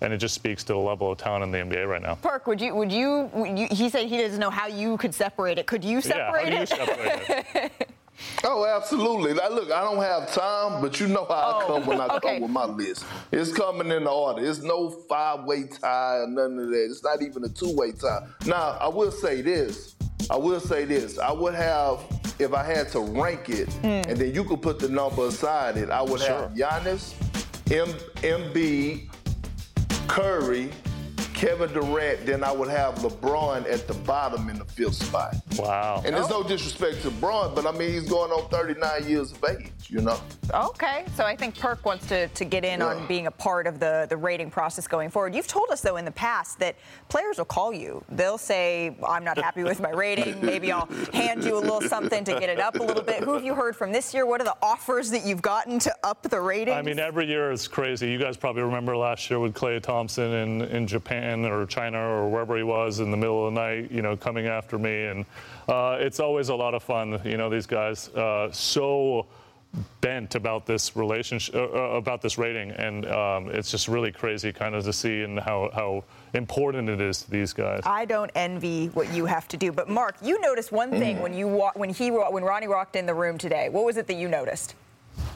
And 0.00 0.12
it 0.12 0.18
just 0.18 0.34
speaks 0.34 0.62
to 0.64 0.74
the 0.74 0.78
level 0.78 1.12
of 1.12 1.18
talent 1.18 1.44
in 1.44 1.50
the 1.70 1.76
NBA 1.76 1.88
right 1.88 2.02
now. 2.02 2.16
Perk, 2.16 2.46
would 2.46 2.60
you, 2.60 2.74
would 2.74 2.92
you, 2.92 3.30
would 3.32 3.58
you, 3.58 3.66
he 3.70 3.88
said 3.88 4.06
he 4.06 4.18
doesn't 4.18 4.38
know 4.40 4.50
how 4.50 4.66
you 4.66 4.96
could 4.98 5.14
separate 5.14 5.58
it. 5.58 5.66
Could 5.66 5.84
you 5.84 6.00
separate 6.00 6.52
yeah, 6.52 6.56
how 6.56 6.62
it? 6.62 6.68
do 6.68 6.74
you 6.76 6.86
separate 6.86 7.54
it? 7.54 7.90
Oh, 8.44 8.64
absolutely. 8.64 9.34
Like, 9.34 9.50
look, 9.50 9.70
I 9.70 9.82
don't 9.82 10.02
have 10.02 10.32
time, 10.32 10.80
but 10.80 10.98
you 11.00 11.06
know 11.06 11.24
how 11.28 11.34
I 11.34 11.62
Oh, 11.62 11.66
come 11.66 11.86
when 11.86 12.00
I 12.00 12.06
okay. 12.16 12.34
come 12.34 12.42
with 12.42 12.50
my 12.50 12.64
list. 12.64 13.04
It's 13.30 13.52
coming 13.52 13.90
in 13.90 14.06
order. 14.06 14.44
It's 14.44 14.62
no 14.62 14.88
five-way 14.88 15.64
tie 15.64 16.18
or 16.20 16.26
none 16.26 16.58
of 16.58 16.68
that. 16.68 16.86
It's 16.90 17.02
not 17.02 17.22
even 17.22 17.44
a 17.44 17.48
two-way 17.48 17.92
tie. 17.92 18.26
Now, 18.46 18.78
I 18.80 18.88
will 18.88 19.10
say 19.10 19.42
this. 19.42 19.96
I 20.30 20.36
will 20.36 20.60
say 20.60 20.84
this. 20.84 21.18
I 21.18 21.30
would 21.30 21.54
have, 21.54 22.00
if 22.38 22.52
I 22.54 22.64
had 22.64 22.88
to 22.92 23.00
rank 23.00 23.48
it, 23.48 23.70
hmm. 23.74 23.86
and 23.86 24.16
then 24.16 24.34
you 24.34 24.44
could 24.44 24.62
put 24.62 24.78
the 24.78 24.88
number 24.88 25.26
aside 25.26 25.76
it, 25.76 25.90
I 25.90 26.02
would 26.02 26.20
have 26.22 26.52
Giannis, 26.52 27.14
M- 27.70 27.98
Embiid, 28.22 29.10
Curry, 30.08 30.70
Kevin 31.36 31.70
Durant, 31.70 32.24
then 32.24 32.42
I 32.42 32.50
would 32.50 32.70
have 32.70 32.94
LeBron 32.96 33.70
at 33.70 33.86
the 33.86 33.92
bottom 33.92 34.48
in 34.48 34.58
the 34.58 34.64
fifth 34.64 34.94
spot. 34.94 35.36
Wow. 35.58 36.02
And 36.02 36.16
there's 36.16 36.30
oh. 36.30 36.40
no 36.40 36.48
disrespect 36.48 37.02
to 37.02 37.10
Braun, 37.10 37.54
but 37.54 37.66
I 37.66 37.72
mean, 37.72 37.90
he's 37.90 38.08
going 38.08 38.30
on 38.30 38.48
39 38.48 39.06
years 39.06 39.32
of 39.32 39.44
age, 39.44 39.70
you 39.88 40.00
know? 40.00 40.18
Okay, 40.54 41.04
so 41.14 41.24
I 41.24 41.36
think 41.36 41.58
Perk 41.58 41.84
wants 41.84 42.06
to, 42.06 42.28
to 42.28 42.44
get 42.46 42.64
in 42.64 42.80
on 42.80 43.06
being 43.06 43.26
a 43.26 43.30
part 43.30 43.66
of 43.66 43.78
the, 43.78 44.06
the 44.08 44.16
rating 44.16 44.50
process 44.50 44.88
going 44.88 45.10
forward. 45.10 45.34
You've 45.34 45.46
told 45.46 45.68
us, 45.70 45.82
though, 45.82 45.96
in 45.96 46.06
the 46.06 46.10
past 46.10 46.58
that 46.60 46.74
players 47.10 47.36
will 47.36 47.44
call 47.44 47.70
you. 47.70 48.02
They'll 48.08 48.38
say, 48.38 48.96
I'm 49.06 49.22
not 49.22 49.36
happy 49.36 49.62
with 49.62 49.78
my 49.78 49.90
rating. 49.90 50.40
Maybe 50.42 50.72
I'll 50.72 50.88
hand 51.12 51.44
you 51.44 51.58
a 51.58 51.60
little 51.60 51.82
something 51.82 52.24
to 52.24 52.40
get 52.40 52.48
it 52.48 52.60
up 52.60 52.76
a 52.76 52.82
little 52.82 53.02
bit. 53.02 53.22
Who 53.24 53.34
have 53.34 53.44
you 53.44 53.54
heard 53.54 53.76
from 53.76 53.92
this 53.92 54.14
year? 54.14 54.24
What 54.24 54.40
are 54.40 54.44
the 54.44 54.56
offers 54.62 55.10
that 55.10 55.26
you've 55.26 55.42
gotten 55.42 55.78
to 55.80 55.94
up 56.02 56.22
the 56.22 56.40
rating? 56.40 56.72
I 56.72 56.80
mean, 56.80 56.98
every 56.98 57.26
year 57.26 57.50
is 57.52 57.68
crazy. 57.68 58.10
You 58.10 58.18
guys 58.18 58.38
probably 58.38 58.62
remember 58.62 58.96
last 58.96 59.28
year 59.28 59.38
with 59.38 59.52
Klay 59.52 59.82
Thompson 59.82 60.32
in, 60.32 60.62
in 60.62 60.86
Japan 60.86 61.25
or 61.34 61.66
China 61.66 61.98
or 61.98 62.28
wherever 62.28 62.56
he 62.56 62.62
was 62.62 63.00
in 63.00 63.10
the 63.10 63.16
middle 63.16 63.46
of 63.46 63.54
the 63.54 63.60
night, 63.60 63.90
you 63.90 64.02
know, 64.02 64.16
coming 64.16 64.46
after 64.46 64.78
me. 64.78 65.04
And 65.06 65.24
uh, 65.68 65.96
it's 66.00 66.20
always 66.20 66.48
a 66.48 66.54
lot 66.54 66.74
of 66.74 66.82
fun. 66.82 67.20
You 67.24 67.36
know, 67.36 67.50
these 67.50 67.66
guys 67.66 68.08
uh, 68.10 68.50
so 68.52 69.26
bent 70.00 70.34
about 70.36 70.64
this 70.64 70.96
relationship, 70.96 71.54
uh, 71.54 71.64
uh, 71.64 71.96
about 71.96 72.22
this 72.22 72.38
rating, 72.38 72.70
and 72.70 73.04
um, 73.06 73.48
it's 73.50 73.70
just 73.70 73.88
really 73.88 74.10
crazy, 74.12 74.52
kind 74.52 74.74
of 74.74 74.84
to 74.84 74.92
see 74.92 75.22
and 75.22 75.38
how 75.38 75.70
how 75.74 76.04
important 76.34 76.88
it 76.88 77.00
is 77.00 77.22
to 77.22 77.30
these 77.30 77.52
guys. 77.52 77.80
I 77.84 78.04
don't 78.06 78.30
envy 78.34 78.86
what 78.94 79.12
you 79.12 79.26
have 79.26 79.48
to 79.48 79.56
do. 79.56 79.72
But 79.72 79.88
Marc, 79.88 80.16
you 80.22 80.40
noticed 80.40 80.72
one 80.72 80.90
thing 80.90 81.20
when 81.20 81.34
you 81.34 81.48
wa- 81.48 81.72
when 81.74 81.90
he 81.90 82.10
wa- 82.10 82.30
when 82.30 82.42
Ronnie 82.44 82.68
walked 82.68 82.96
in 82.96 83.04
the 83.06 83.14
room 83.14 83.36
today. 83.36 83.68
What 83.68 83.84
was 83.84 83.96
it 83.96 84.06
that 84.06 84.14
you 84.14 84.28
noticed? 84.28 84.74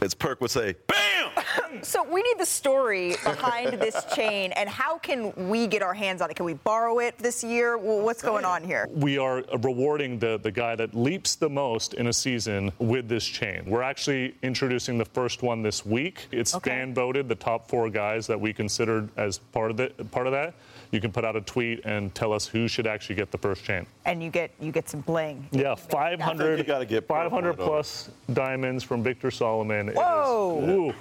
As 0.00 0.14
Perk 0.14 0.40
would 0.40 0.50
say, 0.50 0.74
bam! 0.86 1.30
So 1.82 2.02
we 2.02 2.20
need 2.22 2.38
the 2.38 2.46
story 2.46 3.14
behind 3.24 3.74
this 3.80 4.04
chain, 4.14 4.52
and 4.52 4.68
how 4.68 4.98
can 4.98 5.32
we 5.48 5.66
get 5.66 5.82
our 5.82 5.94
hands 5.94 6.20
on 6.20 6.28
it? 6.28 6.34
Can 6.34 6.44
we 6.44 6.54
borrow 6.54 6.98
it 6.98 7.16
this 7.18 7.44
year? 7.44 7.78
Well, 7.78 8.00
what's 8.00 8.22
going 8.22 8.44
on 8.44 8.62
here? 8.64 8.88
we 8.90 9.18
are 9.18 9.44
rewarding 9.62 10.18
the, 10.18 10.38
the 10.42 10.50
guy 10.50 10.74
that 10.76 10.94
leaps 10.94 11.36
the 11.36 11.48
most 11.48 11.94
in 11.94 12.08
a 12.08 12.12
season 12.12 12.72
with 12.78 13.08
this 13.08 13.24
chain. 13.24 13.64
We're 13.66 13.82
actually 13.82 14.34
introducing 14.42 14.98
the 14.98 15.04
first 15.04 15.42
one 15.42 15.62
this 15.62 15.86
week. 15.86 16.26
It's 16.32 16.54
fan 16.56 16.92
voted, 16.92 17.28
the 17.28 17.34
top 17.36 17.68
four 17.68 17.88
guys 17.88 18.26
that 18.26 18.40
we 18.40 18.52
considered 18.52 19.08
as 19.16 19.38
part 19.38 19.70
of 19.70 19.76
the 19.76 19.90
part 20.10 20.26
of 20.26 20.32
that. 20.32 20.54
You 20.92 21.00
can 21.00 21.12
put 21.12 21.24
out 21.24 21.36
a 21.36 21.40
tweet 21.40 21.84
and 21.84 22.12
tell 22.14 22.32
us 22.32 22.46
who 22.46 22.66
should 22.66 22.86
actually 22.86 23.14
get 23.14 23.30
the 23.30 23.38
first 23.38 23.64
chain. 23.64 23.86
And 24.06 24.22
you 24.22 24.30
get 24.30 24.50
you 24.60 24.72
get 24.72 24.88
some 24.88 25.00
bling. 25.02 25.46
Yeah, 25.52 25.72
I 25.72 25.74
500, 25.76 26.58
you 26.58 26.64
gotta 26.64 26.84
get 26.86 27.06
500 27.06 27.54
plus 27.54 28.10
diamonds 28.32 28.82
from 28.82 29.02
Victor 29.02 29.30
Solomon. 29.30 29.88
It 29.88 29.92
is- 29.92 29.96
Whoa. 29.98 30.64
ooh, 30.68 30.88
it's 30.90 30.96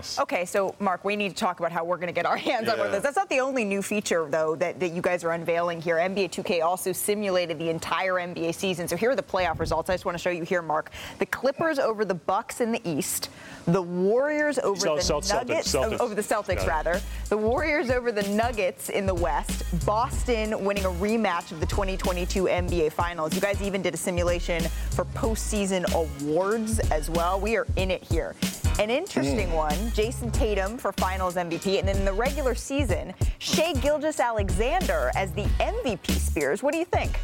nice. 0.00 0.18
Okay, 0.18 0.44
so 0.44 0.74
Marc, 0.78 1.04
we 1.04 1.16
need 1.16 1.30
to 1.30 1.34
talk 1.34 1.60
about 1.60 1.72
how 1.72 1.84
we're 1.84 1.96
going 1.96 2.08
to 2.08 2.12
get 2.12 2.26
our 2.26 2.36
hands 2.48 2.68
on 2.68 2.78
one 2.78 2.86
of 2.86 2.92
those. 2.92 3.02
That's 3.02 3.16
not 3.16 3.28
the 3.28 3.40
only 3.40 3.64
new 3.64 3.82
feature, 3.82 4.26
though, 4.28 4.56
that, 4.56 4.80
that 4.80 4.92
you 4.92 5.02
guys 5.02 5.24
are 5.24 5.32
unveiling 5.32 5.80
here. 5.80 5.96
NBA 5.96 6.30
2K 6.30 6.62
also 6.64 6.92
simulated 6.92 7.58
the 7.58 7.70
entire 7.70 8.14
NBA 8.14 8.54
season. 8.54 8.88
So 8.88 8.96
here 8.96 9.10
are 9.10 9.16
the 9.16 9.22
playoff 9.22 9.58
results. 9.58 9.90
I 9.90 9.94
just 9.94 10.04
want 10.04 10.16
to 10.16 10.22
show 10.22 10.30
you 10.30 10.44
here, 10.44 10.62
Marc. 10.62 10.90
The 11.18 11.26
Clippers 11.26 11.78
over 11.78 12.04
the 12.04 12.14
Bucks 12.14 12.60
in 12.60 12.72
the 12.72 12.80
East. 12.88 13.30
The 13.66 13.82
Warriors 13.82 14.58
over 14.58 14.80
Cel- 14.80 14.96
the 14.96 15.02
Celtics, 15.02 15.32
Nuggets, 15.32 15.72
Celtics. 15.72 15.96
Oh, 16.00 16.04
over 16.04 16.14
the 16.14 16.22
Celtics 16.22 16.66
rather. 16.66 17.00
The 17.28 17.36
Warriors 17.36 17.90
over 17.90 18.10
the 18.10 18.26
Nuggets 18.30 18.88
in 18.88 19.06
the 19.06 19.14
West. 19.14 19.64
Boston 19.86 20.64
winning 20.64 20.84
a 20.84 20.90
rematch 20.90 21.52
of 21.52 21.60
the 21.60 21.66
2022 21.66 22.44
NBA 22.44 22.92
Finals. 22.92 23.34
You 23.34 23.40
guys 23.40 23.62
even 23.62 23.82
did 23.82 23.94
a 23.94 23.98
simulation 23.98 24.62
for 24.90 25.04
postseason 25.06 25.84
awards 25.94 26.78
as 26.90 27.10
well. 27.10 27.38
We 27.38 27.56
are 27.56 27.66
in 27.76 27.90
it 27.90 28.02
here. 28.02 28.34
An 28.80 28.88
interesting 28.88 29.52
one, 29.52 29.74
Jayson 29.92 30.30
Tatum 30.32 30.78
for 30.78 30.90
Finals 30.92 31.34
MVP, 31.34 31.78
and 31.78 31.86
then 31.86 31.96
in 31.98 32.06
the 32.06 32.12
regular 32.14 32.54
season, 32.54 33.12
Shai 33.38 33.74
Gilgeous-Alexander 33.74 35.10
as 35.14 35.32
the 35.32 35.44
MVP 35.60 36.12
Spears. 36.12 36.62
What 36.62 36.72
do 36.72 36.78
you 36.78 36.86
think? 36.86 37.20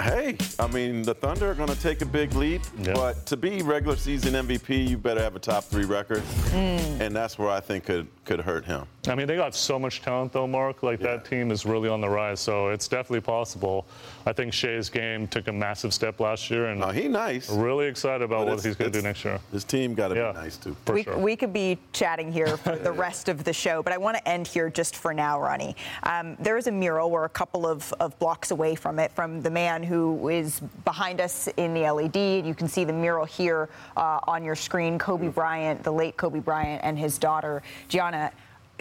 Hey, 0.00 0.38
I 0.58 0.66
mean, 0.68 1.02
the 1.02 1.12
Thunder 1.12 1.50
are 1.50 1.54
going 1.54 1.68
to 1.68 1.78
take 1.82 2.00
a 2.00 2.06
big 2.06 2.32
leap, 2.32 2.62
but 2.94 3.26
to 3.26 3.36
be 3.36 3.60
regular 3.60 3.96
season 3.96 4.32
MVP, 4.32 4.88
you 4.88 4.96
better 4.96 5.22
have 5.22 5.36
a 5.36 5.38
top 5.38 5.64
three 5.64 5.84
record, 5.84 6.22
Mm. 6.52 7.00
and 7.00 7.14
that's 7.14 7.38
where 7.38 7.50
I 7.50 7.60
think 7.60 7.84
could 7.84 8.06
could 8.24 8.40
hurt 8.40 8.64
him. 8.64 8.86
I 9.08 9.14
mean, 9.14 9.26
they 9.26 9.36
got 9.36 9.54
so 9.54 9.78
much 9.78 10.00
talent, 10.00 10.32
though, 10.32 10.46
Marc. 10.46 10.82
Like, 10.82 11.00
that 11.00 11.26
team 11.26 11.50
is 11.50 11.66
really 11.66 11.88
on 11.90 12.00
the 12.00 12.08
rise, 12.08 12.40
so 12.40 12.68
it's 12.70 12.88
definitely 12.88 13.20
possible. 13.20 13.86
I 14.28 14.32
think 14.32 14.52
Shai's 14.52 14.90
game 14.90 15.28
took 15.28 15.46
a 15.46 15.52
massive 15.52 15.94
step 15.94 16.18
last 16.18 16.50
year, 16.50 16.66
and 16.66 16.84
he 16.92 17.06
nice. 17.06 17.48
Really 17.48 17.86
excited 17.86 18.22
about 18.22 18.48
what 18.48 18.60
he's 18.60 18.74
going 18.74 18.90
to 18.90 18.98
do 18.98 19.00
next 19.00 19.24
year. 19.24 19.38
His 19.52 19.62
team 19.62 19.94
got 19.94 20.08
to 20.08 20.16
Yeah, 20.16 20.32
be 20.32 20.38
nice, 20.38 20.56
too. 20.56 20.76
For 20.84 20.94
we, 20.94 21.04
sure. 21.04 21.16
we 21.16 21.36
could 21.36 21.52
be 21.52 21.78
chatting 21.92 22.32
here 22.32 22.56
for 22.56 22.74
the 22.74 22.90
rest 23.06 23.28
of 23.28 23.44
the 23.44 23.52
show, 23.52 23.84
but 23.84 23.92
I 23.92 23.98
want 23.98 24.16
to 24.16 24.28
end 24.28 24.48
here 24.48 24.68
just 24.68 24.96
for 24.96 25.14
now, 25.14 25.40
Ronnie. 25.40 25.76
Um, 26.02 26.36
there 26.40 26.56
is 26.56 26.66
a 26.66 26.72
mural. 26.72 27.08
We're 27.08 27.24
a 27.24 27.28
couple 27.28 27.68
of, 27.68 27.92
of 28.00 28.18
blocks 28.18 28.50
away 28.50 28.74
from 28.74 28.98
it, 28.98 29.12
from 29.12 29.42
the 29.42 29.50
man 29.50 29.84
who 29.84 30.28
is 30.28 30.58
behind 30.84 31.20
us 31.20 31.48
in 31.56 31.72
the 31.72 31.88
LED. 31.88 32.16
And 32.16 32.48
you 32.48 32.54
can 32.54 32.66
see 32.66 32.82
the 32.82 32.92
mural 32.92 33.26
here 33.26 33.68
uh, 33.96 34.18
on 34.26 34.42
your 34.42 34.56
screen 34.56 34.98
Kobe 34.98 35.28
Bryant, 35.28 35.84
the 35.84 35.92
late 35.92 36.16
Kobe 36.16 36.40
Bryant, 36.40 36.82
and 36.82 36.98
his 36.98 37.16
daughter, 37.16 37.62
Gianna. 37.86 38.32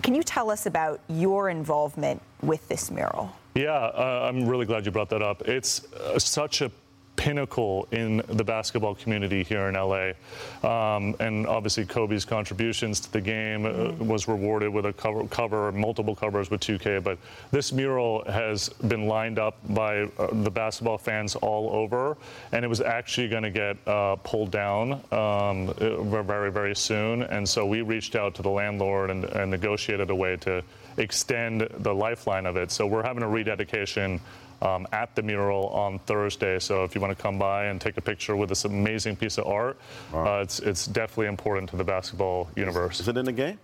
Can 0.01 0.15
you 0.15 0.23
tell 0.23 0.49
us 0.49 0.65
about 0.65 1.01
your 1.07 1.49
involvement 1.49 2.19
with 2.41 2.67
this 2.67 2.89
mural? 2.89 3.31
Yeah, 3.55 3.71
uh, 3.71 4.27
I'm 4.29 4.45
really 4.45 4.65
glad 4.65 4.85
you 4.85 4.91
brought 4.91 5.09
that 5.11 5.21
up. 5.21 5.47
It's 5.47 5.85
uh, 5.93 6.19
such 6.19 6.61
a 6.61 6.69
pinnacle 7.15 7.87
in 7.91 8.21
the 8.27 8.43
basketball 8.43 8.95
community 8.95 9.43
here 9.43 9.69
in 9.69 9.75
LA. 9.75 10.11
Um, 10.61 11.15
and 11.21 11.47
obviously, 11.47 11.85
Kobe's 11.85 12.25
contributions 12.25 12.99
to 12.99 13.11
the 13.13 13.21
game 13.21 13.65
uh, 13.65 13.93
was 14.03 14.27
rewarded 14.27 14.73
with 14.73 14.85
a 14.85 14.91
cover, 14.91 15.25
cover, 15.27 15.71
multiple 15.71 16.13
covers 16.13 16.49
with 16.49 16.59
2K. 16.59 17.01
But 17.01 17.17
this 17.51 17.71
mural 17.71 18.25
has 18.25 18.67
been 18.89 19.07
lined 19.07 19.39
up 19.39 19.57
by 19.69 20.01
uh, 20.01 20.27
the 20.43 20.51
basketball 20.51 20.97
fans 20.97 21.37
all 21.37 21.69
over, 21.71 22.17
and 22.51 22.65
it 22.65 22.67
was 22.67 22.81
actually 22.81 23.29
going 23.29 23.43
to 23.43 23.51
get 23.51 23.77
uh, 23.87 24.17
pulled 24.17 24.51
down 24.51 24.93
um, 25.13 25.69
uh, 25.79 26.03
very, 26.03 26.51
very 26.51 26.75
soon. 26.75 27.23
And 27.23 27.47
so 27.47 27.65
we 27.65 27.83
reached 27.83 28.17
out 28.17 28.35
to 28.35 28.41
the 28.41 28.49
landlord 28.49 29.11
and, 29.11 29.23
and 29.23 29.49
negotiated 29.49 30.09
a 30.09 30.15
way 30.15 30.35
to 30.41 30.61
extend 30.97 31.67
the 31.79 31.93
lifeline 31.93 32.45
of 32.45 32.57
it. 32.57 32.71
So 32.71 32.85
we're 32.85 33.03
having 33.03 33.23
a 33.23 33.27
rededication 33.27 34.19
um, 34.61 34.87
at 34.91 35.15
the 35.15 35.21
mural 35.21 35.67
on 35.69 35.99
Thursday. 35.99 36.59
So 36.59 36.83
if 36.83 36.95
you 36.95 37.01
want 37.01 37.15
to 37.15 37.21
come 37.21 37.37
by 37.37 37.65
and 37.65 37.79
take 37.79 37.97
a 37.97 38.01
picture 38.01 38.35
with 38.35 38.49
this 38.49 38.65
amazing 38.65 39.15
piece 39.15 39.37
of 39.37 39.45
art, 39.47 39.77
uh, 40.13 40.41
it's 40.41 40.59
it's 40.59 40.85
definitely 40.87 41.27
important 41.27 41.69
to 41.71 41.75
the 41.75 41.83
basketball 41.83 42.49
universe. 42.55 42.99
Is 42.99 43.07
it 43.07 43.17
in 43.17 43.25
the 43.25 43.31
game? 43.31 43.59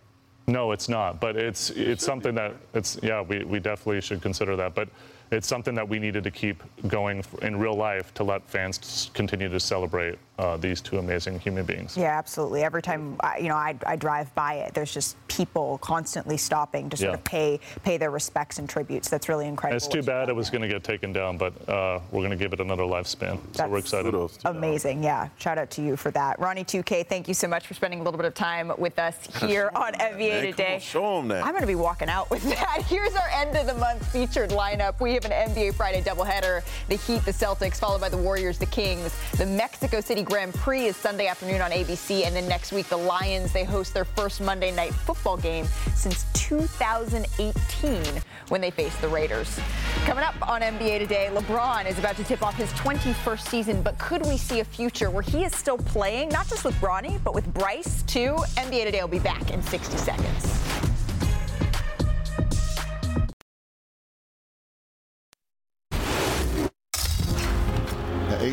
No, 0.48 0.72
it's 0.72 0.90
not. 0.90 1.20
But 1.20 1.38
it's 1.38 1.70
it's 1.72 2.06
something 2.06 2.36
that 2.36 2.54
it's 2.74 3.00
yeah 3.02 3.22
we, 3.22 3.44
we 3.44 3.60
definitely 3.60 4.02
should 4.02 4.22
consider 4.22 4.56
that. 4.58 4.76
But 4.76 4.90
it's 5.32 5.48
something 5.48 5.74
that 5.76 5.88
we 5.88 5.98
needed 5.98 6.26
to 6.26 6.32
keep 6.32 6.62
going 6.88 7.24
in 7.42 7.58
real 7.58 7.76
life 7.76 8.14
to 8.16 8.24
let 8.24 8.48
fans 8.50 9.10
continue 9.14 9.48
to 9.48 9.60
celebrate 9.60 10.20
uh, 10.42 10.58
these 10.58 10.82
two 10.82 10.98
amazing 10.98 11.40
human 11.40 11.64
beings. 11.66 11.96
Yeah, 11.96 12.18
absolutely. 12.18 12.64
Every 12.64 12.82
time 12.82 13.16
I, 13.20 13.38
you 13.38 13.48
know 13.50 13.56
I, 13.56 13.76
I 13.86 13.96
drive 13.96 14.34
by 14.36 14.56
it, 14.56 14.74
there's 14.74 14.94
just 14.94 15.16
people 15.28 15.78
constantly 15.78 16.36
stopping 16.38 16.90
to 16.90 16.98
sort 16.98 17.10
Yeah. 17.12 17.14
of 17.16 17.24
pay 17.24 17.60
pay 17.84 17.98
their 17.98 18.10
respects 18.12 18.58
and 18.60 18.68
tributes. 18.68 19.08
That's 19.10 19.30
really 19.30 19.48
incredible. 19.48 19.78
It's 19.78 19.88
too 19.88 20.02
bad 20.04 20.30
it 20.30 20.36
was 20.36 20.50
going 20.50 20.64
to 20.64 20.68
get 20.68 20.84
taken 20.84 21.14
down, 21.14 21.38
but 21.38 21.54
uh, 21.70 22.00
we're 22.12 22.22
going 22.22 22.32
to 22.32 22.36
give 22.44 22.54
it 22.54 22.60
another 22.60 22.84
lifespan. 22.84 23.40
So 23.56 23.68
we're 23.68 23.78
excited. 23.78 24.14
Amazing. 24.46 25.04
Yeah. 25.04 25.30
Shout 25.38 25.58
out 25.58 25.70
to 25.72 25.82
you 25.82 25.96
for 25.96 26.12
that. 26.12 26.40
Ronnie 26.40 26.64
2K, 26.66 27.06
thank 27.08 27.28
you 27.28 27.34
so 27.34 27.48
much 27.48 27.68
for 27.68 27.74
spending 27.76 28.00
a 28.00 28.04
little 28.04 28.18
bit 28.18 28.26
of 28.26 28.34
time 28.34 28.72
with 28.78 28.98
us 29.00 29.16
here 29.42 29.70
on 29.76 29.94
NBA 29.94 30.52
Today. 30.52 30.74
on, 30.76 30.80
show 30.80 31.20
'em 31.20 31.28
that. 31.30 31.44
I'm 31.46 31.52
going 31.52 31.62
to 31.62 31.68
be 31.68 31.76
walking 31.76 32.10
out 32.10 32.30
with 32.32 32.44
that. 32.50 32.84
Here's 32.88 33.14
our 33.16 33.30
end 33.34 33.56
of 33.56 33.68
the 33.68 33.76
month 33.76 34.06
featured 34.12 34.50
lineup. 34.50 35.00
We 35.00 35.14
have 35.14 35.26
an 35.26 35.32
NBA 35.32 35.76
Friday 35.76 36.02
doubleheader. 36.02 36.64
The 36.90 36.96
Heat, 36.96 37.24
the 37.26 37.32
Celtics, 37.32 37.78
followed 37.78 38.02
by 38.02 38.10
the 38.10 38.18
Warriors, 38.18 38.58
the 38.58 38.66
Kings. 38.68 39.16
The 39.38 39.46
Mexico 39.46 40.02
City 40.02 40.24
Grand 40.32 40.54
Prix 40.54 40.86
is 40.86 40.96
Sunday 40.96 41.28
afternoon 41.28 41.60
on 41.60 41.72
ABC. 41.72 42.26
And 42.26 42.34
then 42.34 42.48
next 42.48 42.72
week, 42.72 42.88
the 42.88 42.96
Lions, 42.96 43.52
they 43.52 43.66
host 43.66 43.94
their 43.94 44.06
first 44.06 44.40
Monday 44.40 44.72
night 44.72 44.94
football 44.94 45.36
game 45.36 45.66
since 45.94 46.26
2018 46.32 48.02
when 48.48 48.62
they 48.62 48.72
face 48.72 48.96
the 49.02 49.10
Raiders. 49.10 49.60
Coming 50.06 50.24
up 50.24 50.36
on 50.50 50.62
NBA 50.62 51.00
Today, 51.00 51.30
LeBron 51.34 51.86
is 51.86 52.00
about 52.00 52.16
to 52.16 52.24
tip 52.24 52.44
off 52.44 52.56
his 52.56 52.72
21st 52.72 53.46
season, 53.50 53.82
but 53.82 54.00
could 54.00 54.26
we 54.26 54.38
see 54.38 54.62
a 54.62 54.64
future 54.64 55.10
where 55.10 55.22
he 55.22 55.44
is 55.44 55.54
still 55.54 55.78
playing, 55.78 56.30
not 56.30 56.48
just 56.48 56.64
with 56.64 56.76
Bronny, 56.76 57.22
but 57.26 57.36
with 57.36 57.54
Bryce 57.54 58.02
too? 58.04 58.38
NBA 58.56 58.86
Today 58.86 59.02
will 59.02 59.10
be 59.10 59.20
back 59.20 59.52
in 59.52 59.62
60 59.62 59.98
seconds. 59.98 60.61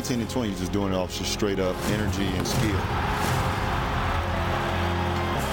At 0.09 0.13
18 0.13 0.21
and 0.21 0.29
20, 0.31 0.49
he's 0.49 0.59
just 0.59 0.71
doing 0.71 0.91
it 0.91 0.95
off 0.95 1.15
just 1.15 1.31
straight 1.31 1.59
up 1.59 1.75
energy 1.89 2.25
and 2.25 2.47
skill. 2.47 2.71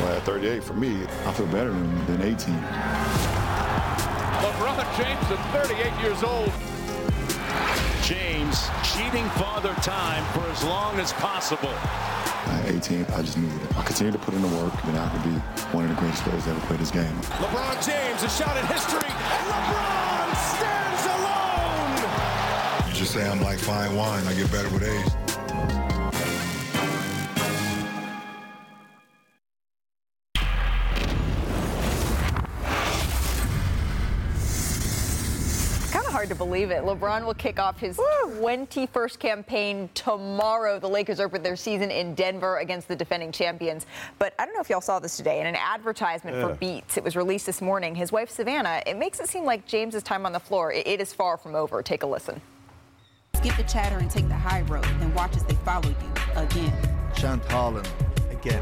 Well, 0.00 0.16
at 0.16 0.22
38, 0.22 0.64
for 0.64 0.72
me, 0.72 1.04
I 1.26 1.32
feel 1.32 1.44
better 1.48 1.68
than, 1.68 2.06
than 2.06 2.22
18. 2.22 2.54
LeBron 4.40 4.96
James 4.96 5.30
is 5.30 5.38
38 5.52 5.92
years 6.00 6.22
old. 6.22 6.50
James 8.02 8.70
cheating 8.82 9.28
father 9.36 9.74
time 9.82 10.24
for 10.32 10.48
as 10.48 10.64
long 10.64 10.98
as 11.00 11.12
possible. 11.12 11.68
At 12.48 12.70
18, 12.70 13.04
I 13.12 13.20
just 13.20 13.36
knew 13.36 13.50
that 13.58 13.76
I 13.76 13.82
continue 13.82 14.12
to 14.12 14.18
put 14.18 14.32
in 14.32 14.40
the 14.40 14.48
work, 14.56 14.72
then 14.84 14.96
I 14.96 15.06
could 15.10 15.24
be 15.24 15.38
one 15.76 15.84
of 15.84 15.90
the 15.90 15.96
greatest 16.00 16.22
players 16.22 16.44
to 16.44 16.50
ever 16.52 16.60
played 16.60 16.80
this 16.80 16.90
game. 16.90 17.12
LeBron 17.44 17.84
James, 17.84 18.22
a 18.22 18.30
shot 18.30 18.56
at 18.56 18.64
history, 18.72 19.04
and 19.04 19.52
LeBron 19.52 19.95
alone. 23.14 23.14
Just 23.14 23.14
say 23.14 23.28
I'm 23.28 23.40
like 23.42 23.58
fine 23.58 23.94
wine, 23.94 24.26
I 24.26 24.34
get 24.34 24.50
better 24.50 24.68
with 24.70 24.82
age. 24.82 25.12
Kind 35.92 36.04
of 36.06 36.12
hard 36.12 36.28
to 36.28 36.34
believe 36.34 36.70
it. 36.70 36.82
LeBron 36.82 37.24
will 37.24 37.32
kick 37.34 37.58
off 37.58 37.78
his 37.78 37.96
21st 37.96 39.18
campaign 39.18 39.88
tomorrow. 39.94 40.78
The 40.78 40.88
Lakers 40.88 41.20
open 41.20 41.42
their 41.42 41.56
season 41.56 41.90
in 41.90 42.14
Denver 42.14 42.58
against 42.58 42.88
the 42.88 42.96
defending 42.96 43.32
champions. 43.32 43.86
But 44.18 44.34
I 44.38 44.44
don't 44.44 44.54
know 44.54 44.60
if 44.60 44.68
y'all 44.68 44.80
saw 44.82 44.98
this 44.98 45.16
today. 45.16 45.40
In 45.40 45.46
an 45.46 45.56
advertisement 45.56 46.36
for 46.40 46.54
Beats, 46.56 46.98
it 46.98 47.04
was 47.04 47.16
released 47.16 47.46
this 47.46 47.62
morning. 47.62 47.94
His 47.94 48.12
wife, 48.12 48.28
Savannah, 48.30 48.82
it 48.86 48.96
makes 48.98 49.20
it 49.20 49.28
seem 49.28 49.44
like 49.44 49.64
James's 49.66 50.02
time 50.02 50.26
on 50.26 50.32
the 50.32 50.40
floor, 50.40 50.72
it- 50.72 50.86
it 50.86 51.00
is 51.00 51.14
far 51.14 51.38
from 51.38 51.54
over. 51.54 51.82
Take 51.82 52.02
a 52.02 52.06
listen. 52.06 52.42
Skip 53.46 53.58
the 53.58 53.72
chatter 53.72 53.98
and 53.98 54.10
take 54.10 54.26
the 54.26 54.34
high 54.34 54.62
road, 54.62 54.82
then 54.98 55.14
watch 55.14 55.36
as 55.36 55.44
they 55.44 55.54
follow 55.64 55.88
you 55.88 55.94
again. 56.34 56.76
Chant 57.14 57.44
Harlan 57.44 57.86
again. 58.28 58.60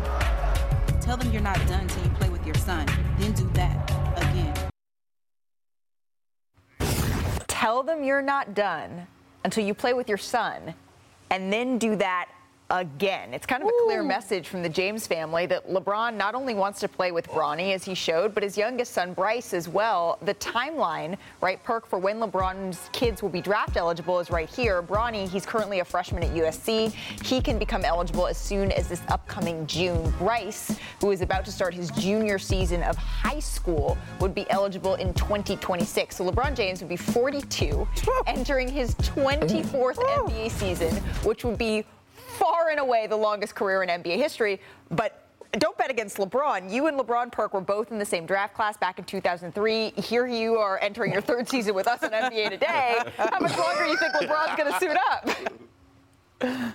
Tell 1.00 1.16
them 1.16 1.32
you're 1.32 1.40
not 1.40 1.56
done 1.66 1.88
till 1.88 2.04
you 2.04 2.10
play 2.10 2.28
with 2.28 2.44
your 2.44 2.54
son, 2.56 2.86
then 3.16 3.32
do 3.32 3.48
that 3.54 3.90
again. 4.18 4.54
Tell 7.46 7.82
them 7.82 8.04
you're 8.04 8.20
not 8.20 8.52
done 8.52 9.06
until 9.42 9.64
you 9.64 9.72
play 9.72 9.94
with 9.94 10.06
your 10.06 10.18
son, 10.18 10.74
and 11.30 11.50
then 11.50 11.78
do 11.78 11.96
that 11.96 12.28
again. 12.70 13.34
It's 13.34 13.46
kind 13.46 13.62
of 13.62 13.68
a 13.68 13.72
clear 13.84 14.02
message 14.02 14.48
from 14.48 14.62
the 14.62 14.68
James 14.68 15.06
family 15.06 15.46
that 15.46 15.68
LeBron 15.68 16.14
not 16.14 16.34
only 16.34 16.54
wants 16.54 16.80
to 16.80 16.88
play 16.88 17.12
with 17.12 17.28
Bronny, 17.28 17.74
as 17.74 17.84
he 17.84 17.94
showed, 17.94 18.34
but 18.34 18.42
his 18.42 18.56
youngest 18.56 18.92
son, 18.92 19.12
Bryce, 19.12 19.52
as 19.52 19.68
well. 19.68 20.18
The 20.22 20.34
timeline, 20.34 21.16
right, 21.40 21.62
perk 21.62 21.86
for 21.86 21.98
when 21.98 22.18
LeBron's 22.20 22.88
kids 22.92 23.22
will 23.22 23.28
be 23.28 23.40
draft 23.40 23.76
eligible 23.76 24.18
is 24.18 24.30
right 24.30 24.48
here. 24.48 24.82
Bronny, 24.82 25.28
he's 25.28 25.44
currently 25.44 25.80
a 25.80 25.84
freshman 25.84 26.22
at 26.22 26.30
USC. 26.30 26.90
He 27.24 27.40
can 27.40 27.58
become 27.58 27.84
eligible 27.84 28.26
as 28.26 28.38
soon 28.38 28.72
as 28.72 28.88
this 28.88 29.02
upcoming 29.08 29.66
June. 29.66 30.12
Bryce, 30.18 30.78
who 31.00 31.10
is 31.10 31.20
about 31.20 31.44
to 31.44 31.52
start 31.52 31.74
his 31.74 31.90
junior 31.90 32.38
season 32.38 32.82
of 32.82 32.96
high 32.96 33.40
school, 33.40 33.98
would 34.20 34.34
be 34.34 34.48
eligible 34.50 34.94
in 34.94 35.12
2026. 35.14 36.16
So 36.16 36.30
LeBron 36.30 36.56
James 36.56 36.80
would 36.80 36.88
be 36.88 36.96
42, 36.96 37.86
entering 38.26 38.68
his 38.68 38.94
24th 38.96 39.96
NBA 39.96 40.50
season, 40.50 40.94
which 41.24 41.44
would 41.44 41.58
be 41.58 41.84
far 42.34 42.70
and 42.70 42.80
away 42.80 43.06
the 43.06 43.16
longest 43.16 43.54
career 43.54 43.82
in 43.82 43.88
NBA 43.88 44.16
history. 44.16 44.60
But 44.90 45.24
don't 45.58 45.76
bet 45.78 45.90
against 45.90 46.16
LeBron. 46.16 46.70
You 46.70 46.86
and 46.86 46.98
LeBron 46.98 47.30
Perk 47.30 47.54
were 47.54 47.60
both 47.60 47.92
in 47.92 47.98
the 47.98 48.04
same 48.04 48.26
draft 48.26 48.54
class 48.54 48.76
back 48.76 48.98
in 48.98 49.04
2003. 49.04 49.90
Here 49.90 50.26
you 50.26 50.56
are 50.56 50.78
entering 50.80 51.12
your 51.12 51.22
third 51.22 51.48
season 51.48 51.74
with 51.74 51.86
us 51.86 52.02
on 52.02 52.10
NBA 52.10 52.50
Today. 52.50 52.98
How 53.16 53.40
much 53.40 53.56
longer 53.56 53.84
do 53.84 53.90
you 53.90 53.96
think 53.96 54.14
LeBron's 54.14 54.56
going 54.56 54.72
to 54.72 54.78
suit 54.80 54.96
up? 55.10 55.30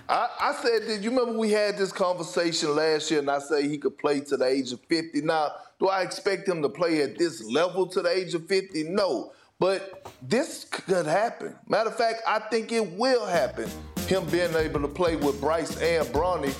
I, 0.08 0.28
I 0.40 0.54
said, 0.62 0.86
did 0.86 1.04
you 1.04 1.10
remember 1.10 1.38
we 1.38 1.50
had 1.50 1.76
this 1.76 1.92
conversation 1.92 2.74
last 2.74 3.10
year 3.10 3.20
and 3.20 3.30
I 3.30 3.38
say 3.38 3.68
he 3.68 3.78
could 3.78 3.98
play 3.98 4.20
to 4.20 4.36
the 4.36 4.46
age 4.46 4.72
of 4.72 4.80
50? 4.80 5.20
Now, 5.22 5.52
do 5.78 5.88
I 5.88 6.02
expect 6.02 6.48
him 6.48 6.62
to 6.62 6.68
play 6.68 7.02
at 7.02 7.18
this 7.18 7.44
level 7.44 7.86
to 7.88 8.02
the 8.02 8.10
age 8.10 8.34
of 8.34 8.46
50? 8.46 8.84
No. 8.84 9.32
But 9.58 10.10
this 10.22 10.64
could 10.64 11.06
happen. 11.06 11.54
Matter 11.68 11.90
of 11.90 11.96
fact, 11.96 12.22
I 12.26 12.38
think 12.38 12.72
it 12.72 12.92
will 12.92 13.26
happen. 13.26 13.70
Him 14.10 14.26
being 14.26 14.52
able 14.56 14.80
to 14.80 14.88
play 14.88 15.14
with 15.14 15.40
Bryce 15.40 15.80
and 15.80 16.04
Bronny. 16.08 16.52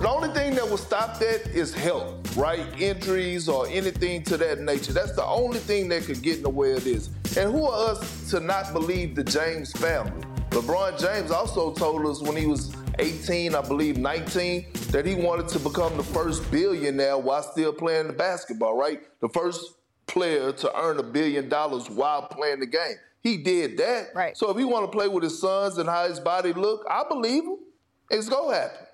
The 0.00 0.08
only 0.08 0.28
thing 0.30 0.56
that 0.56 0.68
will 0.68 0.76
stop 0.76 1.20
that 1.20 1.46
is 1.46 1.72
health, 1.72 2.36
right? 2.36 2.66
Injuries 2.80 3.48
or 3.48 3.68
anything 3.68 4.24
to 4.24 4.36
that 4.38 4.60
nature. 4.60 4.92
That's 4.92 5.14
the 5.14 5.24
only 5.24 5.60
thing 5.60 5.88
that 5.90 6.02
could 6.02 6.20
get 6.20 6.38
in 6.38 6.42
the 6.42 6.50
way 6.50 6.72
of 6.72 6.82
this. 6.82 7.10
And 7.36 7.52
who 7.52 7.64
are 7.64 7.90
us 7.92 8.30
to 8.30 8.40
not 8.40 8.72
believe 8.72 9.14
the 9.14 9.22
James 9.22 9.70
family? 9.70 10.20
LeBron 10.50 11.00
James 11.00 11.30
also 11.30 11.72
told 11.74 12.04
us 12.06 12.22
when 12.22 12.34
he 12.34 12.46
was 12.46 12.74
18, 12.98 13.54
I 13.54 13.60
believe 13.60 13.96
19, 13.96 14.66
that 14.90 15.06
he 15.06 15.14
wanted 15.14 15.46
to 15.50 15.60
become 15.60 15.96
the 15.96 16.02
first 16.02 16.50
billionaire 16.50 17.18
while 17.18 17.44
still 17.44 17.72
playing 17.72 18.08
the 18.08 18.14
basketball, 18.14 18.76
right? 18.76 19.00
The 19.20 19.28
first 19.28 19.74
player 20.08 20.50
to 20.50 20.76
earn 20.76 20.98
a 20.98 21.04
billion 21.04 21.48
dollars 21.48 21.88
while 21.88 22.22
playing 22.22 22.58
the 22.58 22.66
game. 22.66 22.96
He 23.22 23.36
did 23.36 23.76
that. 23.78 24.08
Right. 24.14 24.36
So 24.36 24.50
if 24.50 24.56
he 24.56 24.64
want 24.64 24.90
to 24.90 24.96
play 24.96 25.08
with 25.08 25.22
his 25.22 25.38
sons 25.40 25.78
and 25.78 25.88
how 25.88 26.08
his 26.08 26.18
body 26.20 26.52
look, 26.52 26.86
I 26.88 27.04
believe 27.08 27.44
him. 27.44 27.58
It's 28.10 28.28
gonna 28.28 28.54
happen. 28.54 28.86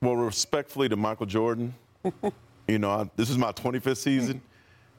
Well, 0.00 0.16
respectfully 0.16 0.88
to 0.88 0.96
Michael 0.96 1.26
Jordan, 1.26 1.74
you 2.68 2.78
know, 2.78 2.90
I, 2.90 3.10
this 3.16 3.30
is 3.30 3.36
my 3.36 3.52
25th 3.52 3.96
season. 3.96 4.40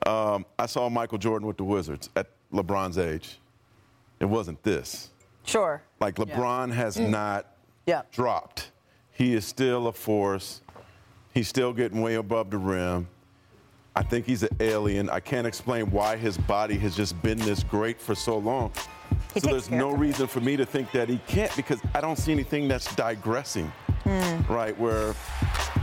Um, 0.06 0.46
I 0.58 0.66
saw 0.66 0.90
Michael 0.90 1.18
Jordan 1.18 1.48
with 1.48 1.58
the 1.58 1.64
Wizards 1.64 2.10
at 2.16 2.28
LeBron's 2.54 2.98
age. 2.98 3.38
It 4.20 4.26
wasn't 4.26 4.62
this. 4.64 5.10
Sure. 5.46 5.82
Like 6.00 6.16
LeBron 6.16 6.72
has 6.74 6.98
Mm. 6.98 7.10
not 7.10 7.48
dropped. 8.12 8.72
He 9.12 9.34
is 9.34 9.46
still 9.46 9.88
a 9.88 9.94
force. 9.94 10.62
He's 11.34 11.48
still 11.48 11.74
getting 11.74 12.02
way 12.02 12.16
above 12.16 12.52
the 12.52 12.58
rim. 12.58 13.08
I 14.00 14.02
think 14.04 14.26
he's 14.26 14.44
an 14.44 14.56
alien. 14.62 15.10
I 15.10 15.20
can't 15.20 15.46
explain 15.46 15.92
why 15.92 16.16
his 16.16 16.38
body 16.38 16.78
has 16.78 16.96
just 16.96 17.22
been 17.22 17.38
this 17.38 17.64
great 17.64 18.00
for 18.00 18.16
so 18.16 18.38
long. 18.38 18.72
He 19.34 19.42
so 19.42 19.50
there's 19.50 19.70
no 19.70 19.92
reason 19.92 20.26
for 20.26 20.40
me 20.40 20.56
to 20.56 20.66
think 20.66 20.90
that 20.94 21.10
he 21.10 21.18
can't 21.28 21.54
because 21.58 21.82
I 21.94 22.00
don't 22.00 22.16
see 22.16 22.32
anything 22.32 22.70
that's 22.70 22.96
digressing. 22.96 23.70
Hmm. 24.06 24.42
Right, 24.52 24.80
where 24.80 25.14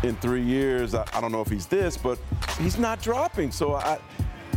in 0.03 0.17
three 0.17 0.43
years, 0.43 0.95
I, 0.95 1.05
I 1.13 1.21
don't 1.21 1.31
know 1.31 1.43
if 1.43 1.49
he's 1.49 1.67
this, 1.67 1.99
but 1.99 2.19
he's 2.59 2.79
not 2.79 3.03
dropping. 3.03 3.53
So 3.53 3.75
I, 3.75 3.99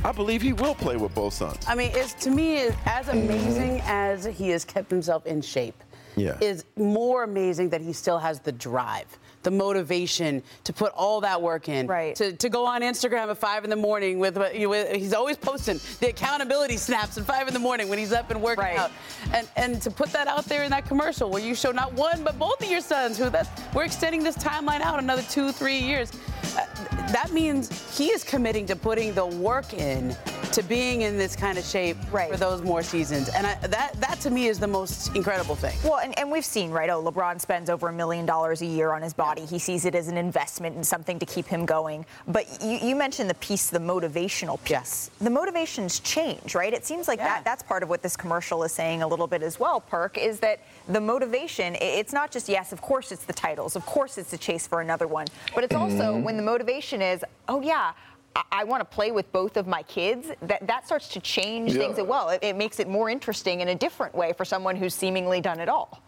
I 0.06 0.14
believe 0.14 0.42
he 0.42 0.54
will 0.54 0.74
play 0.74 0.96
with 0.96 1.14
both 1.14 1.34
sons. 1.34 1.66
I 1.68 1.76
mean, 1.76 1.92
it's 1.94 2.14
to 2.24 2.32
me 2.32 2.60
it's 2.60 2.78
as 2.86 3.10
amazing 3.10 3.82
as 3.84 4.24
he 4.24 4.48
has 4.52 4.64
kept 4.64 4.90
himself 4.90 5.26
in 5.26 5.42
shape. 5.42 5.84
Yeah. 6.16 6.38
Is 6.40 6.64
more 6.78 7.24
amazing 7.24 7.70
that 7.72 7.82
he 7.82 7.92
still 7.92 8.20
has 8.20 8.40
the 8.40 8.54
drive, 8.54 9.20
the 9.44 9.52
motivation 9.52 10.44
to 10.64 10.74
put 10.74 10.92
all 10.94 11.22
that 11.22 11.42
work 11.42 11.70
in. 11.70 11.88
Right. 11.88 12.16
To, 12.16 12.34
to 12.34 12.50
go 12.50 12.66
on 12.66 12.82
Instagram 12.82 13.30
at 13.30 13.38
five 13.38 13.64
in 13.64 13.70
the 13.70 13.76
morning 13.76 14.20
with, 14.20 14.38
you 14.54 14.70
with 14.70 14.96
he's 14.96 15.14
always 15.14 15.38
posting 15.38 15.80
the 16.00 16.10
accountability 16.10 16.78
snaps 16.78 17.18
at 17.18 17.26
five 17.26 17.48
in 17.48 17.54
the 17.54 17.60
morning 17.60 17.90
when 17.90 18.00
he's 18.00 18.14
up 18.14 18.32
and 18.32 18.42
working 18.42 18.78
out, 18.78 18.92
and 19.34 19.48
and 19.56 19.82
to 19.82 19.92
put 19.92 20.10
that 20.12 20.28
out 20.28 20.46
there 20.46 20.64
in 20.64 20.72
that 20.72 20.86
commercial 20.86 21.30
where 21.30 21.42
you 21.42 21.56
show 21.56 21.72
not 21.72 21.94
one 21.94 22.24
but 22.24 22.38
both 22.38 22.62
of 22.62 22.70
your 22.70 22.82
sons 22.82 23.18
who 23.18 23.30
that 23.30 23.48
we're 23.74 23.84
extending 23.84 24.24
this 24.24 24.38
timeline 24.38 24.82
out 24.82 25.00
another 25.00 25.24
two 25.24 25.52
three 25.52 25.78
years. 25.80 26.12
Uh, 26.58 26.66
that 27.12 27.32
means 27.32 27.96
he 27.98 28.08
is 28.08 28.24
committing 28.24 28.66
to 28.66 28.76
putting 28.76 29.14
the 29.14 29.26
work 29.26 29.74
in 29.74 30.16
to 30.52 30.64
being 30.64 31.02
in 31.02 31.18
this 31.18 31.36
kind 31.36 31.58
of 31.58 31.64
shape 31.64 31.98
for 32.06 32.38
those 32.38 32.62
more 32.64 32.82
seasons. 32.82 33.30
And 33.30 33.46
I, 33.46 33.56
that, 33.68 33.94
that 34.00 34.20
to 34.22 34.32
me 34.32 34.48
is 34.48 34.60
the 34.60 34.68
most 34.68 35.16
incredible 35.16 35.56
thing. 35.56 35.78
Well, 35.84 36.00
and, 36.00 36.18
and 36.18 36.32
we've 36.32 36.46
seen, 36.46 36.72
right? 36.72 36.90
Oh, 36.90 37.04
LeBron 37.04 37.40
spends 37.40 37.70
over 37.70 37.90
a 37.90 37.94
million 37.94 38.26
dollars 38.26 38.62
a 38.62 38.66
year 38.66 38.92
on 38.92 39.02
his 39.02 39.14
body. 39.14 39.29
He 39.38 39.60
sees 39.60 39.86
it 39.86 39.94
as 39.94 40.08
an 40.08 40.18
investment 40.18 40.76
and 40.76 40.88
something 40.88 41.20
to 41.20 41.26
keep 41.26 41.46
him 41.46 41.66
going. 41.66 42.06
But 42.28 42.64
you, 42.64 42.80
you 42.82 42.96
mentioned 42.96 43.30
the 43.30 43.36
piece, 43.36 43.70
the 43.70 43.80
motivational 43.80 44.64
piece. 44.64 45.12
The 45.20 45.30
motivations 45.30 46.00
change, 46.00 46.56
right? 46.56 46.74
It 46.74 46.86
seems 46.86 47.08
like 47.08 47.20
that 47.20 47.44
that's 47.44 47.62
part 47.62 47.84
of 47.84 47.90
what 47.90 48.02
this 48.02 48.16
commercial 48.18 48.64
is 48.64 48.72
saying 48.72 49.04
a 49.04 49.08
little 49.08 49.28
bit 49.28 49.44
as 49.44 49.60
well, 49.60 49.82
Perk, 49.82 50.18
is 50.18 50.40
that 50.40 50.62
the 50.88 51.02
motivation, 51.02 51.76
it's 51.82 52.14
not 52.14 52.32
just, 52.32 52.50
yes, 52.50 52.72
of 52.72 52.82
course 52.82 53.12
it's 53.12 53.26
the 53.26 53.34
titles, 53.34 53.76
of 53.76 53.86
course 53.86 54.18
it's 54.18 54.32
the 54.32 54.38
chase 54.38 54.66
for 54.66 54.82
another 54.82 55.06
one, 55.08 55.28
but 55.54 55.64
it's 55.64 55.76
also 55.76 56.16
Mhm. 56.16 56.24
when 56.24 56.38
the 56.38 56.44
motivation 56.44 57.02
is, 57.02 57.24
oh, 57.48 57.62
yeah. 57.62 57.92
I- 58.36 58.44
I 58.52 58.64
want 58.64 58.82
to 58.82 58.86
play 58.86 59.12
with 59.12 59.30
both 59.32 59.58
of 59.58 59.66
my 59.66 59.82
kids. 59.84 60.28
That 60.44 60.66
that 60.68 60.86
starts 60.86 61.08
to 61.10 61.20
change 61.20 61.74
Yeah. 61.74 61.82
things 61.82 61.98
as 61.98 62.06
well. 62.06 62.30
It, 62.30 62.44
it 62.44 62.56
makes 62.56 62.80
it 62.80 62.88
more 62.88 63.10
interesting 63.10 63.62
in 63.62 63.70
a 63.70 63.76
different 63.76 64.14
way 64.14 64.34
for 64.34 64.46
someone 64.46 64.76
who's 64.76 64.94
seemingly 64.94 65.42
done 65.42 65.60
it 65.60 65.68
all. 65.68 66.00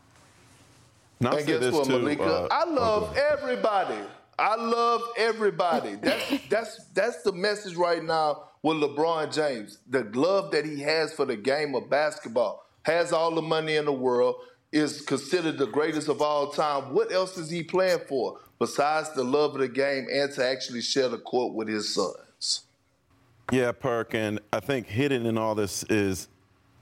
Now, 1.22 1.32
I'll 1.32 1.38
and 1.38 1.48
guess 1.48 1.60
this 1.60 1.74
what, 1.74 1.86
too, 1.86 2.00
Malika? 2.00 2.24
uh, 2.24 2.48
I 2.50 2.66
love 2.66 3.16
go 3.16 3.22
everybody. 3.22 3.98
I 4.40 4.56
love 4.56 5.02
everybody. 5.18 5.96
That's 5.96 6.40
that's 6.50 6.86
that's 6.94 7.22
the 7.22 7.32
message 7.32 7.76
right 7.76 8.04
now 8.04 8.46
with 8.64 8.78
LeBron 8.78 9.34
James. 9.34 9.78
The 9.88 10.04
love 10.14 10.52
that 10.52 10.66
he 10.66 10.80
has 10.82 11.14
for 11.14 11.26
the 11.26 11.38
game 11.38 11.76
of 11.76 11.90
basketball 11.90 12.66
has 12.84 13.14
all 13.14 13.34
the 13.36 13.42
money 13.42 13.76
in 13.76 13.86
the 13.86 13.94
world. 13.94 14.36
Is 14.72 15.02
considered 15.02 15.58
the 15.58 15.68
greatest 15.68 16.08
of 16.08 16.22
all 16.22 16.50
time. 16.50 16.94
What 16.94 17.12
else 17.12 17.38
is 17.38 17.50
he 17.50 17.62
playing 17.62 18.00
for 18.08 18.40
besides 18.58 19.12
the 19.12 19.24
love 19.24 19.54
of 19.54 19.60
the 19.60 19.68
game 19.68 20.08
and 20.10 20.32
to 20.32 20.48
actually 20.48 20.82
share 20.82 21.10
the 21.10 21.18
court 21.18 21.54
with 21.54 21.68
his 21.68 21.94
sons? 21.94 22.62
Yeah, 23.52 23.74
Perk, 23.74 24.16
and 24.16 24.40
I 24.54 24.62
think 24.62 24.88
hidden 24.88 25.26
in 25.26 25.38
all 25.38 25.56
this 25.56 25.84
is 25.90 26.30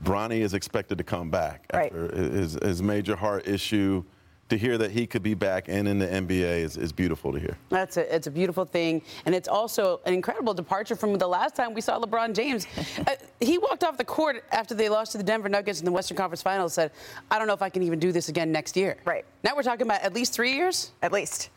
Bronny 0.04 0.42
is 0.42 0.54
expected 0.54 1.00
to 1.00 1.04
come 1.04 1.32
back 1.32 1.66
after 1.72 2.16
his, 2.16 2.60
his 2.62 2.84
major 2.84 3.16
heart 3.16 3.48
issue. 3.48 4.04
To 4.50 4.58
hear 4.58 4.78
that 4.80 4.92
he 4.92 5.06
could 5.06 5.22
be 5.22 5.36
back 5.36 5.66
and 5.68 5.88
in 5.88 6.00
the 6.00 6.08
NBA 6.08 6.64
is, 6.64 6.76
is 6.76 6.92
beautiful 6.92 7.32
to 7.32 7.40
hear. 7.40 7.56
That's 7.70 7.98
a, 7.98 8.16
it's 8.16 8.26
a 8.26 8.32
beautiful 8.32 8.66
thing, 8.66 9.04
and 9.26 9.36
it's 9.36 9.48
also 9.48 10.02
an 10.06 10.14
incredible 10.14 10.56
departure 10.56 10.96
from 10.96 11.16
the 11.18 11.28
last 11.28 11.56
time 11.56 11.76
we 11.76 11.82
saw 11.82 12.00
LeBron 12.00 12.34
James. 12.34 12.66
uh, 13.08 13.16
he 13.40 13.60
walked 13.60 13.84
off 13.84 13.98
the 13.98 14.04
court 14.04 14.44
after 14.52 14.74
they 14.74 14.90
lost 14.90 15.12
to 15.12 15.20
the 15.20 15.24
Denver 15.24 15.50
Nuggets 15.50 15.80
in 15.80 15.86
the 15.86 15.92
Western 15.92 16.18
Conference 16.18 16.42
Finals. 16.42 16.74
Said, 16.74 16.92
"I 17.30 17.38
don't 17.38 17.48
know 17.48 17.54
if 17.54 17.62
I 17.62 17.70
can 17.70 17.84
even 17.84 18.00
do 18.00 18.12
this 18.12 18.28
again 18.30 18.52
next 18.52 18.76
year." 18.76 18.98
Right. 19.06 19.24
Now 19.44 19.56
we're 19.56 19.64
talking 19.64 19.86
about 19.86 20.02
at 20.02 20.14
least 20.14 20.34
three 20.34 20.54
years. 20.56 20.92
At 21.04 21.12
least. 21.12 21.50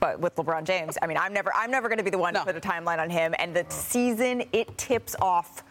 But 0.00 0.20
with 0.20 0.36
LeBron 0.36 0.64
James, 0.64 0.96
I 1.00 1.06
mean, 1.06 1.16
I'm 1.16 1.32
never, 1.32 1.52
I'm 1.54 1.70
never 1.70 1.88
going 1.88 1.98
to 1.98 2.04
be 2.04 2.10
the 2.10 2.18
one 2.18 2.34
to 2.34 2.44
put 2.44 2.56
a 2.56 2.60
timeline 2.60 2.98
on 2.98 3.10
him. 3.10 3.34
And 3.38 3.54
the 3.54 3.64
season, 3.68 4.44
it 4.52 4.76
tips 4.78 5.16
off 5.20 5.64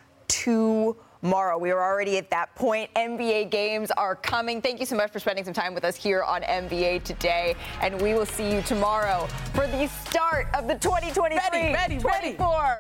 tomorrow. 1.22 1.58
We 1.58 1.72
are 1.72 1.82
already 1.84 2.18
at 2.18 2.30
that 2.30 2.54
point. 2.56 2.94
NBA 2.96 3.50
games 3.50 3.92
are 3.92 4.16
coming. 4.16 4.62
Thank 4.62 4.80
you 4.80 4.86
so 4.86 4.96
much 4.96 5.12
for 5.12 5.20
spending 5.20 5.46
some 5.46 5.54
time 5.54 5.74
with 5.74 5.84
us 5.84 5.96
here 5.96 6.24
on 6.24 6.42
NBA 6.42 7.04
today. 7.04 7.56
And 7.82 8.00
we 8.02 8.14
will 8.14 8.26
see 8.26 8.52
you 8.52 8.62
tomorrow 8.62 9.28
for 9.54 9.68
the 9.68 9.88
start 9.88 10.48
of 10.54 10.68
the 10.68 10.76
2023 10.76 11.38
Ready, 11.38 11.74
ready, 11.74 11.98
ready. 12.00 12.36
24 12.36 12.76